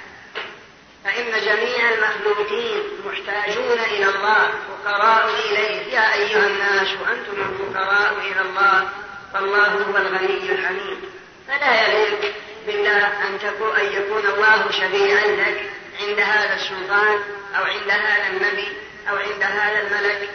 فإن 1.08 1.32
جميع 1.32 1.90
المخلوقين 1.94 2.84
محتاجون 3.06 3.80
إلى 3.80 4.06
الله 4.06 4.52
فقراء 4.68 5.30
إليه. 5.30 5.94
يا 5.94 6.14
أيها 6.14 6.48
الناس 6.48 6.88
وأنتم 7.02 7.42
الفقراء 7.42 8.14
إلى 8.32 8.42
الله 8.42 8.90
فالله 9.34 9.68
هو 9.68 9.98
الغني 9.98 10.52
الحميد. 10.52 11.00
فلا 11.48 11.88
يليق 11.88 12.34
بالله 12.68 13.08
أن 13.08 13.40
تكون 13.40 13.76
أن 13.76 13.86
يكون 13.86 14.26
الله 14.26 14.72
شفيعا 14.72 15.28
لك 15.28 15.70
عند 16.02 16.20
هذا 16.20 16.56
السلطان 16.56 17.20
أو 17.58 17.64
عند 17.64 17.90
هذا 17.90 18.28
النبي 18.30 18.68
أو 19.10 19.16
عند 19.16 19.44
هذا 19.44 19.80
الملك 19.82 20.30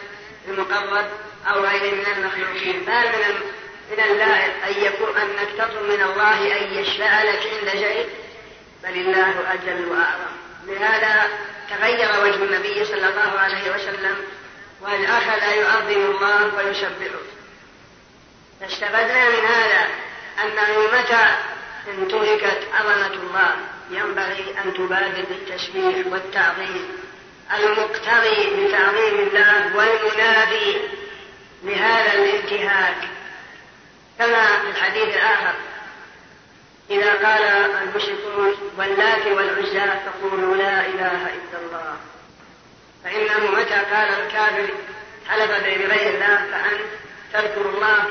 المقرب 0.48 1.06
أو 1.48 1.60
غيره 1.60 1.94
من 1.94 2.06
المخلوقين. 2.16 2.84
بل 2.84 2.92
من 2.92 3.40
من 3.90 4.00
اللائق 4.04 4.66
أن 4.66 4.84
يكون 4.84 5.16
أنك 5.16 5.48
تطلب 5.58 5.82
من 5.82 6.02
الله 6.02 6.58
أن 6.58 6.74
يشفع 6.74 7.22
لك 7.22 7.40
عند 7.52 7.70
شيء. 7.70 8.08
بل 8.82 8.90
الله 8.90 9.52
أجل 9.52 9.88
وأعظم 9.88 10.41
لهذا 10.66 11.28
تغير 11.70 12.08
وجه 12.22 12.44
النبي 12.44 12.84
صلى 12.84 13.08
الله 13.08 13.40
عليه 13.40 13.74
وسلم 13.74 14.16
وأخذ 14.80 15.42
يعظم 15.42 16.10
الله 16.10 16.54
ويسبحه 16.56 17.22
فاستفدنا 18.60 19.28
من 19.28 19.46
هذا 19.46 19.86
أنه 20.42 20.98
متى 20.98 21.26
انتهكت 21.88 22.68
عظمة 22.74 23.06
الله 23.06 23.56
ينبغي 23.90 24.54
أن 24.64 24.74
تبادر 24.74 25.24
بالتسبيح 25.28 26.06
والتعظيم. 26.12 26.88
المقتضي 27.54 28.66
بتعظيم 28.66 29.28
الله 29.28 29.76
والمنافي 29.76 30.80
لهذا 31.64 32.12
الانتهاك. 32.14 33.08
كما 34.18 34.46
في 34.46 34.70
الحديث 34.70 35.16
الآخر 35.16 35.54
إذا 36.92 37.12
قال 37.12 37.42
المشركون 37.82 38.54
واللات 38.78 39.26
والعزى 39.26 39.90
فقولوا 40.06 40.56
لا 40.56 40.86
إله 40.86 41.22
إلا 41.26 41.58
الله. 41.62 41.96
فإنه 43.04 43.50
متى 43.50 43.74
قال 43.74 44.08
الكافر 44.08 44.68
حلف 45.28 45.50
بغير 45.50 46.14
الله 46.14 46.36
فأنت 46.50 46.80
تذكر 47.32 47.68
الله 47.68 48.04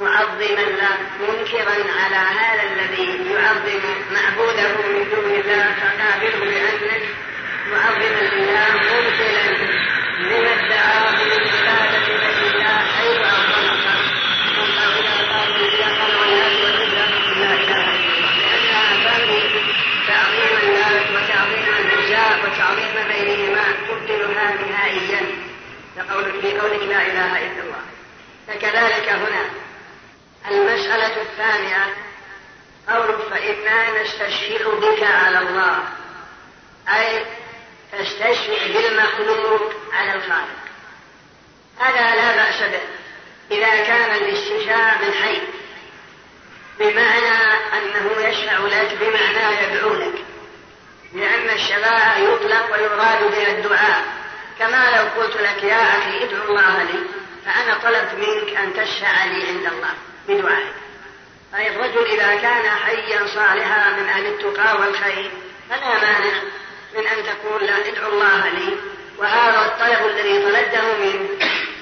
معظما 0.00 0.62
له 0.80 0.96
منكرا 1.20 1.76
على 2.00 2.16
هذا 2.16 2.62
الذي 2.72 3.32
يعظم 3.32 3.80
معبوده 4.12 4.68
من 4.68 5.08
دون 5.10 5.30
الله 5.40 5.74
فقابله 5.80 6.38
بأنك 6.40 7.02
معظما 7.72 8.20
لله 8.34 8.72
منكرا 8.72 9.33
لقولك 26.14 26.40
في 26.40 26.60
قولك 26.60 26.82
لا 26.82 27.02
إله 27.06 27.38
إلا 27.38 27.62
الله. 27.62 27.82
فكذلك 28.48 29.08
هنا 29.08 29.50
المسألة 30.50 31.22
الثانية 31.22 31.94
قولك 32.88 33.18
فإنا 33.30 34.02
نستشفع 34.02 34.74
بك 34.74 35.02
على 35.02 35.38
الله 35.38 35.78
أي 36.88 37.26
تستشفع 37.92 38.66
بالمخلوق 38.66 39.72
على 39.92 40.14
الخالق. 40.14 40.64
هذا 41.80 42.14
لا 42.14 42.36
بأس 42.36 42.62
به. 42.62 42.80
إذا 43.50 43.84
كان 43.84 44.10
الاستشفاع 44.10 44.94
من 44.94 45.12
حي 45.12 45.40
بمعنى 46.78 47.54
أنه 47.72 48.28
يشفع 48.28 48.58
لك 48.58 48.98
بمعنى 49.00 49.62
يدعو 49.62 49.94
لك. 49.94 50.24
لأن 51.14 51.50
الشفاعة 51.50 52.18
يطلق 52.18 52.72
ويراد 52.72 53.30
بها 53.30 53.58
الدعاء. 53.58 54.23
كما 54.58 54.96
لو 54.96 55.22
قلت 55.22 55.36
لك 55.36 55.64
يا 55.64 55.98
أخي 55.98 56.24
ادعو 56.24 56.48
الله 56.48 56.82
لي 56.82 56.98
فأنا 57.46 57.78
طلبت 57.82 58.14
منك 58.14 58.56
أن 58.56 58.74
تشفع 58.74 59.24
لي 59.24 59.48
عند 59.48 59.66
الله 59.66 59.94
بدعائك. 60.28 60.74
أي 61.54 61.68
الرجل 61.68 62.06
إذا 62.06 62.34
كان 62.34 62.70
حيا 62.70 63.26
صالحا 63.26 63.90
من 63.90 64.08
أهل 64.08 64.26
التقى 64.26 64.80
والخير 64.80 65.30
فلا 65.70 65.94
مانع 65.94 66.34
من 66.94 67.06
أن 67.06 67.24
تقول 67.24 67.64
لا 67.64 67.88
ادعو 67.88 68.12
الله 68.12 68.48
لي. 68.48 68.76
وهذا 69.18 69.66
الطلب 69.66 70.06
الذي 70.06 70.38
طلبته 70.38 70.98
منه 70.98 71.28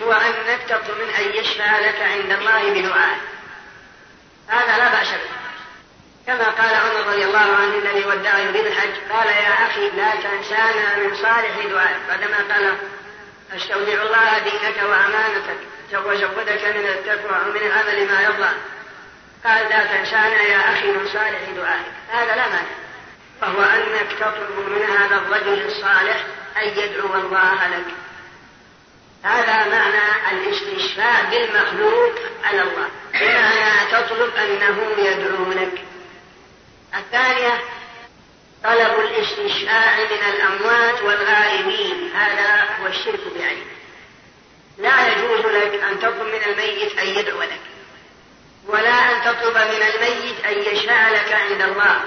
هو 0.02 0.12
أنك 0.12 0.60
تطلب 0.68 0.98
من 0.98 1.14
أن 1.18 1.34
يشفع 1.34 1.78
لك 1.78 2.00
عند 2.00 2.32
الله 2.32 2.70
بدعائك. 2.70 3.22
هذا 4.48 4.78
لا 4.78 4.88
بأس 4.88 5.08
به. 5.08 5.41
كما 6.26 6.44
قال 6.44 6.74
عمر 6.74 7.12
رضي 7.12 7.24
الله 7.24 7.38
عنه 7.38 7.74
الذي 7.74 8.04
ودع 8.04 8.38
يريد 8.38 8.66
الحج. 8.66 8.90
قال 9.10 9.26
يا 9.26 9.66
أخي 9.66 9.90
لا 9.90 10.10
تنسانا 10.14 10.96
من 10.96 11.14
صالح 11.14 11.66
دعائك. 11.70 11.96
بعدما 12.08 12.54
قال 12.54 12.76
أستودع 13.56 14.02
الله 14.02 14.38
دينك 14.38 14.76
وأمانتك 14.82 15.58
وزودك 16.06 16.64
من 16.64 16.86
التقوى 16.86 17.48
ومن 17.48 17.60
العمل 17.60 18.08
ما 18.08 18.22
يرضى. 18.22 18.54
قال 19.44 19.68
لا 19.68 19.84
تنسانا 19.84 20.42
يا 20.42 20.72
أخي 20.72 20.92
من 20.92 21.08
صالح 21.12 21.40
دعائك. 21.56 21.92
هذا 22.12 22.36
لا 22.36 22.48
مانع. 22.48 22.82
وهو 23.42 23.62
أنك 23.62 24.12
تطلب 24.20 24.68
من 24.68 24.82
هذا 24.82 25.16
الرجل 25.16 25.66
الصالح 25.66 26.24
أن 26.56 26.68
يدعو 26.68 27.14
الله 27.14 27.68
لك. 27.68 27.94
هذا 29.24 29.68
معنى 29.68 30.32
الاستشفاء 30.32 31.24
بالمخلوق 31.30 32.14
على 32.44 32.62
الله. 32.62 32.88
بمعنى 33.12 33.90
تطلب 33.92 34.36
أنه 34.36 34.94
يدعو 34.98 35.52
لك. 35.52 35.91
الثانية 36.94 37.60
طلب 38.64 39.00
الاستشفاء 39.00 40.08
من 40.10 40.34
الأموات 40.34 41.02
والغائبين 41.02 42.10
هذا 42.16 42.68
هو 42.80 42.86
الشرك 42.86 43.20
بعينه. 43.36 43.66
لا 44.78 45.06
يجوز 45.06 45.40
لك 45.40 45.82
أن 45.82 45.98
تطلب 45.98 46.22
من 46.22 46.42
الميت 46.46 46.98
أن 46.98 47.06
يدعو 47.06 47.42
لك 47.42 47.60
ولا 48.66 48.90
أن 48.90 49.22
تطلب 49.22 49.56
من 49.56 49.82
الميت 49.82 50.44
أن 50.44 50.74
يشفع 50.74 51.08
لك 51.08 51.32
عند 51.32 51.62
الله. 51.62 52.00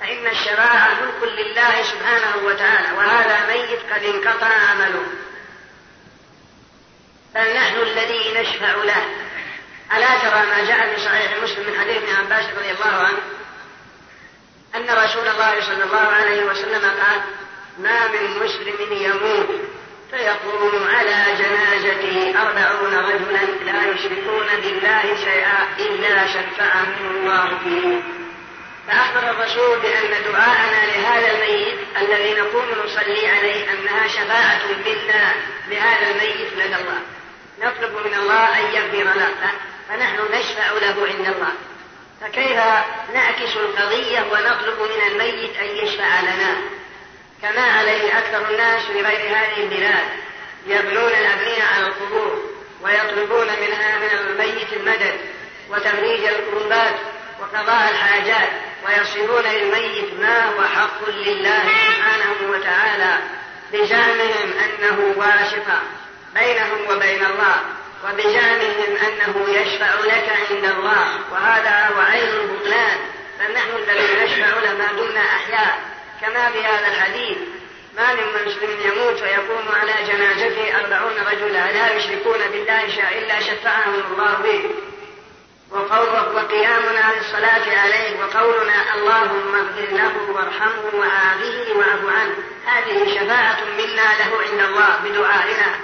فإن 0.00 0.26
الشفاعة 0.26 0.88
ملك 0.94 1.32
لله 1.32 1.82
سبحانه 1.82 2.36
وتعالى 2.44 2.96
وهذا 2.96 3.46
ميت 3.46 3.92
قد 3.92 4.02
انقطع 4.02 4.46
عمله. 4.46 5.06
بل 7.34 7.54
نحن 7.54 7.76
الذي 7.76 8.32
نشفع 8.40 8.74
له. 8.74 9.04
ألا 9.96 10.18
ترى 10.18 10.46
ما 10.46 10.64
جاء 10.68 10.94
في 10.94 11.00
صحيح 11.00 11.32
مسلم 11.42 11.70
من 11.70 11.80
حديث 11.80 11.96
ابن 11.96 12.14
عباس 12.14 12.44
رضي 12.58 12.70
الله 12.70 13.06
عنه؟ 13.06 13.18
أن 14.74 15.04
رسول 15.04 15.28
الله 15.28 15.60
صلى 15.60 15.84
الله 15.84 16.08
عليه 16.12 16.44
وسلم 16.44 16.82
قال 16.82 17.20
ما 17.78 18.08
من 18.08 18.44
مسلم 18.44 18.76
يموت. 18.90 19.48
فيقوم 20.10 20.88
على 20.94 21.24
جنازته 21.38 22.42
أربعون 22.42 22.94
رجلا 22.94 23.72
لا 23.72 23.90
يشركون 23.90 24.46
بالله 24.62 25.02
شيئا 25.24 25.68
إلا 25.78 26.26
شفعهم 26.26 27.10
الله 27.10 27.58
فيه. 27.64 28.00
فأخبر 28.88 29.30
الرسول 29.30 29.78
بأن 29.78 30.32
دعاءنا 30.32 30.86
لهذا 30.86 31.30
الميت 31.30 31.78
الذي 32.00 32.40
نقوم 32.40 32.66
نصلي 32.84 33.28
عليه 33.28 33.70
أنها 33.70 34.08
شفاعة 34.08 34.66
منا 34.86 35.34
لهذا 35.68 36.10
الميت 36.10 36.52
لدى 36.52 36.76
الله. 36.76 37.00
نطلب 37.62 38.06
من 38.06 38.14
الله 38.14 38.58
أن 38.58 38.74
يغفر 38.74 39.18
له. 39.18 39.30
فنحن 39.88 40.18
نشفع 40.32 40.70
له 40.72 41.06
عند 41.06 41.28
الله. 41.28 41.52
فكيف 42.20 42.56
نعكس 43.14 43.56
القضية 43.56 44.20
ونطلب 44.20 44.80
من 44.80 45.12
الميت 45.12 45.56
أن 45.56 45.76
يشفع 45.76 46.20
لنا؟ 46.20 46.56
كما 47.42 47.62
عليه 47.62 48.18
أكثر 48.18 48.50
الناس 48.50 48.82
في 48.82 49.02
غير 49.02 49.36
هذه 49.36 49.62
البلاد 49.62 50.08
يبنون 50.66 51.10
الأبنية 51.10 51.62
على 51.62 51.86
القبور 51.86 52.42
ويطلبون 52.82 53.46
منها 53.46 53.98
من 53.98 54.18
الميت 54.18 54.72
المدد 54.72 55.20
وتفريج 55.70 56.24
الكربات 56.24 56.94
وقضاء 57.40 57.90
الحاجات 57.90 58.48
ويصفون 58.86 59.42
للميت 59.42 60.20
ما 60.20 60.44
هو 60.44 60.62
حق 60.62 61.08
لله 61.08 61.62
سبحانه 61.62 62.50
وتعالى 62.50 63.18
بزعمهم 63.72 64.52
أنه 64.64 65.14
واسطة 65.16 65.82
بينهم 66.34 66.96
وبين 66.96 67.24
الله. 67.24 67.77
وبزعمهم 68.04 68.96
أنه 69.06 69.48
يشفع 69.48 69.94
لك 70.00 70.28
عند 70.50 70.64
الله 70.64 71.18
وهذا 71.32 71.88
هو 71.88 72.00
عين 72.00 72.28
البطلان. 72.28 72.98
فنحن 73.38 73.70
الذين 73.76 74.24
نشفع 74.24 74.60
له 74.60 74.72
ما 74.72 74.92
دمنا 74.92 75.20
أحياء. 75.20 75.78
كما 76.20 76.50
في 76.50 76.64
هذا 76.64 76.86
الحديث 76.86 77.38
ما 77.96 78.14
من 78.14 78.46
مسلم 78.46 78.80
يموت 78.84 79.22
ويقوم 79.22 79.68
على 79.80 79.92
جنازته 80.08 80.80
أربعون 80.80 81.14
رجلا 81.32 81.72
لا 81.72 81.92
يشركون 81.96 82.38
بالله 82.52 82.88
شيئا 82.88 83.18
إلا 83.18 83.40
شفعهم 83.40 83.94
الله 84.10 84.34
به. 84.42 84.70
وقول 85.70 86.36
وقيامنا 86.36 87.12
للصلاة 87.16 87.80
عليه 87.80 88.20
وقولنا 88.20 88.94
اللهم 88.94 89.54
اغفر 89.54 89.92
له 89.92 90.12
وارحمه 90.34 90.90
وعافه 90.94 91.76
وأعف 91.76 92.04
عنه. 92.20 92.34
هذه 92.66 93.14
شفاعة 93.14 93.58
منا 93.78 94.08
له 94.18 94.42
عند 94.42 94.60
الله 94.60 94.96
بدعائنا. 95.04 95.74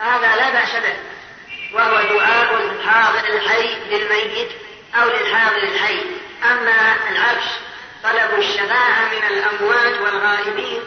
هذا 0.00 0.36
لا 0.36 0.50
بأس 0.50 0.76
به. 0.76 1.13
وهو 1.72 2.02
دعاء 2.02 2.56
الحاضر 2.56 3.28
الحي 3.28 3.74
للميت 3.90 4.48
أو 4.94 5.08
للحاضر 5.08 5.62
الحي. 5.62 6.00
أما 6.44 6.96
العكس 7.10 7.46
طلب 8.04 8.38
الشفاعة 8.38 9.08
من 9.12 9.36
الأموات 9.36 10.00
والغائبين 10.00 10.80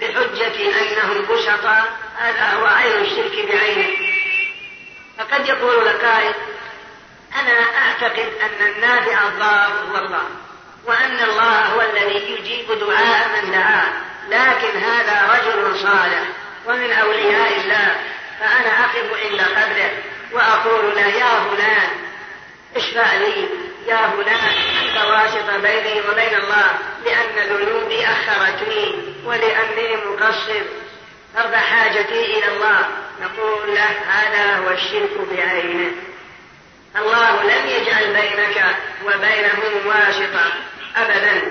بحجة 0.00 0.80
أنهم 0.80 1.26
بسطاء 1.30 1.92
هذا 2.18 2.52
هو 2.52 2.66
عين 2.66 3.04
الشرك 3.04 3.46
بعينه. 3.48 4.10
فقد 5.18 5.48
يقول 5.48 5.86
لك 5.86 6.04
أنا 7.40 7.52
أعتقد 7.78 8.32
أن 8.42 8.66
النافع 8.66 9.28
الضار 9.28 9.84
هو 9.90 9.98
الله 9.98 10.24
وأن 10.84 11.18
الله 11.24 11.66
هو 11.66 11.80
الذي 11.80 12.32
يجيب 12.32 12.78
دعاء 12.78 13.28
من 13.28 13.50
دعاه 13.50 13.92
لكن 14.28 14.78
هذا 14.78 15.32
رجل 15.32 15.78
صالح 15.78 16.22
ومن 16.66 16.92
أولياء 16.92 17.60
الله 17.60 17.96
فأنا 18.40 18.84
أقف 18.84 19.12
عند 19.24 19.40
قبره 19.40 19.90
وأقول 20.32 20.94
له 20.96 21.06
يا 21.06 21.44
فلان 21.50 21.90
اشفع 22.76 23.14
لي. 23.14 23.48
يا 23.86 24.10
فلان 24.16 24.54
أنت 24.82 25.04
واسطة 25.06 25.56
بيني 25.58 26.00
وبين 26.00 26.34
الله 26.34 26.78
لأن 27.04 27.48
ذنوبي 27.48 28.06
أخرتني 28.06 28.94
ولأني 29.24 29.96
مقصر. 29.96 30.62
فرض 31.34 31.54
حاجتي 31.54 32.38
إلى 32.38 32.56
الله. 32.56 32.88
نقول 33.20 33.74
له 33.74 33.90
هذا 34.08 34.56
هو 34.56 34.70
الشرك 34.70 35.10
بعينه. 35.32 35.92
الله 36.96 37.42
لم 37.42 37.66
يجعل 37.66 38.06
بينك 38.06 38.76
وبينهم 39.04 39.86
واسطة 39.86 40.52
أبدا 40.96 41.42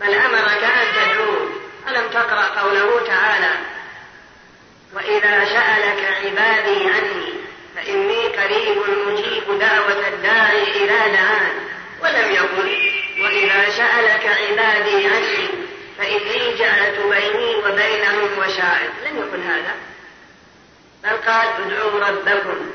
بل 0.00 0.14
أمرك 0.14 0.64
أن 0.64 0.86
تدعوه. 0.94 1.48
ألم 1.88 2.08
تقرأ 2.08 2.60
قوله 2.60 3.06
تعالى 3.06 3.50
وإذا 4.94 5.44
سألك 5.44 6.16
عبادي 6.24 6.90
عني 6.90 7.32
فإني 7.76 8.26
قريب 8.26 8.78
مجيب 9.06 9.58
دعوة 9.58 10.08
الداعي 10.08 10.62
إلى 10.62 11.12
دعان 11.12 11.52
ولم 12.02 12.30
يقل 12.30 12.92
وإذا 13.20 13.70
سألك 13.70 14.26
عبادي 14.26 15.06
عني 15.06 15.48
فإني 15.98 16.54
جعلت 16.58 16.98
بيني 16.98 17.54
وبينهم 17.54 18.38
وشاعر 18.38 18.90
لم 19.06 19.16
يقل 19.16 19.40
هذا. 19.40 19.74
بل 21.04 21.16
قال 21.30 21.46
ادعوا 21.46 22.08
ربكم. 22.08 22.70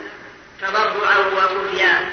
تضرعا 0.62 1.18
وخفيا. 1.18 2.10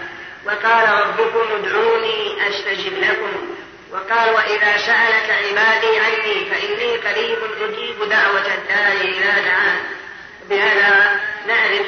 وقال 0.47 1.07
ربكم 1.07 1.53
ادعوني 1.53 2.49
أستجب 2.49 2.99
لكم. 2.99 3.55
وقال 3.93 4.35
وإذا 4.35 4.77
سألك 4.77 5.31
عبادي 5.31 5.99
عني 5.99 6.45
فإني 6.51 6.97
قريب 6.97 7.39
أجيب 7.63 8.09
دعوة 8.09 8.55
الداعي 8.55 9.01
إلى 9.01 9.43
دعان 9.45 9.81
بهذا 10.51 11.21
نعرف 11.47 11.87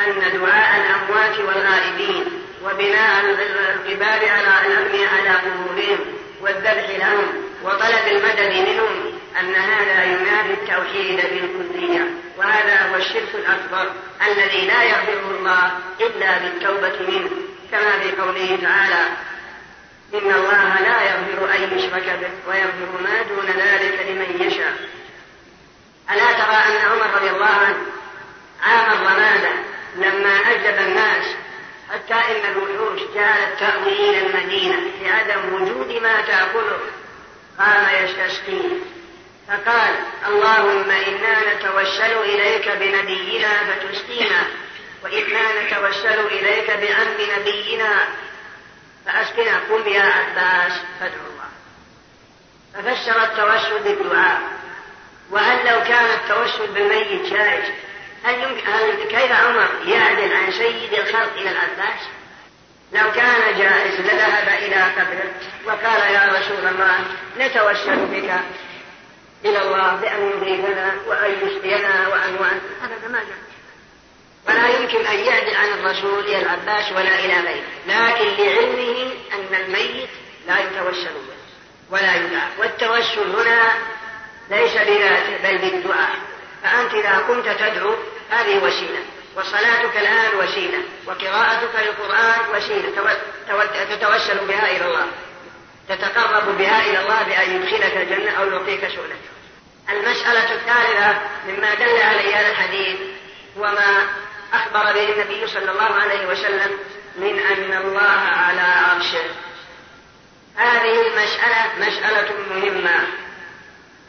أن 0.00 0.40
دعاء 0.40 0.80
الأموات 0.80 1.38
والغائبين 1.38 2.24
وبناء 2.64 3.24
القباب 3.24 4.24
على 4.24 4.66
الأمن 4.66 5.06
على 5.06 5.30
قبورهم 5.30 5.98
والذبح 6.40 6.90
لهم 6.98 7.26
وطلب 7.62 8.06
المدد 8.06 8.68
منهم 8.68 9.18
أن 9.40 9.54
هذا 9.54 10.04
ينافي 10.04 10.52
التوحيد 10.52 11.16
بالكلية. 11.16 12.10
وهذا 12.38 12.90
هو 12.90 12.96
الشرك 12.96 13.28
الأكبر 13.34 13.92
الذي 14.26 14.66
لا 14.66 14.82
يغفره 14.82 15.30
الله 15.38 15.70
إلا 16.00 16.38
بالتوبة 16.38 17.10
منه. 17.12 17.30
كما 17.70 17.98
في 17.98 18.20
قوله 18.20 18.58
تعالى 18.62 19.04
إن 20.14 20.32
الله 20.32 20.80
لا 20.80 21.02
يغفر 21.02 21.56
أن 21.56 21.78
يشرك 21.78 22.18
به 22.20 22.30
ويغفر 22.50 23.02
ما 23.02 23.22
دون 23.22 23.46
ذلك 23.46 24.06
لمن 24.08 24.46
يشاء. 24.46 24.74
ألا 26.10 26.32
ترى 26.32 26.56
أن 26.56 26.90
عمر 26.90 27.16
رضي 27.16 27.30
الله 27.30 27.46
عنه 27.46 27.76
عام 28.62 28.92
الرمادة 28.92 29.50
لما 29.98 30.36
أجب 30.50 30.78
الناس 30.78 31.26
حتى 31.92 32.14
إن 32.14 32.52
الوحوش 32.52 33.00
جعلت 33.14 33.58
تأوي 33.60 34.10
إلى 34.10 34.26
المدينة 34.26 34.76
لعدم 35.02 35.54
وجود 35.54 36.02
ما 36.02 36.20
تأكله. 36.20 36.78
قام 37.58 37.86
يستسقي. 38.04 38.62
فقال 39.48 39.94
اللهم 40.28 40.90
إنا 40.90 41.54
نتوسل 41.54 42.18
إليك 42.18 42.68
بنبينا 42.68 43.48
فتسقينا 43.64 44.42
وإنا 45.04 45.62
نتوسل 45.62 46.26
إليك 46.26 46.70
بعم 46.70 47.38
نبينا 47.38 48.08
فأسقنا. 49.06 49.60
قم 49.70 49.88
يا 49.88 50.02
عباس 50.02 50.72
فادعو 51.00 51.26
الله. 51.30 51.48
ففسر 52.74 53.22
التوسل 53.22 53.78
بالدعاء. 53.84 54.40
وهل 55.30 55.58
لو 55.58 55.80
كان 55.84 56.04
التوسل 56.04 56.66
بالميت 56.66 57.32
جائز 57.32 57.64
هل, 58.24 58.34
يمكن 58.34 58.72
هل 58.72 59.04
كيف 59.08 59.32
عمر 59.32 59.68
يعدل 59.86 60.34
عن 60.34 60.52
سيد 60.52 60.92
الخلق 60.92 61.32
إلى 61.36 61.50
العباس 61.50 62.00
لو 62.92 63.12
كان 63.12 63.58
جائز 63.58 64.00
لذهب 64.00 64.48
إلى 64.48 64.82
قبره 64.82 65.30
وقال 65.66 66.14
يا 66.14 66.32
رسول 66.38 66.68
الله 66.68 66.98
نتوسل 67.38 68.06
بك 68.06 68.30
إلى 69.44 69.62
الله 69.62 69.96
بأن 69.96 70.30
يضيفنا 70.30 70.94
وأن 71.06 71.32
يسقينا 71.42 72.08
وأن 72.08 72.34
وأن 72.34 72.60
هذا 72.82 73.08
ما 73.08 73.18
جاء. 73.18 73.48
ولا 74.48 74.68
يمكن 74.68 75.06
أن 75.06 75.18
يعدل 75.18 75.54
عن 75.54 75.68
الرسول 75.68 76.24
إلى 76.24 76.42
العباس 76.42 76.92
ولا 76.92 77.18
إلى 77.18 77.34
غيره 77.40 77.64
لكن 77.86 78.42
لعلمه 78.42 79.12
أن 79.32 79.54
الميت 79.54 80.08
لا 80.46 80.58
يتوسل 80.58 81.14
به 81.14 81.38
ولا 81.90 82.14
يدعى. 82.14 82.48
والتوسل 82.58 83.36
هنا 83.36 83.72
ليس 84.50 84.72
بذاته 84.72 85.36
بل 85.42 85.58
بالدعاء. 85.58 86.16
فأنت 86.62 86.94
إذا 86.94 87.24
كنت 87.28 87.48
تدعو 87.48 87.94
هذه 88.30 88.64
وسيلة 88.64 89.00
وصلاتك 89.36 89.96
الآن 89.96 90.38
وسيلة 90.38 90.78
وقراءتك 91.06 91.70
للقرآن 91.74 92.40
وسيلة 92.54 93.16
تتوسل 93.90 94.38
بها 94.38 94.70
إلى 94.70 94.86
الله 94.86 95.06
تتقرب 95.88 96.58
بها 96.58 96.80
إلى 96.80 97.00
الله 97.00 97.22
بأن 97.22 97.56
يدخلك 97.56 97.96
الجنة 97.96 98.30
أو 98.30 98.50
يعطيك 98.50 98.80
سؤلك. 98.80 99.20
المسألة 99.90 100.54
الثالثة 100.54 101.20
مما 101.48 101.74
دل 101.74 102.02
عليه 102.02 102.40
هذا 102.40 102.48
الحديث 102.50 102.96
هو 103.58 103.62
ما 103.62 104.06
أخبر 104.52 104.92
به 104.92 105.12
النبي 105.12 105.46
صلى 105.46 105.70
الله 105.70 105.94
عليه 105.94 106.26
وسلم 106.26 106.78
من 107.16 107.38
أن 107.38 107.82
الله 107.84 108.18
على 108.36 108.60
عرشه. 108.60 109.24
هذه 110.56 111.06
المسألة 111.06 111.88
مسألة 111.88 112.28
مهمة. 112.50 113.06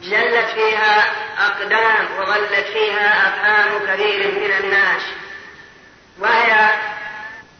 جلت 0.02 0.46
فيها 0.54 1.04
أقدام 1.38 2.06
وظلت 2.18 2.66
فيها 2.72 3.28
أفهام 3.28 3.78
كثير 3.86 4.30
من 4.30 4.64
الناس 4.64 5.02
وهي 6.18 6.70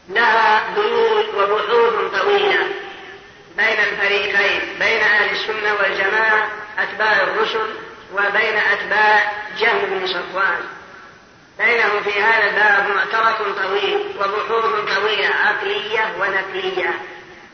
لها 0.09 0.61
دلول 0.75 1.25
وبحوث 1.35 2.21
طويلة 2.21 2.67
بين 3.57 3.79
الفريقين 3.79 4.61
بين 4.79 5.01
أهل 5.01 5.31
السنة 5.31 5.73
والجماعة 5.79 6.47
أتباع 6.79 7.23
الرسل 7.23 7.75
وبين 8.13 8.57
أتباع 8.57 9.31
جهل 9.59 9.85
بن 9.85 10.07
صفوان. 10.07 10.63
بينهم 11.59 12.03
في 12.03 12.21
هذا 12.21 12.47
الباب 12.49 12.95
معترك 12.95 13.37
طويل 13.63 14.15
وبحوث 14.19 14.95
طويلة 14.95 15.29
عقلية 15.45 16.13
ونقلية 16.19 16.93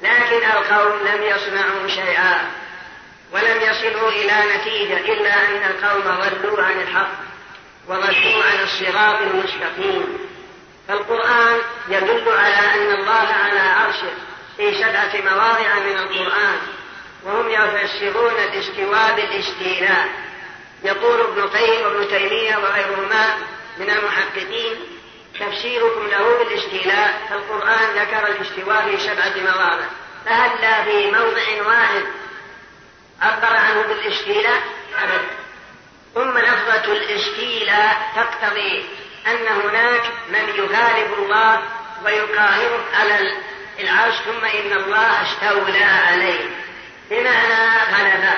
لكن 0.03 0.45
القوم 0.51 0.99
لم 1.07 1.23
يصنعوا 1.23 1.88
شيئا. 1.88 2.51
ولم 3.34 3.61
يصلوا 3.61 4.09
إلى 4.09 4.55
نتيجة 4.55 5.13
إلا 5.13 5.34
أن 5.34 5.71
القوم 5.71 6.01
ضلوا 6.01 6.63
عن 6.63 6.82
الحق 6.82 7.11
وضلوا 7.88 8.43
عن 8.43 8.63
الصراط 8.63 9.21
المستقيم. 9.21 10.17
فالقرآن 10.88 11.57
يدل 11.89 12.30
على 12.30 12.55
أن 12.75 12.99
الله 12.99 13.28
على 13.43 13.59
عرشه 13.59 14.13
في 14.57 14.75
سبعة 14.75 15.11
مواضع 15.32 15.80
من 15.80 15.97
القرآن 15.97 16.57
وهم 17.23 17.49
يفسرون 17.49 18.34
الاستواء 18.34 19.15
بالاستيلاء 19.15 20.07
يقول 20.84 21.19
ابن 21.21 21.39
القيم 21.39 21.86
وابن 21.86 22.07
تيمية 22.07 22.57
وغيرهما 22.57 23.36
من 23.78 23.89
المحققين 23.89 24.75
تفسيركم 25.39 26.07
له 26.07 26.43
بالاستيلاء 26.43 27.28
فالقرآن 27.30 27.89
ذكر 27.95 28.28
الاستواء 28.28 28.89
في 28.89 29.03
سبعة 29.03 29.53
مواضع. 29.53 29.86
فهلا 30.25 30.84
في 30.84 31.11
موضع 31.11 31.67
واحد 31.67 32.03
عبر 33.22 33.57
عنه 33.57 33.82
بالاستيلاء 33.82 34.61
أبدا. 35.03 35.26
ثم 36.15 36.38
لفظة 36.38 36.93
الاستيلاء 36.93 38.11
تقتضي 38.15 38.86
أن 39.28 39.47
هناك 39.47 40.03
من 40.30 40.49
يغالب 40.55 41.13
الله 41.18 41.61
ويقاهره 42.05 42.86
على 42.93 43.32
العرش 43.80 44.15
ثم 44.15 44.45
إن 44.45 44.72
الله 44.72 45.22
استولى 45.22 45.84
عليه. 45.84 46.49
بمعنى 47.09 47.68
غلب 47.93 48.34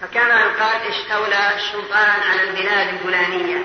فكما 0.00 0.40
يقال 0.40 0.80
استولى 0.90 1.50
السلطان 1.56 2.20
على 2.30 2.42
البلاد 2.42 2.88
الفلانية. 2.94 3.62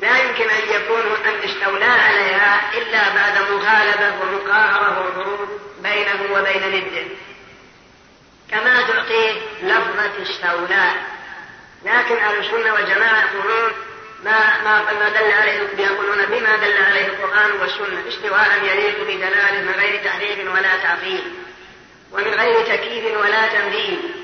لا 0.00 0.18
يمكن 0.18 0.50
أن 0.50 0.68
يكون 0.68 1.02
أن 1.26 1.50
استولى 1.50 1.84
عليها 1.84 2.60
إلا 2.74 3.14
بعد 3.14 3.38
مغالبة 3.50 4.14
ومقاهرة 4.22 5.06
وضروب 5.06 5.48
بينه 5.82 6.32
وبين 6.32 6.62
نده. 6.68 7.06
كما 8.52 8.82
تعطيه 8.82 9.32
لفظة 9.62 10.22
استولى 10.22 10.90
لكن 11.84 12.16
أهل 12.16 12.38
السنة 12.38 12.72
والجماعة 12.72 13.24
يقولون 13.24 13.72
ما 14.24 14.62
ما 14.64 14.92
ما 14.92 15.08
دل 15.08 15.32
عليه 15.32 15.68
يقولون 15.78 16.26
بما 16.26 16.56
دل 16.56 16.82
عليه 16.82 17.06
القرآن 17.06 17.50
والسنة 17.60 18.08
استواء 18.08 18.58
يليق 18.62 19.02
بدلاله 19.02 19.60
من 19.60 19.74
غير 19.78 20.04
تحريف 20.04 20.38
ولا 20.54 20.76
تعطيل 20.82 21.22
ومن 22.12 22.34
غير 22.34 22.66
تكييف 22.66 23.18
ولا 23.20 23.46
تمثيل 23.46 24.22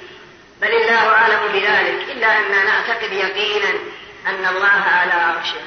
بل 0.60 0.68
الله 0.68 1.08
أعلم 1.08 1.40
بذلك 1.52 2.10
إلا 2.10 2.38
أننا 2.38 2.64
نعتقد 2.64 3.12
يقينا 3.12 3.70
أن 4.26 4.46
الله 4.46 4.82
على 4.98 5.12
عرشه. 5.12 5.60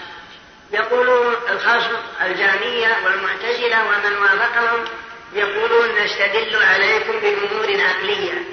يقولون 0.72 1.36
الخصم 1.50 1.96
الجامية 2.26 2.98
والمعتزلة 3.06 3.84
ومن 3.86 4.18
وافقهم 4.18 4.86
يقولون 5.34 5.90
نستدل 6.04 6.64
عليكم 6.64 7.12
بأمور 7.12 7.82
عقلية. 7.82 8.44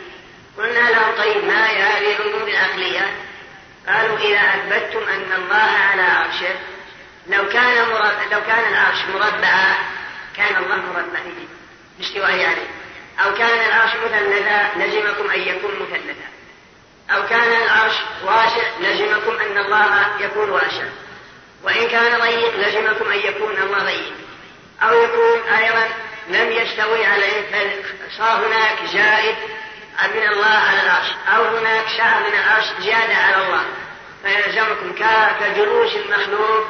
قلنا 0.58 0.90
لهم 0.90 1.16
طيب 1.16 1.44
ما 1.44 1.70
هي 1.70 1.82
هذه 1.82 2.16
الأمور 2.16 2.48
العقلية؟ 2.48 3.16
قالوا 3.88 4.18
إذا 4.18 4.38
أثبتتم 4.38 5.08
أن 5.08 5.32
الله 5.32 5.70
على 5.90 6.02
عرشه 6.02 6.54
لو 7.26 7.48
كان 7.48 7.88
مرب... 7.88 8.32
لو 8.32 8.40
كان 8.46 8.72
العرش 8.72 8.98
مربعا 9.14 9.74
كان 10.36 10.56
الله 10.56 10.76
مربع 10.76 11.20
باستوائه 11.98 12.46
عليه 12.46 12.68
أو 13.24 13.34
كان 13.34 13.68
العرش 13.68 13.90
مثلثا 14.04 14.70
لزمكم 14.76 15.30
أن 15.30 15.40
يكون 15.40 15.70
مثلثا. 15.80 16.28
أو 17.10 17.26
كان 17.28 17.62
العرش 17.62 17.94
واسع 18.24 18.62
لزمكم 18.80 19.36
أن 19.40 19.58
الله 19.58 20.06
يكون 20.20 20.50
واسع. 20.50 20.84
وإن 21.62 21.88
كان 21.88 22.20
ضيق 22.20 22.56
لزمكم 22.56 23.10
أن 23.10 23.18
يكون 23.18 23.56
الله 23.62 23.84
ضيق. 23.84 24.12
أو 24.82 25.02
يكون 25.02 25.40
أيضا 25.58 25.88
لم 26.28 26.52
يستوي 26.52 27.06
عليه 27.06 27.40
بل 27.52 27.70
صار 28.18 28.46
هناك 28.46 28.84
زائد 28.92 29.36
من 30.06 30.28
الله 30.32 30.46
على 30.46 30.82
العرش. 30.82 31.06
أو 31.36 31.56
هناك 31.56 31.88
شعر 31.88 32.20
من 32.20 32.38
العرش 32.38 32.64
زيادة 32.80 33.14
على 33.14 33.46
الله. 33.46 33.64
فيلزمكم 34.24 34.92
كجلوس 35.40 35.96
المخلوق 35.96 36.66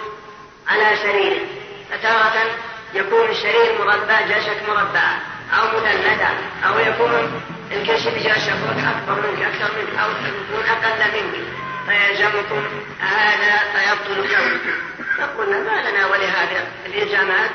على 0.68 0.97
سريره. 0.97 1.47
فتارة 1.91 2.47
يكون 2.95 3.31
السرير 3.31 3.79
مربع 3.79 4.20
جلسة 4.20 4.57
مربعة 4.68 5.20
أو 5.59 5.66
مثلثة 5.66 6.29
أو 6.66 6.79
يكون 6.79 7.43
الكشف 7.72 8.26
يكون 8.26 8.85
أكبر 8.85 9.29
منك 9.29 9.43
أكثر 9.43 9.70
منك 9.79 9.99
أو 9.99 10.11
يكون 10.11 10.64
أقل 10.68 11.12
منك. 11.12 11.47
فيلزمكم 11.87 12.64
هذا 13.01 13.59
فيبطل 13.72 14.29
كونكم 14.29 14.79
فقلنا 15.18 15.59
ما 15.59 15.91
لنا 15.91 16.07
ولهذا 16.07 16.66
الإلزامات. 16.87 17.51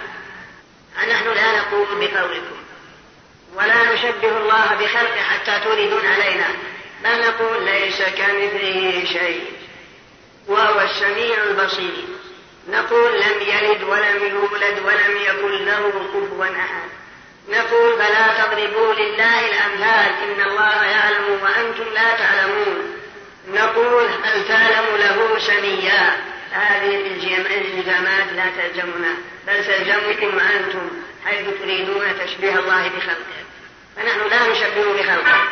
نحن 0.97 1.27
لا 1.27 1.57
نقول 1.57 1.87
بقولكم. 1.87 2.62
ولا 3.55 3.93
نشبه 3.93 4.37
الله 4.37 4.77
بخلقه 4.79 5.21
حتى 5.21 5.59
تريدون 5.65 6.05
علينا. 6.05 6.47
بل 7.03 7.21
نقول 7.27 7.65
ليس 7.65 8.01
كمثله 8.01 9.03
شيء. 9.05 9.45
وهو 10.47 10.81
السميع 10.81 11.43
البصير. 11.43 12.05
نقول 12.69 13.11
لم 13.13 13.41
يلد 13.41 13.83
ولم 13.83 14.23
يولد 14.23 14.79
ولم 14.85 15.17
يكن 15.21 15.65
له 15.65 15.91
كفوا 16.13 16.45
أحد. 16.45 16.89
نقول 17.49 17.97
فلا 17.97 18.27
تضربوا 18.37 18.93
لله 18.93 19.39
الأمثال. 19.39 20.13
إن 20.23 20.41
الله 20.41 20.85
يعلم 20.85 21.39
وأنتم 21.41 21.93
لا 21.93 22.17
تعلمون. 22.17 22.97
نقول 23.53 24.07
هل 24.23 24.47
تعلم 24.47 24.85
له 24.97 25.39
سميا. 25.39 26.17
هذه 26.51 26.95
الالزامات 26.95 28.33
لا 28.35 28.43
تلزمنا 28.57 29.13
بل 29.47 29.65
تلزمكم 29.65 30.39
أنتم 30.39 30.89
حيث 31.25 31.47
تريدون 31.61 32.19
تشبيه 32.25 32.59
الله 32.59 32.87
بخلقه. 32.97 33.42
فنحن 33.95 34.29
لا 34.29 34.47
نشبه 34.47 34.93
بخلقه. 34.93 35.43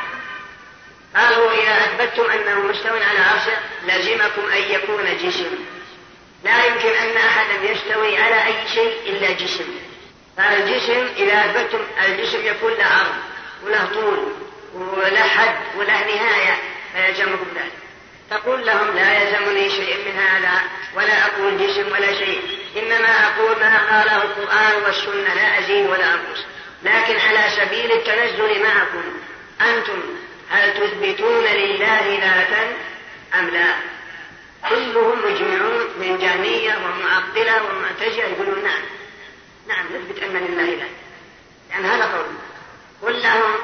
قالوا 1.15 1.51
إذا 1.51 1.77
أثبتتم 1.77 2.31
أنه 2.31 2.59
مستو 2.59 2.89
على 2.89 3.19
عرشه 3.19 3.57
لزمكم 3.83 4.41
أن 4.51 4.61
يكون 4.71 5.17
جسم. 5.23 5.49
لا 6.43 6.65
يمكن 6.65 6.89
أن 6.89 7.17
أحدا 7.17 7.71
يستوي 7.71 8.17
على 8.17 8.45
أي 8.45 8.67
شيء 8.73 8.97
إلا 9.05 9.31
جسم. 9.31 9.65
فالجسم 10.37 11.07
إذا 11.17 11.45
أثبتتم 11.45 11.79
الجسم 12.05 12.45
يكون 12.45 12.71
له 12.71 12.85
عرض 12.85 13.15
وله 13.65 13.89
طول 13.93 14.33
وله 14.73 15.23
حد 15.23 15.55
وله 15.77 15.99
نهاية 16.05 16.57
فيلزمكم 16.93 17.47
ذلك. 17.55 17.71
تقول 18.29 18.65
لهم 18.65 18.95
لا 18.95 19.21
يلزمني 19.21 19.69
شيء 19.69 19.97
من 19.97 20.19
هذا 20.19 20.61
ولا 20.95 21.25
أقول 21.25 21.67
جسم 21.67 21.91
ولا 21.91 22.13
شيء. 22.13 22.41
إنما 22.77 23.27
أقول 23.27 23.59
ما 23.59 23.77
قاله 23.89 24.23
القرآن 24.23 24.83
والسنة 24.85 25.33
لا 25.33 25.59
أزيد 25.59 25.89
ولا 25.89 26.13
أنقص. 26.13 26.45
لكن 26.83 27.19
على 27.19 27.49
سبيل 27.57 27.91
التنزل 27.91 28.63
معكم 28.63 29.03
أنتم 29.61 30.01
هل 30.49 30.73
تثبتون 30.73 31.43
لله 31.43 32.19
ذاتا 32.21 32.73
أم 33.39 33.49
لا؟ 33.49 33.75
كلهم 34.69 35.19
مجمعون 35.25 35.87
من 35.99 36.17
جهمية 36.21 36.75
ومعطلة 36.75 37.63
ومعتزلة 37.63 38.23
يقولون 38.23 38.63
نعم. 38.63 38.81
نعم 39.67 39.85
نثبت 39.85 40.23
أن 40.23 40.37
لله 40.37 40.79
ذات 40.79 40.89
يعني 41.69 41.87
هذا 41.87 42.05
قول. 42.05 42.25
قل 43.01 43.23
لهم 43.23 43.55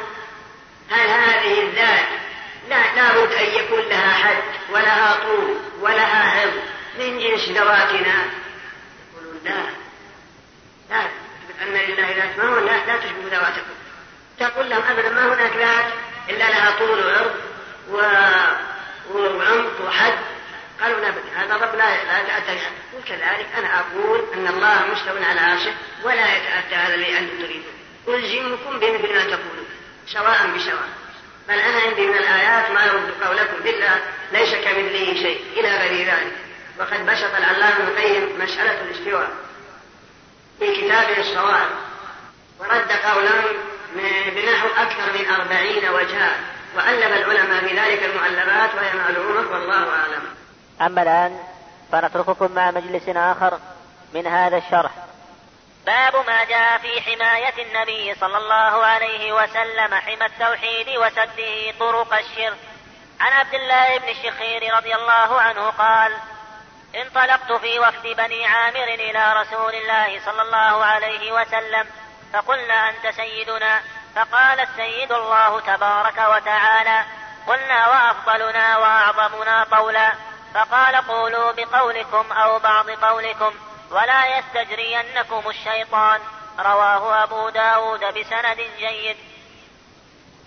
هل 0.91 1.09
هذه 1.09 1.63
الذات 1.63 2.05
لا 2.69 2.95
لابد 2.95 3.31
أن 3.31 3.45
يكون 3.45 3.79
لها 3.79 4.13
حد 4.13 4.43
ولها 4.69 5.15
طول 5.23 5.57
ولها 5.81 6.39
عرض 6.41 6.61
من 6.99 7.19
جنس 7.19 7.49
ذواتنا 7.49 8.25
يقولون 9.13 9.41
لا 9.43 9.63
لا 10.89 11.01
أن 11.61 11.73
لله 11.73 12.15
ذات 12.15 12.37
ما 12.37 12.43
هو 12.43 12.59
لا, 12.59 12.85
لا 12.85 12.97
تشبه 12.97 13.37
ذواتكم 13.37 13.77
تقول 14.39 14.69
لهم 14.69 14.83
أبدا 14.83 15.09
ما 15.09 15.33
هناك 15.33 15.57
ذات 15.57 15.93
إلا 16.29 16.49
لها 16.49 16.71
طول 16.79 16.99
وعرض 17.91 19.35
وعمق 19.35 19.81
وحد 19.87 20.13
قالوا 20.81 20.99
لا 20.99 21.13
هذا 21.35 21.55
الرب 21.55 21.75
لا 21.75 22.03
لا 22.03 22.39
وكذلك 23.07 23.47
أنا 23.57 23.79
أقول 23.79 24.23
أن 24.33 24.47
الله 24.47 24.87
مستوى 24.91 25.25
على 25.25 25.39
عرشه 25.39 25.73
ولا 26.03 26.35
يتأتى 26.35 26.75
هذا 26.75 26.95
الذي 26.95 27.17
أنتم 27.17 27.37
تريدون. 27.37 27.73
ألزمكم 28.07 28.79
بمثل 28.79 29.13
ما 29.13 29.23
تقولون 29.23 29.67
سواء 30.07 30.47
بسواء. 30.55 30.89
بل 31.47 31.53
أنا 31.53 31.79
عندي 31.79 32.07
من 32.07 32.17
الآيات 32.17 32.71
ما 32.71 32.85
يرد 32.85 33.23
قولكم 33.23 33.63
بالله 33.63 34.01
ليس 34.31 34.55
كمثله 34.55 35.13
شيء 35.13 35.41
إلى 35.57 35.77
غير 35.77 36.07
ذلك. 36.07 36.33
وقد 36.79 37.05
بسط 37.05 37.35
العلامة 37.37 37.77
ابن 37.77 37.87
القيم 37.87 38.41
مسألة 38.43 38.81
الاستواء 38.81 39.29
في 40.59 40.75
كتابه 40.75 41.19
الصواعق 41.19 41.69
ورد 42.59 42.91
قولا 42.91 43.41
بنحو 44.35 44.67
أكثر 44.67 45.13
من 45.13 45.29
أربعين 45.39 45.89
وجها 45.89 46.35
وألف 46.75 47.05
العلماء 47.05 47.59
في 47.67 47.79
ذلك 47.79 48.11
وهي 48.75 48.93
معلومة 48.93 49.51
والله 49.51 49.89
أعلم. 49.89 50.23
أما 50.81 51.01
الآن 51.01 51.39
فنترككم 51.91 52.51
مع 52.51 52.71
مجلس 52.71 53.09
آخر 53.09 53.59
من 54.13 54.27
هذا 54.27 54.57
الشرح. 54.57 54.91
باب 55.85 56.15
ما 56.27 56.43
جاء 56.43 56.77
في 56.77 57.01
حماية 57.01 57.63
النبي 57.63 58.15
صلى 58.15 58.37
الله 58.37 58.85
عليه 58.85 59.33
وسلم 59.33 59.95
حمى 59.95 60.25
التوحيد 60.25 60.97
وسده 60.97 61.71
طرق 61.79 62.13
الشرك. 62.13 62.57
عن 63.19 63.31
عبد 63.31 63.53
الله 63.53 63.97
بن 63.97 64.09
الشخير 64.09 64.75
رضي 64.75 64.95
الله 64.95 65.41
عنه 65.41 65.69
قال 65.69 66.11
انطلقت 66.95 67.51
في 67.51 67.79
وفد 67.79 68.03
بني 68.17 68.45
عامر 68.45 68.83
إلى 68.83 69.33
رسول 69.33 69.75
الله 69.75 70.19
صلى 70.25 70.41
الله 70.41 70.85
عليه 70.85 71.31
وسلم 71.31 71.87
فقلنا 72.33 72.89
أنت 72.89 73.15
سيدنا. 73.15 73.81
فقال 74.15 74.59
السيد 74.59 75.11
الله 75.11 75.59
تبارك 75.59 76.17
وتعالى 76.17 77.05
قلنا 77.47 77.87
وأفضلنا 77.87 78.77
وأعظمنا 78.77 79.63
قولا. 79.63 80.11
فقال 80.53 80.95
قولوا 80.95 81.51
بقولكم 81.51 82.31
أو 82.31 82.59
بعض 82.59 82.89
قولكم 82.89 83.53
ولا 83.91 84.37
يستجرينكم 84.37 85.49
الشيطان. 85.49 86.21
رواه 86.59 87.23
أبو 87.23 87.49
داود 87.49 87.99
بسند 87.99 88.57
جيد. 88.77 89.17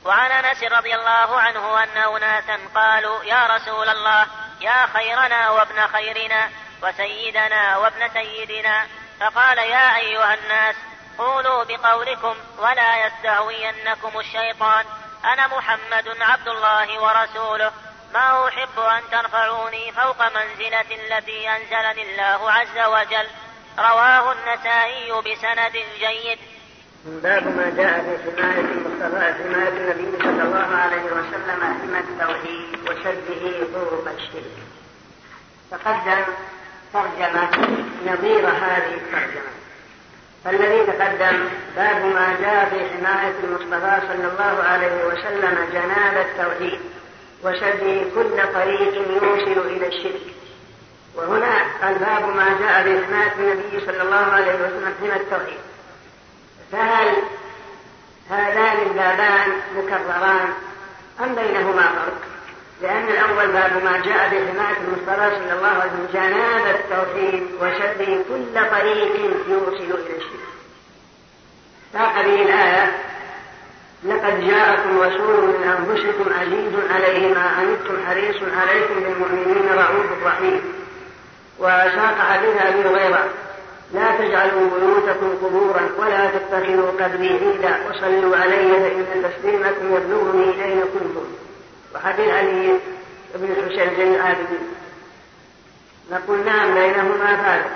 وعن 0.04 0.32
أنس 0.32 0.62
رضي 0.62 0.94
الله 0.94 1.40
عنه 1.40 1.82
أن 1.82 1.96
أناسا 1.96 2.58
قالوا 2.74 3.24
يا 3.24 3.46
رسول 3.46 3.88
الله 3.88 4.26
يا 4.60 4.86
خيرنا 4.86 5.50
وابن 5.50 5.86
خيرنا 5.86 6.50
وسيدنا 6.82 7.76
وابن 7.76 8.08
سيدنا. 8.12 8.86
فقال 9.20 9.58
يا 9.58 9.96
أيها 9.96 10.34
الناس 10.34 10.76
قولوا 11.18 11.64
بقولكم 11.64 12.36
ولا 12.58 13.06
يستهوينكم 13.06 14.20
الشيطان. 14.20 14.84
أنا 15.24 15.46
محمد 15.46 16.16
عبد 16.20 16.48
الله 16.48 17.02
ورسوله. 17.02 17.72
ما 18.14 18.48
أحب 18.48 18.78
أن 18.78 19.02
ترفعوني 19.10 19.92
فوق 19.92 20.22
منزلة 20.22 20.80
التي 20.80 21.48
أنزلني 21.48 22.02
الله 22.02 22.50
عز 22.52 22.78
وجل 22.88 23.26
رواه 23.78 24.32
النسائي 24.32 25.12
بسند 25.12 25.72
جيد 25.98 26.38
باب 27.04 27.46
ما 27.56 27.72
جاء 27.76 28.18
في 28.24 28.40
حماية 28.40 28.60
المصطفى 28.60 29.34
حماية 29.34 29.68
النبي 29.68 30.18
صلى 30.22 30.42
الله 30.42 30.76
عليه 30.76 31.02
وسلم 31.02 31.60
حمى 31.62 31.98
التوحيد 31.98 32.78
وشده 32.82 33.66
طرق 33.74 34.14
الشرك. 34.18 34.56
تقدم 35.70 36.24
ترجمة 36.92 37.50
نظير 38.06 38.48
هذه 38.48 38.94
الترجمة. 38.94 39.50
فالذي 40.44 40.86
تقدم 40.86 41.48
باب 41.76 42.04
ما 42.04 42.36
جاء 42.40 42.68
في 42.68 42.96
حماية 42.96 43.34
المصطفى 43.44 44.00
صلى 44.08 44.28
الله 44.32 44.62
عليه 44.64 45.04
وسلم 45.04 45.68
جناب 45.72 46.26
التوحيد 46.26 46.80
وشده 47.44 48.02
كل 48.14 48.52
طريق 48.54 48.94
يوصل 48.94 49.66
إلى 49.66 49.86
الشرك. 49.86 50.34
وهنا 51.14 51.88
الباب 51.88 52.36
ما 52.36 52.48
جاء 52.60 53.04
حماية 53.04 53.32
النبي 53.38 53.86
صلى 53.86 54.02
الله 54.02 54.16
عليه 54.16 54.54
وسلم 54.54 54.94
حمى 55.00 55.16
التوحيد. 55.16 55.60
فهل 56.72 57.08
هذان 58.30 58.76
البابان 58.86 59.52
مكرران 59.76 60.48
أم 61.20 61.34
بينهما 61.34 61.82
فرق؟ 61.82 62.20
لأن 62.82 63.08
الأول 63.08 63.52
باب 63.52 63.84
ما 63.84 64.02
جاء 64.04 64.28
بحماية 64.28 64.76
المصطفى 64.76 65.36
صلى 65.36 65.52
الله 65.52 65.68
عليه 65.68 65.92
وسلم 65.92 66.08
جناب 66.12 66.76
التوحيد 66.76 67.46
وشد 67.60 68.24
كل 68.28 68.70
طريق 68.70 69.20
يوصل 69.48 70.00
إلى 70.06 70.16
الشرك. 70.16 70.40
ساق 71.92 72.14
به 72.14 72.42
الآية 72.42 73.09
لقد 74.04 74.40
جاءكم 74.40 74.98
رسول 74.98 75.44
من 75.44 75.62
أنفسكم 75.78 76.32
عزيز 76.40 76.90
عليه 76.90 77.34
ما 77.34 77.40
عنتم 77.40 78.06
حريص 78.06 78.36
عليكم 78.60 78.94
بالمؤمنين 78.94 79.68
رؤوف 79.72 80.26
رحيم. 80.26 80.60
وساق 81.58 82.18
حديث 82.18 82.62
أبي 82.62 82.88
هريرة 82.88 83.28
لا 83.94 84.16
تجعلوا 84.18 84.70
بيوتكم 84.78 85.34
قبورا 85.44 85.88
ولا 85.98 86.30
تتخذوا 86.30 86.90
قبري 86.90 87.28
عيدا. 87.28 87.76
وصلوا 87.90 88.36
علي 88.36 88.68
فإن 88.68 89.24
تسليمكم 89.24 89.96
يبلغني 89.96 90.64
أين 90.64 90.80
كنتم. 90.80 91.26
وحديث 91.94 92.28
علي 92.28 92.78
بن 93.34 93.52
الحسين 93.52 93.96
زين 93.96 94.14
العابدين 94.14 94.68
نقول 96.12 96.44
نعم 96.44 96.74
بينهما 96.74 97.36
فارق 97.36 97.70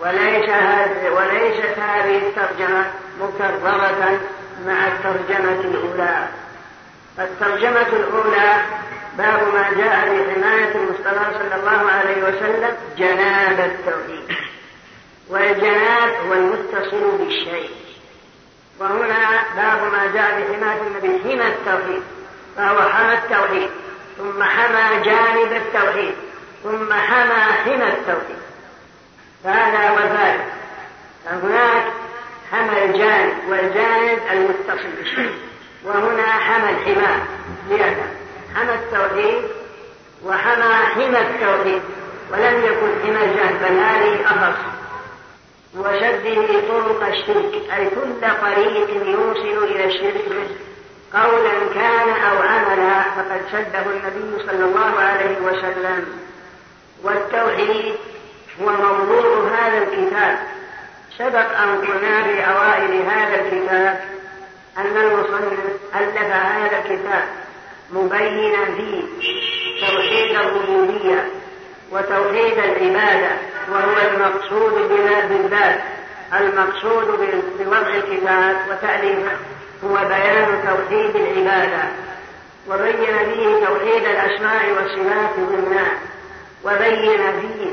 وليس 0.00 0.50
هذه 0.50 1.10
وليست 1.10 1.78
هذه 1.78 2.16
الترجمة 2.16 2.84
مكررة 3.20 4.18
مع 4.66 4.86
الترجمة 4.86 5.60
الأولى. 5.60 6.28
الترجمة 7.18 7.88
الأولى 7.88 8.62
باب 9.18 9.54
ما 9.54 9.70
جاء 9.76 10.00
في 10.00 10.34
حماية 10.34 10.74
المصطفى 10.74 11.38
صلى 11.38 11.54
الله 11.60 11.90
عليه 11.90 12.22
وسلم 12.22 12.76
جناب 12.98 13.60
التوحيد. 13.60 14.36
والجناب 15.28 16.10
هو 16.26 16.32
المتصل 16.32 17.18
بالشيء. 17.18 17.70
وهنا 18.78 19.42
باب 19.56 19.92
ما 19.92 20.10
جاء 20.14 20.40
بحماية 20.40 20.80
النبي 20.80 21.22
حمى 21.22 21.46
التوحيد 21.46 22.02
فهو 22.56 22.88
حمى 22.90 23.14
التوحيد 23.14 23.70
ثم 24.18 24.42
حمى 24.42 25.00
جانب 25.04 25.52
التوحيد 25.52 26.14
ثم 26.62 26.92
حمى 26.92 27.42
حمى 27.64 27.88
التوحيد. 27.88 28.38
هو 29.44 29.98
الفارق 29.98 30.46
فهناك 31.24 31.84
حمى 32.52 32.84
الجانب 32.84 33.34
والجانب 33.48 34.18
المتصل 34.32 34.88
بالشيء 34.98 35.34
وهنا 35.84 36.26
حمى 36.26 36.70
الحمى. 36.70 37.22
لهذا 37.70 38.06
حمى 38.54 38.74
التوحيد 38.74 39.42
وحمى 40.24 40.74
حمى 40.94 41.20
التوحيد. 41.20 41.82
ولم 42.32 42.64
يكن 42.64 42.90
حمى 43.04 43.24
الجانب 43.24 43.58
بل 43.62 43.78
هذه 43.78 44.24
أخص. 44.26 44.58
وشده 45.76 46.60
طرق 46.68 47.06
الشرك. 47.06 47.70
أي 47.76 47.90
كل 47.90 48.28
طريق 48.40 48.90
يوصل 49.06 49.64
إلى 49.64 49.84
الشرك 49.84 50.24
قولا 51.14 51.52
كان 51.74 52.08
أو 52.08 52.42
عملا 52.42 53.02
فقد 53.02 53.40
شده 53.52 53.82
النبي 53.82 54.44
صلى 54.46 54.64
الله 54.64 55.00
عليه 55.00 55.36
وسلم. 55.40 56.06
والتوحيد 57.02 57.94
هو 58.62 58.70
موضوع 58.70 59.48
هذا 59.48 59.78
الكتاب. 59.78 60.38
سبق 61.18 61.58
أن 61.58 61.78
قلنا 61.78 62.22
في 62.22 62.40
أوائل 62.40 63.02
هذا 63.02 63.40
الكتاب 63.40 64.00
أن 64.78 64.96
المصنف 64.96 65.52
ألف 65.94 66.16
هذا 66.18 66.78
الكتاب 66.78 67.24
مبينا 67.90 68.64
فيه 68.64 69.02
توحيد 69.86 70.36
الربوبية 70.36 71.28
وتوحيد 71.92 72.58
العبادة 72.58 73.30
وهو 73.70 73.96
المقصود 74.14 74.88
بالذات 75.28 75.80
المقصود 76.40 77.06
بوضع 77.58 77.94
الكتاب 77.94 78.56
وتأليفه 78.70 79.36
هو 79.84 79.94
بيان 79.94 80.64
توحيد 80.66 81.16
العبادة. 81.16 81.82
وبين 82.70 83.18
فيه 83.18 83.66
توحيد 83.66 84.04
الأسماء 84.04 84.70
والصفات 84.70 85.30
ضمنا 85.38 85.86
وبين 86.64 87.18
فيه 87.40 87.70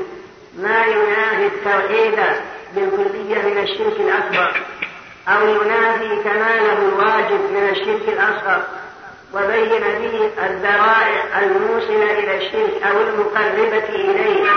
ما 0.58 0.84
ينافي 0.86 1.46
التوحيد 1.46 2.18
بالكلية 2.74 3.42
من 3.42 3.58
الشرك 3.58 4.00
الأكبر 4.00 4.62
أو 5.28 5.48
ينافي 5.48 6.22
كماله 6.24 6.72
الواجب 6.72 7.40
من 7.50 7.68
الشرك 7.70 8.08
الأصغر 8.08 8.62
وبين 9.34 9.80
به 9.80 10.30
الذرائع 10.46 11.38
الموصلة 11.42 12.18
إلى 12.18 12.36
الشرك 12.36 12.82
أو 12.82 13.00
المقربة 13.00 13.88
إليه 13.88 14.50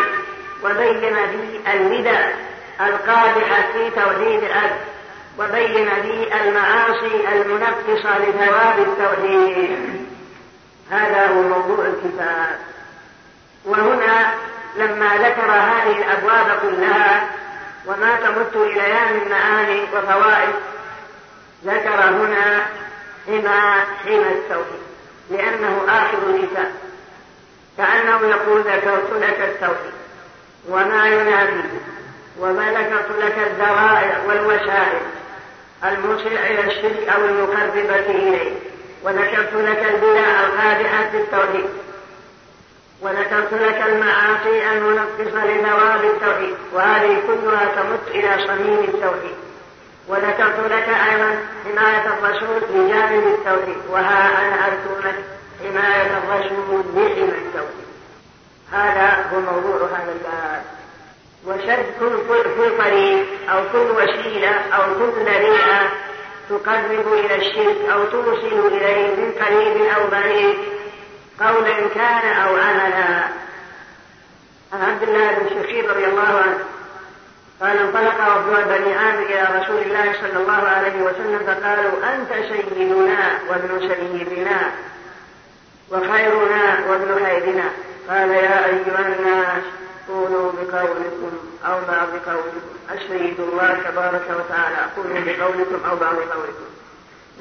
وبين 0.63 1.13
به 1.13 1.73
البدع 1.73 2.29
القادحة 2.81 3.61
في 3.73 3.89
توحيد 3.89 4.43
الأرض 4.43 4.77
وبين 5.39 5.85
به 5.85 6.41
المعاصي 6.41 7.27
المنقصة 7.33 8.17
لثواب 8.19 8.79
التوحيد. 8.79 10.07
هذا 10.91 11.27
هو 11.27 11.41
موضوع 11.41 11.85
الكتاب. 11.85 12.59
وهنا 13.65 14.33
لما 14.75 15.15
ذكر 15.15 15.51
هذه 15.51 15.97
الأبواب 15.97 16.59
كلها 16.61 17.29
وما 17.87 18.15
تمت 18.15 18.55
إلى 18.55 18.83
من 19.13 19.29
معاني 19.29 19.81
وفوائد. 19.83 20.55
ذكر 21.65 22.03
هنا 22.03 22.65
حمى 23.27 23.83
حمى 24.05 24.31
التوحيد 24.31 24.81
لأنه 25.31 25.81
آخر 25.87 26.17
الكتاب. 26.29 26.71
كأنه 27.77 28.27
يقول 28.27 28.61
ذكرت 28.61 29.11
لك 29.21 29.39
التوحيد 29.39 29.93
وما 30.69 31.07
ينادي 31.07 31.63
وما 32.39 32.71
ذكرت 32.71 33.23
لك 33.23 33.37
الذرائع 33.37 34.17
والوسائل. 34.27 35.01
الموصلة 35.83 36.47
إلى 36.47 36.63
الشرك 36.63 37.09
أو 37.09 37.25
المقربة 37.25 37.95
إليه 37.95 38.51
وذكرت 39.03 39.53
لك 39.53 39.85
البدع 39.93 40.45
القادحة 40.45 41.09
في 41.11 41.17
التوحيد. 41.17 41.86
لك 43.51 43.83
المعاصي 43.87 44.71
المنقصة 44.71 45.45
لثواب 45.45 46.03
التوحيد 46.03 46.55
وهذه 46.73 47.21
كلها 47.27 47.65
تمت 47.75 48.07
إلى 48.07 48.47
صميم 48.47 48.79
التوحيد. 48.79 49.35
وذكرت 50.07 50.59
لك 50.71 50.89
أيضا 51.09 51.39
حماية 51.65 52.07
الرسول 52.07 52.59
بجانب 52.69 53.27
التوحيد 53.27 53.77
وها 53.89 54.47
أنا 54.47 54.67
أذكر 54.67 55.07
لك 55.07 55.15
حماية 55.63 56.17
الرسول 56.17 56.83
بحمى 56.95 57.23
التوحيد. 57.23 57.87
هذا 58.71 59.25
هو 59.33 59.39
موضوع 59.39 59.87
هذا 59.87 60.11
الباب 60.11 60.63
وشد 61.45 61.85
كل 61.99 62.17
كل 62.27 62.77
طريق 62.77 63.25
أو 63.49 63.63
كل 63.73 63.91
وسيلة 63.91 64.49
أو 64.49 64.83
كل 64.99 65.21
ذريعة 65.21 65.81
تقرب 66.49 67.13
إلى 67.13 67.35
الشرك 67.35 67.89
أو 67.93 68.05
توصل 68.05 68.67
إليه 68.67 69.15
من 69.15 69.31
قريب 69.41 69.81
أو 69.97 70.07
بعيد. 70.11 70.57
قولا 71.39 71.87
كان 71.95 72.37
أو 72.37 72.55
عملا 72.55 73.23
عن 74.73 74.81
عبد 74.81 75.03
الله 75.03 75.31
بن 75.31 75.49
شخير 75.49 75.89
رضي 75.89 76.05
الله 76.05 76.41
عنه 76.43 76.59
قال 77.61 77.77
انطلق 77.77 78.37
وفد 78.37 78.67
بني 78.67 78.93
عامر 78.95 79.21
إلى 79.21 79.59
رسول 79.59 79.81
الله 79.81 80.13
صلى 80.21 80.41
الله 80.41 80.67
عليه 80.67 81.01
وسلم 81.01 81.39
فقالوا 81.39 82.15
أنت 82.15 82.33
سيدنا 82.33 83.39
وابن 83.49 83.79
سيدنا 83.79 84.71
وخيرنا 85.91 86.79
وابن 86.89 87.25
خيرنا. 87.25 87.69
قال 88.09 88.29
يا 88.29 88.65
أيها 88.65 88.99
الناس 88.99 89.63
قولوا 90.09 90.51
بقولكم 90.51 91.37
أو 91.65 91.79
بعض 91.87 92.09
قولكم. 92.25 92.61
السيد 92.91 93.39
الله 93.39 93.79
تبارك 93.89 94.25
وتعالى. 94.29 94.77
قولوا 94.97 95.19
بقولكم 95.25 95.89
أو 95.89 95.95
بعض 95.95 96.15
قولكم. 96.15 96.67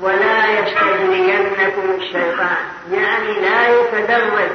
ولا 0.01 0.61
يستجرينكم 0.61 2.01
الشيطان. 2.01 2.57
يعني 2.93 3.41
لا 3.41 3.69
يتدرج 3.69 4.51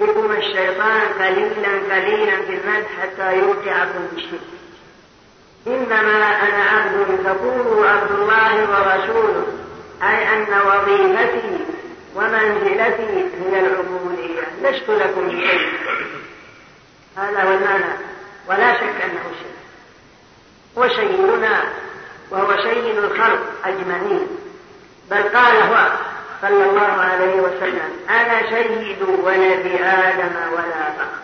بكم 0.00 0.32
الشيطان 0.32 1.00
قليلا 1.18 1.94
قليلا 1.94 2.36
في 2.36 2.52
المدح 2.52 2.88
حتى 3.02 3.38
يوقعكم 3.38 4.06
بالشرك 4.12 4.40
إنما 5.66 6.26
أنا 6.26 6.64
عبد 6.64 7.18
تقول 7.24 7.86
عبد 7.86 8.10
الله 8.10 8.54
ورسوله 8.70 9.46
أي 10.02 10.28
أن 10.28 10.46
وظيفتي 10.66 11.58
ومنزلتي 12.14 13.28
هي 13.40 13.60
العبودية. 13.60 14.42
لست 14.62 14.90
لكم 14.90 15.30
شيء. 15.30 15.68
هذا 17.16 17.42
هو 17.42 17.54
المعنى. 17.54 17.92
ولا 18.48 18.74
شك 18.74 19.02
أنه 19.04 19.22
شيء. 19.38 19.52
هو 20.78 20.88
سيدنا 20.88 21.62
وهو 22.30 22.56
سيد 22.62 22.98
الخلق 22.98 23.40
أجمعين. 23.64 24.26
بل 25.10 25.22
قال 25.22 25.56
هو 25.56 25.88
صلى 26.42 26.64
الله 26.70 27.02
عليه 27.12 27.34
وسلم 27.40 27.90
أنا 28.10 28.42
سيد 28.50 29.02
ولد 29.02 29.80
آدم 29.82 30.34
ولا 30.52 30.84
فخر 30.98 31.22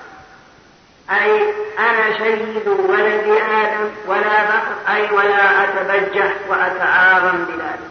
أي 1.10 1.42
أنا 1.78 2.18
سيد 2.18 2.68
ولد 2.68 3.40
آدم 3.50 3.90
ولا 4.06 4.46
فخر 4.46 4.94
أي 4.94 5.10
ولا 5.10 5.64
أتبجح 5.64 6.32
وأتعاظم 6.48 7.44
بذلك. 7.44 7.88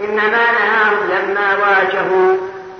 إنما 0.00 0.52
نهاهم 0.52 1.10
لما 1.10 1.56
واجهوا 1.56 2.36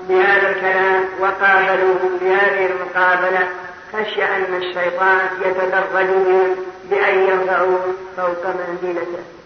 بهذا 0.09 0.51
الكلام 0.51 1.05
وقابلوه 1.20 2.10
بهذه 2.20 2.66
المقابلة 2.66 3.48
خشي 3.93 4.24
أن 4.24 4.62
الشيطان 4.62 5.28
يتدرج 5.44 6.06
بهم 6.06 6.56
بأن 6.90 7.19
يرفعوا 7.19 7.78
فوق 8.16 8.47
منزلته. 8.47 9.38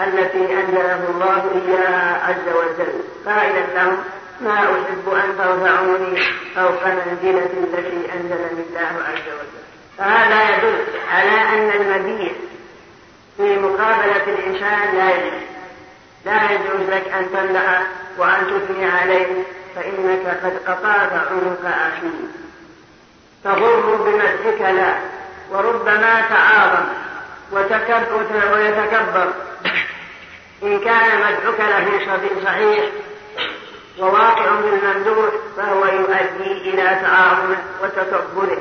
التي 0.00 0.54
أنزله 0.54 1.08
الله 1.08 1.62
إياها 1.66 2.24
عز 2.26 2.56
وجل. 2.56 2.92
قائلا 3.26 3.66
لهم 3.74 4.04
ما 4.40 4.54
أحب 4.54 5.08
أن 5.08 5.38
ترفعوني 5.38 6.22
فوق 6.54 6.86
منزلة 6.86 7.50
التي 7.62 8.12
أنزلني 8.14 8.64
الله 8.68 9.04
عز 9.08 9.28
وجل. 9.28 9.64
فهذا 9.98 10.56
يدل 10.56 10.84
على 11.12 11.30
أن 11.30 11.80
المديح 11.80 12.32
في 13.36 13.58
مقابلة 13.58 14.24
الإنسان 14.26 14.96
لا 14.96 15.10
يجوز. 15.10 15.42
لا 16.24 16.50
يجوز 16.52 16.90
لك 16.90 17.08
أن 17.08 17.26
تمدح 17.32 17.82
وأن 18.18 18.46
تثني 18.46 18.90
عليه 18.90 19.42
فإنك 19.76 20.26
قد 20.44 20.58
قطعت 20.66 21.12
عنق 21.12 21.64
أخيه 21.64 22.24
تغر 23.44 23.96
بمدحك 23.96 24.60
لا 24.60 24.94
وربما 25.50 26.20
تعاظم 26.28 26.84
وتكبر 27.52 28.52
ويتكبر. 28.52 29.32
إن 30.64 30.80
كان 30.80 31.20
مدحك 31.20 31.60
له 31.60 32.44
صحيح 32.44 32.84
وواقع 33.98 34.46
بالممدوح 34.60 35.30
فهو 35.56 35.84
يؤدي 35.84 36.70
إلى 36.70 36.98
تعاظمه 37.02 37.56
وتكبره 37.82 38.58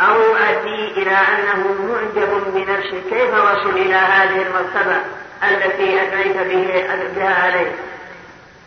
أو 0.00 0.20
يؤدي 0.22 1.02
إلى 1.02 1.10
أنه 1.10 1.74
معجب 1.88 2.54
بنفسه 2.54 3.02
كيف 3.10 3.34
وصل 3.34 3.70
إلى 3.70 3.94
هذه 3.94 4.42
المرتبة 4.42 4.96
التي 5.42 6.02
أتيت 6.02 6.36
به 6.36 6.86
بها 7.16 7.34
عليه. 7.42 7.72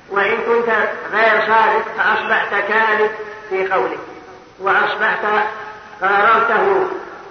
وإن 0.10 0.38
كنت 0.38 0.70
غير 1.14 1.42
صادق 1.48 1.86
فأصبحت 1.98 2.50
كاذب 2.50 3.12
في 3.50 3.68
قولك 3.68 4.00
وأصبحت 4.60 5.26
قاررته 6.02 6.88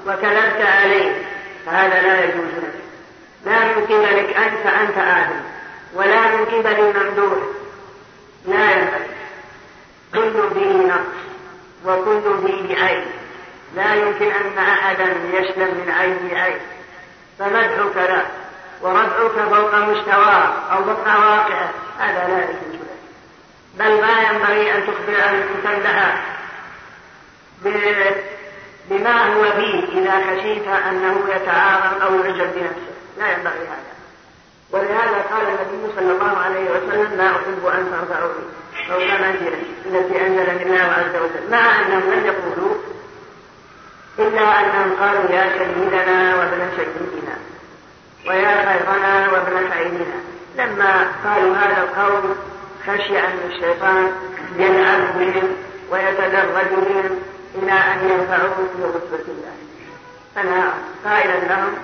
وكذبت 0.07 0.67
عليه 0.83 1.23
فهذا 1.67 2.03
لا 2.03 2.25
يجوز 2.25 2.55
لك. 2.57 2.78
لا 3.45 3.65
من 3.65 3.87
قبلك 3.87 4.37
أنت 4.37 4.67
أنت 4.67 4.99
آدم 4.99 5.41
ولا 5.95 6.37
من 6.37 6.45
قبل 6.45 6.81
الممدوح 6.81 7.39
لا 8.47 8.71
ينبغي 8.73 9.09
كل 10.15 10.51
فيه 10.55 10.73
نقص 10.87 11.19
وكل 11.87 12.47
فيه 12.47 12.85
عيب. 12.85 13.05
لا 13.75 13.95
يمكن 13.95 14.31
أن 14.31 14.59
أحدا 14.59 15.05
يسلم 15.33 15.75
من 15.75 15.93
عيب 15.99 16.39
عيب. 16.39 16.61
فمدحك 17.39 17.97
له 17.97 18.27
ورفعك 18.83 19.49
فوق 19.51 19.75
مستواه 19.75 20.53
أو 20.73 20.85
فوق 20.85 21.07
واقعه. 21.07 21.71
هذا 21.99 22.29
لا 22.29 22.43
يجوز 22.43 22.89
بل 23.79 24.01
ما 24.01 24.23
ينبغي 24.23 24.75
أن 24.75 24.83
تخبر 24.87 25.29
أن 25.29 25.45
تمدح 25.65 26.25
بما 28.91 29.35
هو 29.35 29.43
فيه 29.43 30.01
إذا 30.01 30.21
خشيت 30.27 30.69
أنه 30.69 31.25
يتعاظم 31.29 32.03
أو 32.03 32.15
يعجب 32.15 32.55
بنفسه. 32.55 32.98
لا 33.19 33.33
ينبغي 33.33 33.67
هذا. 33.67 33.95
ولهذا 34.73 35.23
قال 35.31 35.47
النبي 35.49 35.93
صلى 35.97 36.13
الله 36.13 36.39
عليه 36.39 36.71
وسلم 36.71 37.19
ما 37.19 37.27
أحب 37.31 37.67
أن 37.67 37.91
ترفعوني 37.91 38.45
فوق 38.89 39.21
منزلة 39.21 39.63
التي 39.87 40.27
أنزلني 40.27 40.63
الله 40.63 40.93
عز 40.93 41.17
وجل. 41.23 41.51
مع 41.51 41.81
أنهم 41.81 42.13
لم 42.13 42.27
يقولوا 42.27 42.75
إلا 44.19 44.61
أنهم 44.61 44.97
قالوا 45.01 45.31
يا 45.31 45.59
سيدنا 45.59 46.37
وابن 46.37 46.71
سيدنا 46.77 47.37
ويا 48.27 48.57
خيرنا 48.67 49.33
وابن 49.33 49.71
خيرنا. 49.71 50.19
لما 50.57 51.07
قالوا 51.25 51.57
هذا 51.57 51.83
القول 51.83 52.35
خشي 52.87 53.19
أن 53.19 53.39
الشيطان 53.51 54.13
يلعب 54.57 55.19
بهم 55.19 55.57
ويتدرج 55.91 56.69
بهم 56.71 57.23
إلى 57.55 57.73
أن 57.73 58.11
ينفعوه 58.11 58.69
برتبة 58.79 59.25
الله. 59.29 59.55
أنا 60.37 60.75
قائلا 61.05 61.39
لهم 61.49 61.75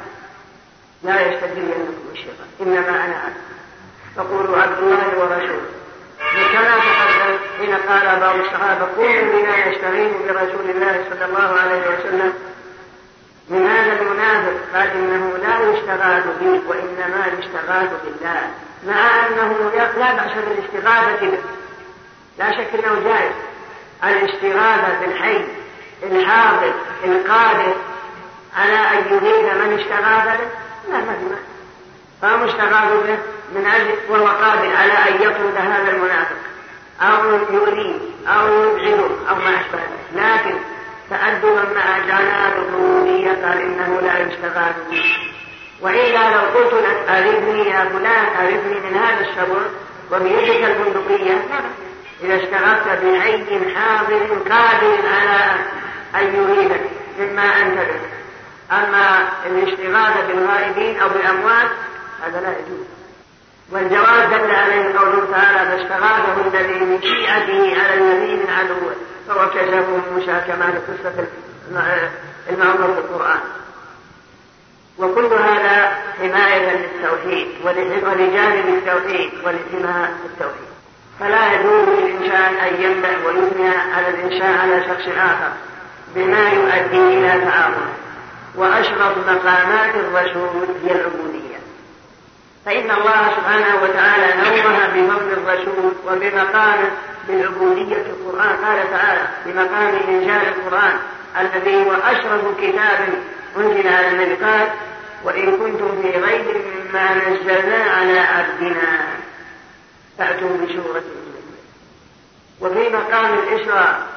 لا 1.05 1.21
يستجرينكم 1.21 1.95
الشيطان. 2.13 2.47
إنما 2.61 3.05
أنا 3.05 3.17
عبد 3.25 3.37
فقولوا 4.17 4.57
عبد 4.63 4.79
الله 4.79 5.19
ورسوله. 5.19 5.67
وكما 6.21 6.75
تقدم 6.77 7.39
حين 7.59 7.75
قال 7.75 8.21
بعض 8.21 8.37
الصحابة 8.37 8.87
قوموا 8.97 9.23
بنا 9.33 9.69
نستعين 9.69 10.13
برسول 10.29 10.71
الله 10.71 11.05
صلى 11.11 11.25
الله 11.25 11.61
عليه 11.61 11.81
وسلم. 11.81 12.33
من 13.49 13.67
هذا 13.67 14.01
المنافق 14.01 14.57
قال 14.75 14.91
إنه 14.91 15.37
لا 15.37 15.71
يستغاث 15.71 16.25
بي 16.41 16.61
وإنما 16.69 17.27
يستغاث 17.39 17.91
بالله 18.05 18.51
مع 18.87 19.27
أنه 19.27 19.71
لا 19.75 20.13
بأس 20.13 20.33
بالاستغاثة 20.33 21.27
به. 21.27 21.39
لا 22.39 22.51
شك 22.51 22.85
أنه 22.85 22.95
جائز. 23.05 23.33
الاستغاثة 24.05 25.01
بالحي 25.01 25.45
الحاضر 26.03 26.73
القادر 27.05 27.75
على 28.57 28.79
أن 28.99 29.05
يريد 29.11 29.45
من 29.45 29.81
استغاث 29.81 30.41
به. 30.41 30.64
لا 30.91 30.99
ما 30.99 31.17
في 31.19 31.25
معنى 31.25 31.55
فهو 32.23 32.37
مستغاث 32.37 33.07
به 33.07 33.19
من 33.55 33.67
أجل 33.67 33.95
وهو 34.09 34.27
قادر 34.27 34.77
على 34.77 34.93
أن 34.93 35.23
يطرد 35.23 35.57
هذا 35.57 35.91
المنافق. 35.91 36.37
أو 37.01 37.31
يؤذيه 37.51 37.99
أو 38.27 38.77
يبعده 38.79 39.05
أو 39.31 39.35
ما 39.35 39.61
أشبه 39.61 39.79
ذلك. 39.79 40.15
لكن 40.15 40.59
تأدبا 41.11 41.63
مع 41.75 41.99
جناب 41.99 42.53
الربوبية 42.53 43.31
قال 43.31 43.61
إنه 43.61 44.01
لا 44.01 44.19
يستغاث 44.19 44.75
به 44.91 45.05
وإلا 45.81 46.31
لو 46.31 46.41
قلت 46.41 46.75
لك 46.75 47.09
أرثني 47.09 47.69
يا 47.69 47.85
فلان 47.85 48.27
أرثني 48.41 48.91
من 48.91 48.97
هذا 48.97 49.21
الشر 49.21 49.71
وبيدك 50.13 50.65
البندقية 50.65 51.45
إذا 52.23 52.37
اشتغلت 52.37 53.03
بعين 53.03 53.77
حاضر 53.77 54.27
قادر 54.51 54.99
على 55.09 55.55
أن 56.15 56.35
يريدك 56.35 56.81
مما 57.19 57.63
أنت 57.63 57.79
به. 57.79 58.01
أما 58.73 59.29
الاشتغال 59.47 60.27
بالغائبين 60.29 61.01
أو 61.01 61.09
بالأموات 61.09 61.71
هذا 62.27 62.41
لا 62.41 62.49
يجوز. 62.49 62.87
والجواز 63.71 64.29
دل 64.29 64.51
عليه 64.51 64.99
قوله 64.99 65.29
تعالى 65.31 65.59
فاستغاثه 65.71 66.47
الذي 66.47 66.85
من 66.85 67.03
شيعته 67.03 67.83
على 67.83 67.95
الذي 67.95 68.37
من 68.37 68.51
عدوه 68.51 68.95
فهو 69.29 69.51
كشفه 69.51 70.01
موسى 70.13 70.41
كما 70.47 70.67
في 70.71 70.79
قصة 70.93 71.27
المعمر 72.51 72.95
في 72.95 72.99
القرآن. 72.99 73.41
وكل 74.99 75.35
هذا 75.35 75.97
حماية 76.19 76.77
للتوحيد 76.77 77.49
ولجانب 77.65 78.69
التوحيد 78.69 79.31
ولحماية 79.35 80.15
التوحيد. 80.25 80.69
فلا 81.21 81.53
يجوز 81.53 81.89
للإنسان 81.89 82.55
أن 82.55 82.83
يمدح 82.83 83.27
ويثني 83.27 83.69
على 83.69 84.09
الإنسان 84.09 84.59
على 84.59 84.85
شخص 84.89 85.09
آخر 85.17 85.53
بما 86.15 86.51
يؤدي 86.51 87.19
إلى 87.19 87.45
تعاون. 87.45 87.94
وأشرف 88.57 89.19
مقامات 89.19 89.95
الرسول 89.95 90.67
هي 90.85 90.93
العبودية. 90.93 91.59
فإن 92.67 92.91
الله 92.91 93.31
سبحانه 93.37 93.83
وتعالى 93.83 94.35
نوه 94.37 94.87
بفضل 94.87 95.33
الرسول 95.33 95.93
وبمقامه 96.07 96.91
بالعبودية 97.29 97.97
القرآن. 97.97 98.57
قال 98.65 98.91
تعالى 98.91 99.29
بمقام 99.47 99.95
إنزال 100.09 100.49
القرآن 100.49 100.99
الذي 101.41 101.77
هو 101.77 101.93
أشرف 101.93 102.61
كتاب 102.61 103.09
أنزل 103.57 103.89
على 103.89 104.09
النبي 104.09 104.45
قال 104.45 104.69
وإن 105.25 105.57
كنتم 105.57 106.03
في 106.03 106.09
ريب 106.09 106.45
مما 106.47 107.15
نزلنا 107.15 107.85
على 107.85 108.19
عبدنا. 108.19 109.07
فأتوا 110.19 110.49
بسورة 110.49 111.03
وفي 112.61 112.89
مقام 112.89 113.39
الإسراء 113.39 114.14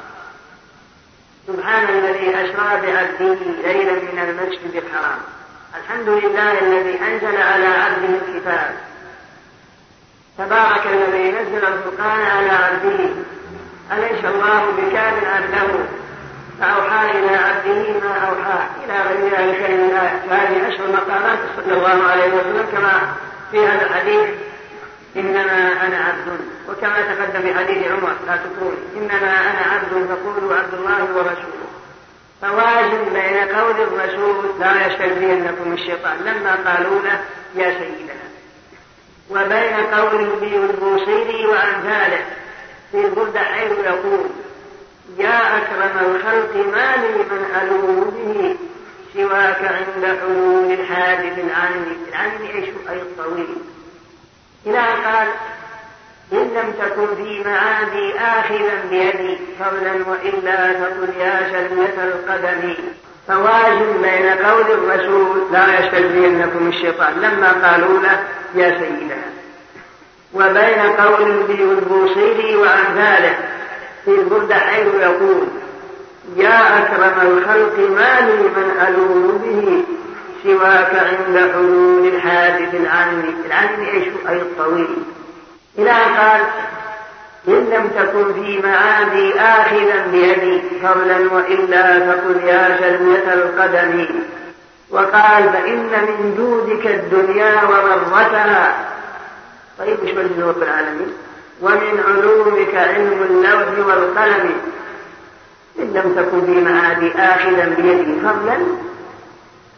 سبحان 1.47 1.89
الذي 1.89 2.35
أسرى 2.35 2.81
بعبده 2.81 3.37
ليلا 3.63 3.93
من 3.93 4.19
المسجد 4.29 4.83
الحرام. 4.83 5.19
الحمد 5.79 6.09
لله 6.09 6.51
الذي 6.59 6.99
أنزل 7.07 7.41
على 7.41 7.67
عبده 7.67 8.19
الكتاب. 8.27 8.75
تبارك 10.37 10.87
الذي 10.87 11.31
نزل 11.31 11.65
الفرقان 11.65 12.21
على 12.21 12.49
عبده. 12.49 13.09
أليس 13.91 14.25
الله 14.25 14.71
بكامل 14.77 15.25
عبده؟ 15.25 15.79
فأوحى 16.59 17.11
إلى 17.11 17.35
عبده 17.35 18.07
ما 18.07 18.15
أوحى 18.29 18.59
إلى 18.85 18.95
غير 19.09 19.31
ذلك 19.31 19.69
من 19.69 19.89
الآيات 19.89 20.21
فهذه 20.29 20.67
أشهر 20.67 20.87
مقامات 20.87 21.39
صلى 21.55 21.73
الله 21.73 22.03
عليه 22.11 22.27
وسلم 22.27 22.65
كما 22.71 23.15
في 23.51 23.67
هذا 23.67 23.85
الحديث. 23.85 24.29
إنما 25.17 25.87
أنا 25.87 25.97
عبد. 25.97 26.39
وكما 26.69 27.01
تقدم 27.01 27.41
في 27.41 27.53
حديث 27.53 27.91
عمر 27.91 28.13
لا 28.27 28.35
تقول 28.35 28.73
إنما 28.97 29.31
أنا 29.31 29.61
عبد 29.73 30.07
فقولوا 30.09 30.55
عبد 30.55 30.73
الله 30.73 31.03
ورسوله. 31.15 31.67
فوازن 32.41 33.03
بين 33.13 33.55
قول 33.57 33.75
الرسول 33.81 34.45
لا 34.59 34.87
يستجزينكم 34.87 35.73
الشيطان. 35.73 36.17
لما 36.25 36.55
قالوا 36.71 37.01
له 37.01 37.19
يا 37.55 37.73
سيدنا. 37.79 38.13
وبين 39.29 39.75
قوله 39.93 40.65
البوصيري 40.69 41.45
وأمثاله. 41.47 42.25
في 42.91 43.05
البردة 43.05 43.39
حيث 43.39 43.71
يقول 43.71 44.25
يا 45.17 45.57
أكرم 45.57 46.15
الخلق 46.15 46.55
ما 46.55 46.95
لي 46.95 47.17
من 47.17 47.45
ألوم 47.61 48.11
به. 48.15 48.57
سواك 49.13 49.61
عند 49.61 50.17
حلول 50.21 50.71
الحادث 50.71 51.39
العالمي 51.39 52.55
إيش 52.55 52.69
أي 52.89 53.01
الطويل 53.01 53.47
إلى 54.67 54.79
أن 54.79 55.01
قال 55.05 55.27
إن 56.33 56.37
لم 56.37 56.73
تكن 56.79 57.15
في 57.15 57.43
معادي 57.45 58.19
آخذا 58.19 58.83
بيدي 58.89 59.37
فضلا 59.59 59.91
وإلا 59.91 60.73
فقل 60.73 61.09
يا 61.19 61.49
شلة 61.51 62.03
القدم. 62.03 62.73
فوازن 63.27 64.01
بين 64.01 64.29
قول 64.29 64.71
الرسول 64.71 65.41
لا 65.51 65.79
يستجزينكم 65.79 66.67
الشيطان. 66.67 67.13
لما 67.21 67.69
قالوا 67.69 67.99
له 67.99 68.23
يا 68.55 68.79
سيدنا. 68.79 69.17
وبين 70.33 70.79
قول 70.79 71.21
البوصيري 71.49 72.55
وأمثاله 72.55 73.37
في 74.05 74.11
البردة 74.11 74.55
حيث 74.55 74.87
يقول 75.01 75.47
يا 76.35 76.77
أكرم 76.79 77.27
الخلق 77.27 77.79
ما 77.79 78.19
لي 78.19 78.37
من 78.37 78.71
ألوم 78.87 79.37
به. 79.43 79.83
سواك 80.43 80.95
عند 80.95 81.51
حلول 81.53 82.07
الحادث 82.07 82.75
العالمي 82.75 83.33
العالمي 83.45 83.91
إيش 83.91 84.03
أي 84.29 84.37
الطويل. 84.37 84.87
إلى 85.77 85.91
أن 85.91 86.15
قال 86.17 86.41
إن 87.47 87.53
لم 87.53 87.89
تكن 87.97 88.33
في 88.33 88.61
معادي 88.67 89.39
آخذا 89.39 90.07
بيدي 90.11 90.61
فضلا 90.83 91.33
وإلا 91.33 91.99
فقل 91.99 92.43
يا 92.43 92.77
شلة 92.79 93.33
القدم. 93.33 94.05
وقال 94.89 95.43
فإن 95.53 95.89
من 96.07 96.35
جودك 96.37 96.87
الدنيا 96.87 97.63
وضرتها 97.63 98.75
طيب 99.79 99.97
مش 100.03 100.11
من 100.11 100.43
رب 100.47 100.63
العالمين 100.63 101.13
ومن 101.61 102.03
علومك 102.07 102.75
علم 102.75 103.27
اللوح 103.29 103.87
والقلم. 103.87 104.51
إن 105.79 105.93
لم 105.93 106.15
تكن 106.15 106.45
في 106.45 106.61
معادي 106.71 107.11
آخذا 107.15 107.65
بيدي 107.77 108.19
فضلا 108.19 108.57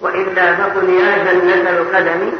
وإلا 0.02 0.56
فقل 0.56 0.90
يا 0.90 1.34
جنة 1.34 1.70
القدم 1.70 2.32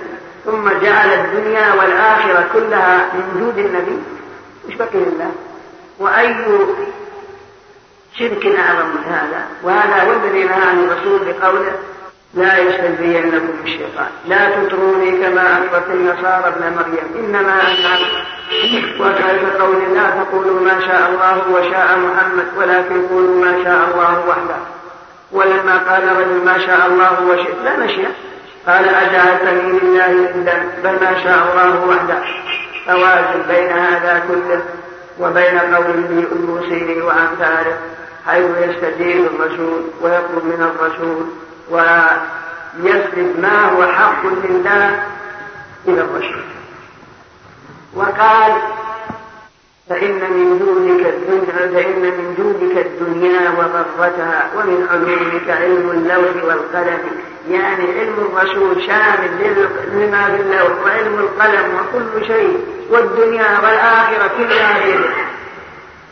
ثم 0.46 0.70
جعل 0.70 1.10
الدنيا 1.10 1.74
والآخرة 1.74 2.46
كلها 2.54 3.10
من 3.14 3.40
جود 3.40 3.66
النبي. 3.66 4.00
مش 4.68 4.76
بقي 4.76 4.88
لله؟ 4.94 5.32
وأي 6.00 6.36
شرك 8.20 8.46
أعظم 8.46 8.88
من 8.88 9.04
هذا؟ 9.04 9.46
وهذا 9.64 10.04
هو 10.04 10.14
الذي 10.14 10.44
نهى 10.44 10.62
عن 10.62 10.80
الرسول 10.80 11.20
بقوله 11.20 11.72
لا 12.34 12.58
يستهزينكم 12.58 13.50
الشيطان. 13.64 14.08
لا 14.28 14.50
تطروني 14.50 15.12
كما 15.12 15.58
أطرت 15.58 15.90
النصارى 15.90 16.48
ابن 16.48 16.76
مريم. 16.76 17.26
إنما 17.26 17.62
أنا 17.62 17.98
وكيف 19.00 19.62
قول 19.62 19.96
لا 19.96 20.10
تقولوا 20.10 20.62
ما 20.62 20.80
شاء 20.80 21.10
الله 21.10 21.52
وشاء 21.52 22.00
محمد 22.00 22.48
ولكن 22.58 23.08
قولوا 23.08 23.46
ما 23.46 23.64
شاء 23.64 23.90
الله 23.92 24.24
وحده. 24.30 24.79
ولما 25.32 25.78
قال 25.78 26.18
رجل 26.18 26.46
ما 26.46 26.58
شاء 26.58 26.88
الله 26.88 27.22
وشئت. 27.22 27.56
لا 27.64 27.78
مشيئة. 27.78 28.12
قال 28.68 28.90
أجعلتني 28.90 29.80
لله 29.80 30.12
ندا 30.36 30.64
بل 30.84 30.94
ما 31.06 31.24
شاء 31.24 31.40
الله 31.52 31.86
وحده. 31.88 32.20
فوازن 32.86 33.42
بين 33.48 33.70
هذا 33.70 34.24
كله 34.28 34.62
وبين 35.20 35.60
قوله 35.60 36.28
البوصيري 36.32 37.02
وأمثاله 37.02 37.78
حيث 38.28 38.46
يستجيب 38.58 39.26
الرسول 39.26 39.82
ويطلب 40.02 40.46
من 40.46 40.72
الرسول 40.72 41.26
ويسلب 41.72 43.40
ما 43.40 43.72
هو 43.72 43.94
حق 43.94 44.26
لله 44.26 45.04
إلى 45.88 46.02
الرسول. 46.02 46.44
وقال 47.96 48.52
فإن 49.90 50.20
من 50.20 50.60
جودك 50.60 51.06
الدنيا 51.06 51.82
فإن 51.84 52.02
من 52.02 52.36
جودك 52.38 52.86
الدنيا 52.86 53.50
وضرتها 53.50 54.50
ومن 54.58 54.88
علومك 54.92 55.50
علم 55.50 55.90
اللوح 55.92 56.44
والقلم. 56.44 57.00
يعني 57.50 58.00
علم 58.00 58.14
الرسول 58.20 58.84
شامل 58.84 59.30
لما 59.94 60.26
في 60.26 60.42
اللوح 60.42 60.86
وعلم 60.86 61.20
القلم 61.20 61.66
وكل 61.76 62.26
شيء 62.26 62.66
والدنيا 62.90 63.60
والآخرة 63.64 64.32
كلها 64.38 64.86
بيده. 64.86 65.10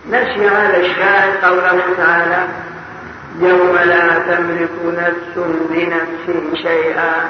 نسي 0.09 0.47
هذا 0.47 0.77
الشاهد 0.77 1.45
قوله 1.45 1.81
تعالى 1.97 2.47
يوم 3.39 3.75
لا 3.75 4.19
تملك 4.19 4.69
نفس 4.85 5.47
لنفس 5.71 6.61
شيئا 6.61 7.29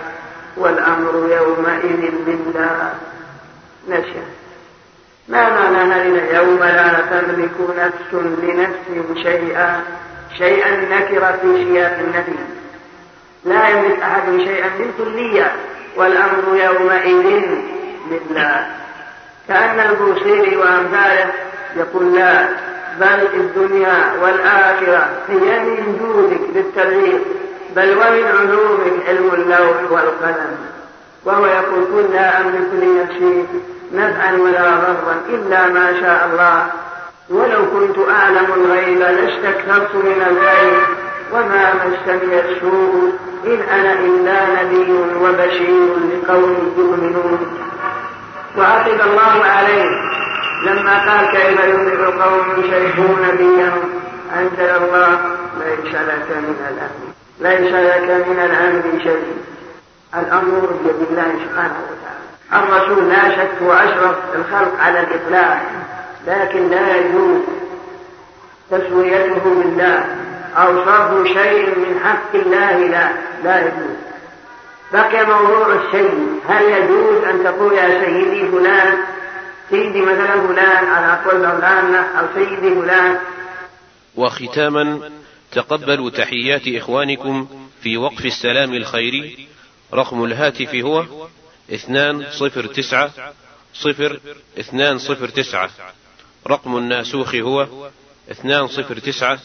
والأمر 0.58 1.30
يومئذ 1.32 2.12
لله. 2.28 2.94
نسي. 3.90 4.47
ما 5.28 5.50
معنى 5.50 5.94
هذه 5.94 6.36
يوم 6.36 6.60
لا 6.60 6.94
تملك 7.12 7.52
نفس 7.78 8.14
لنفس 8.44 9.22
شيئا 9.24 9.82
شيئا 10.38 10.72
نكر 10.72 11.34
في 11.42 11.66
سياق 11.66 12.00
النفي 12.00 12.32
لا 13.46 13.70
يملك 13.70 14.00
أحد 14.02 14.38
شيئا 14.38 14.70
بالكلية 14.78 15.52
والأمر 15.96 16.44
يومئذ 16.56 17.46
لله. 18.12 18.68
كأن 19.48 19.80
البوصيري 19.80 20.58
وأمثاله 20.58 21.32
يقول 21.76 22.16
لا 22.16 22.48
بل 23.00 23.28
الدنيا 23.34 24.14
والآخرة 24.22 25.10
هي 25.30 25.60
من 25.60 25.98
جودك 26.00 26.42
بالتبعيد 26.54 27.22
بل 27.76 27.90
ومن 27.98 28.26
علومك 28.40 29.08
علم 29.08 29.32
اللوح 29.34 29.92
والقلم. 29.92 30.58
وهو 31.26 31.46
يقول 31.46 31.86
قل 31.86 32.14
لا 32.14 32.42
أملك 32.42 32.70
لنفسي 32.74 33.46
نفعا 33.94 34.32
ولا 34.34 34.76
ضرا 34.76 35.22
إلا 35.30 35.68
ما 35.68 36.00
شاء 36.02 36.30
الله. 36.32 36.68
ولو 37.30 37.66
كنت 37.72 37.98
أعلم 38.10 38.48
الغيب 38.54 39.00
لاستكثرت 39.00 39.96
من 39.96 40.22
الخير 40.30 40.82
وما 41.34 41.74
مسني 41.74 42.40
السوء 42.40 43.14
إن 43.46 43.62
أنا 43.62 43.94
إلا 43.94 44.64
نبي 44.64 44.92
وبشير 45.22 45.96
لقوم 46.12 46.74
يؤمنون. 46.78 47.58
وعقب 48.58 49.02
الله 49.02 49.46
عليه 49.46 49.86
لما 50.66 50.94
قال 51.10 51.32
كيف 51.32 51.60
يؤمن 51.66 52.22
قوم 52.22 52.64
شركوا 52.72 53.16
نبيهم 53.28 53.84
أنزل 54.36 54.84
الله 54.84 55.20
ليس 55.60 55.96
لك 55.96 56.28
من 56.30 56.58
الأمر 56.70 57.08
ليس 57.40 57.74
لك 57.74 58.28
من 58.28 58.40
الأمر 58.40 59.04
شيء. 59.04 59.38
الأمر 60.16 60.74
بيد 60.84 61.08
الله 61.10 61.32
سبحانه 61.44 61.80
وتعالى. 61.90 62.28
الرسول 62.54 63.10
لا 63.10 63.36
شك 63.36 63.62
هو 63.64 63.74
أشرف 63.74 64.16
الخلق 64.36 64.80
على 64.80 65.00
الإطلاق 65.00 65.62
لكن 66.28 66.70
لا 66.70 66.96
يجوز 66.98 67.42
تسويته 68.72 69.44
بالله 69.44 70.06
أو 70.56 70.86
صرف 70.86 71.28
شيء 71.28 71.80
من 71.80 72.00
حق 72.04 72.36
الله 72.36 72.78
لا 72.78 73.10
لا 73.44 73.60
يجوز. 73.60 73.98
بقي 74.94 75.26
موضوع 75.26 75.68
السيد 75.74 76.40
هل 76.50 76.64
يجوز 76.64 77.24
أن 77.24 77.44
تقول 77.44 77.74
يا 77.74 78.06
سيدي 78.06 78.48
فلان 78.52 78.98
سيدي 79.70 80.02
مثلا 80.02 80.48
فلان 80.48 80.86
على 80.86 81.20
قول 81.26 81.38
مولانا 81.38 82.20
أو 82.20 82.26
سيدي 82.36 82.76
فلان. 82.76 83.18
وختاما 84.16 85.00
تقبلوا 85.52 86.10
تحيات 86.10 86.62
إخوانكم 86.68 87.48
في 87.82 87.98
وقف 87.98 88.26
السلام 88.26 88.74
الخيري 88.74 89.48
رقم 89.94 90.24
الهاتف 90.24 90.76
هو 90.76 91.04
اثنان 91.74 92.32
صفر 92.32 92.66
تسعة 92.66 93.12
صفر 93.74 94.20
اثنان 94.60 94.98
صفر 94.98 95.30
تسعة. 95.30 95.70
رقم 96.48 96.78
الناسوخ 96.78 97.36
هو 97.36 97.90
اثنان 98.32 98.68
صفر 98.68 99.00
تسعة 99.00 99.40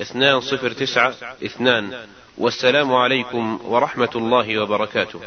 اثنان 0.00 0.40
صفر 0.40 0.72
تسعة 0.72 1.14
اثنان. 1.44 2.06
والسلام 2.38 2.94
عليكم 2.94 3.60
ورحمة 3.64 4.10
الله 4.16 4.62
وبركاته. 4.62 5.20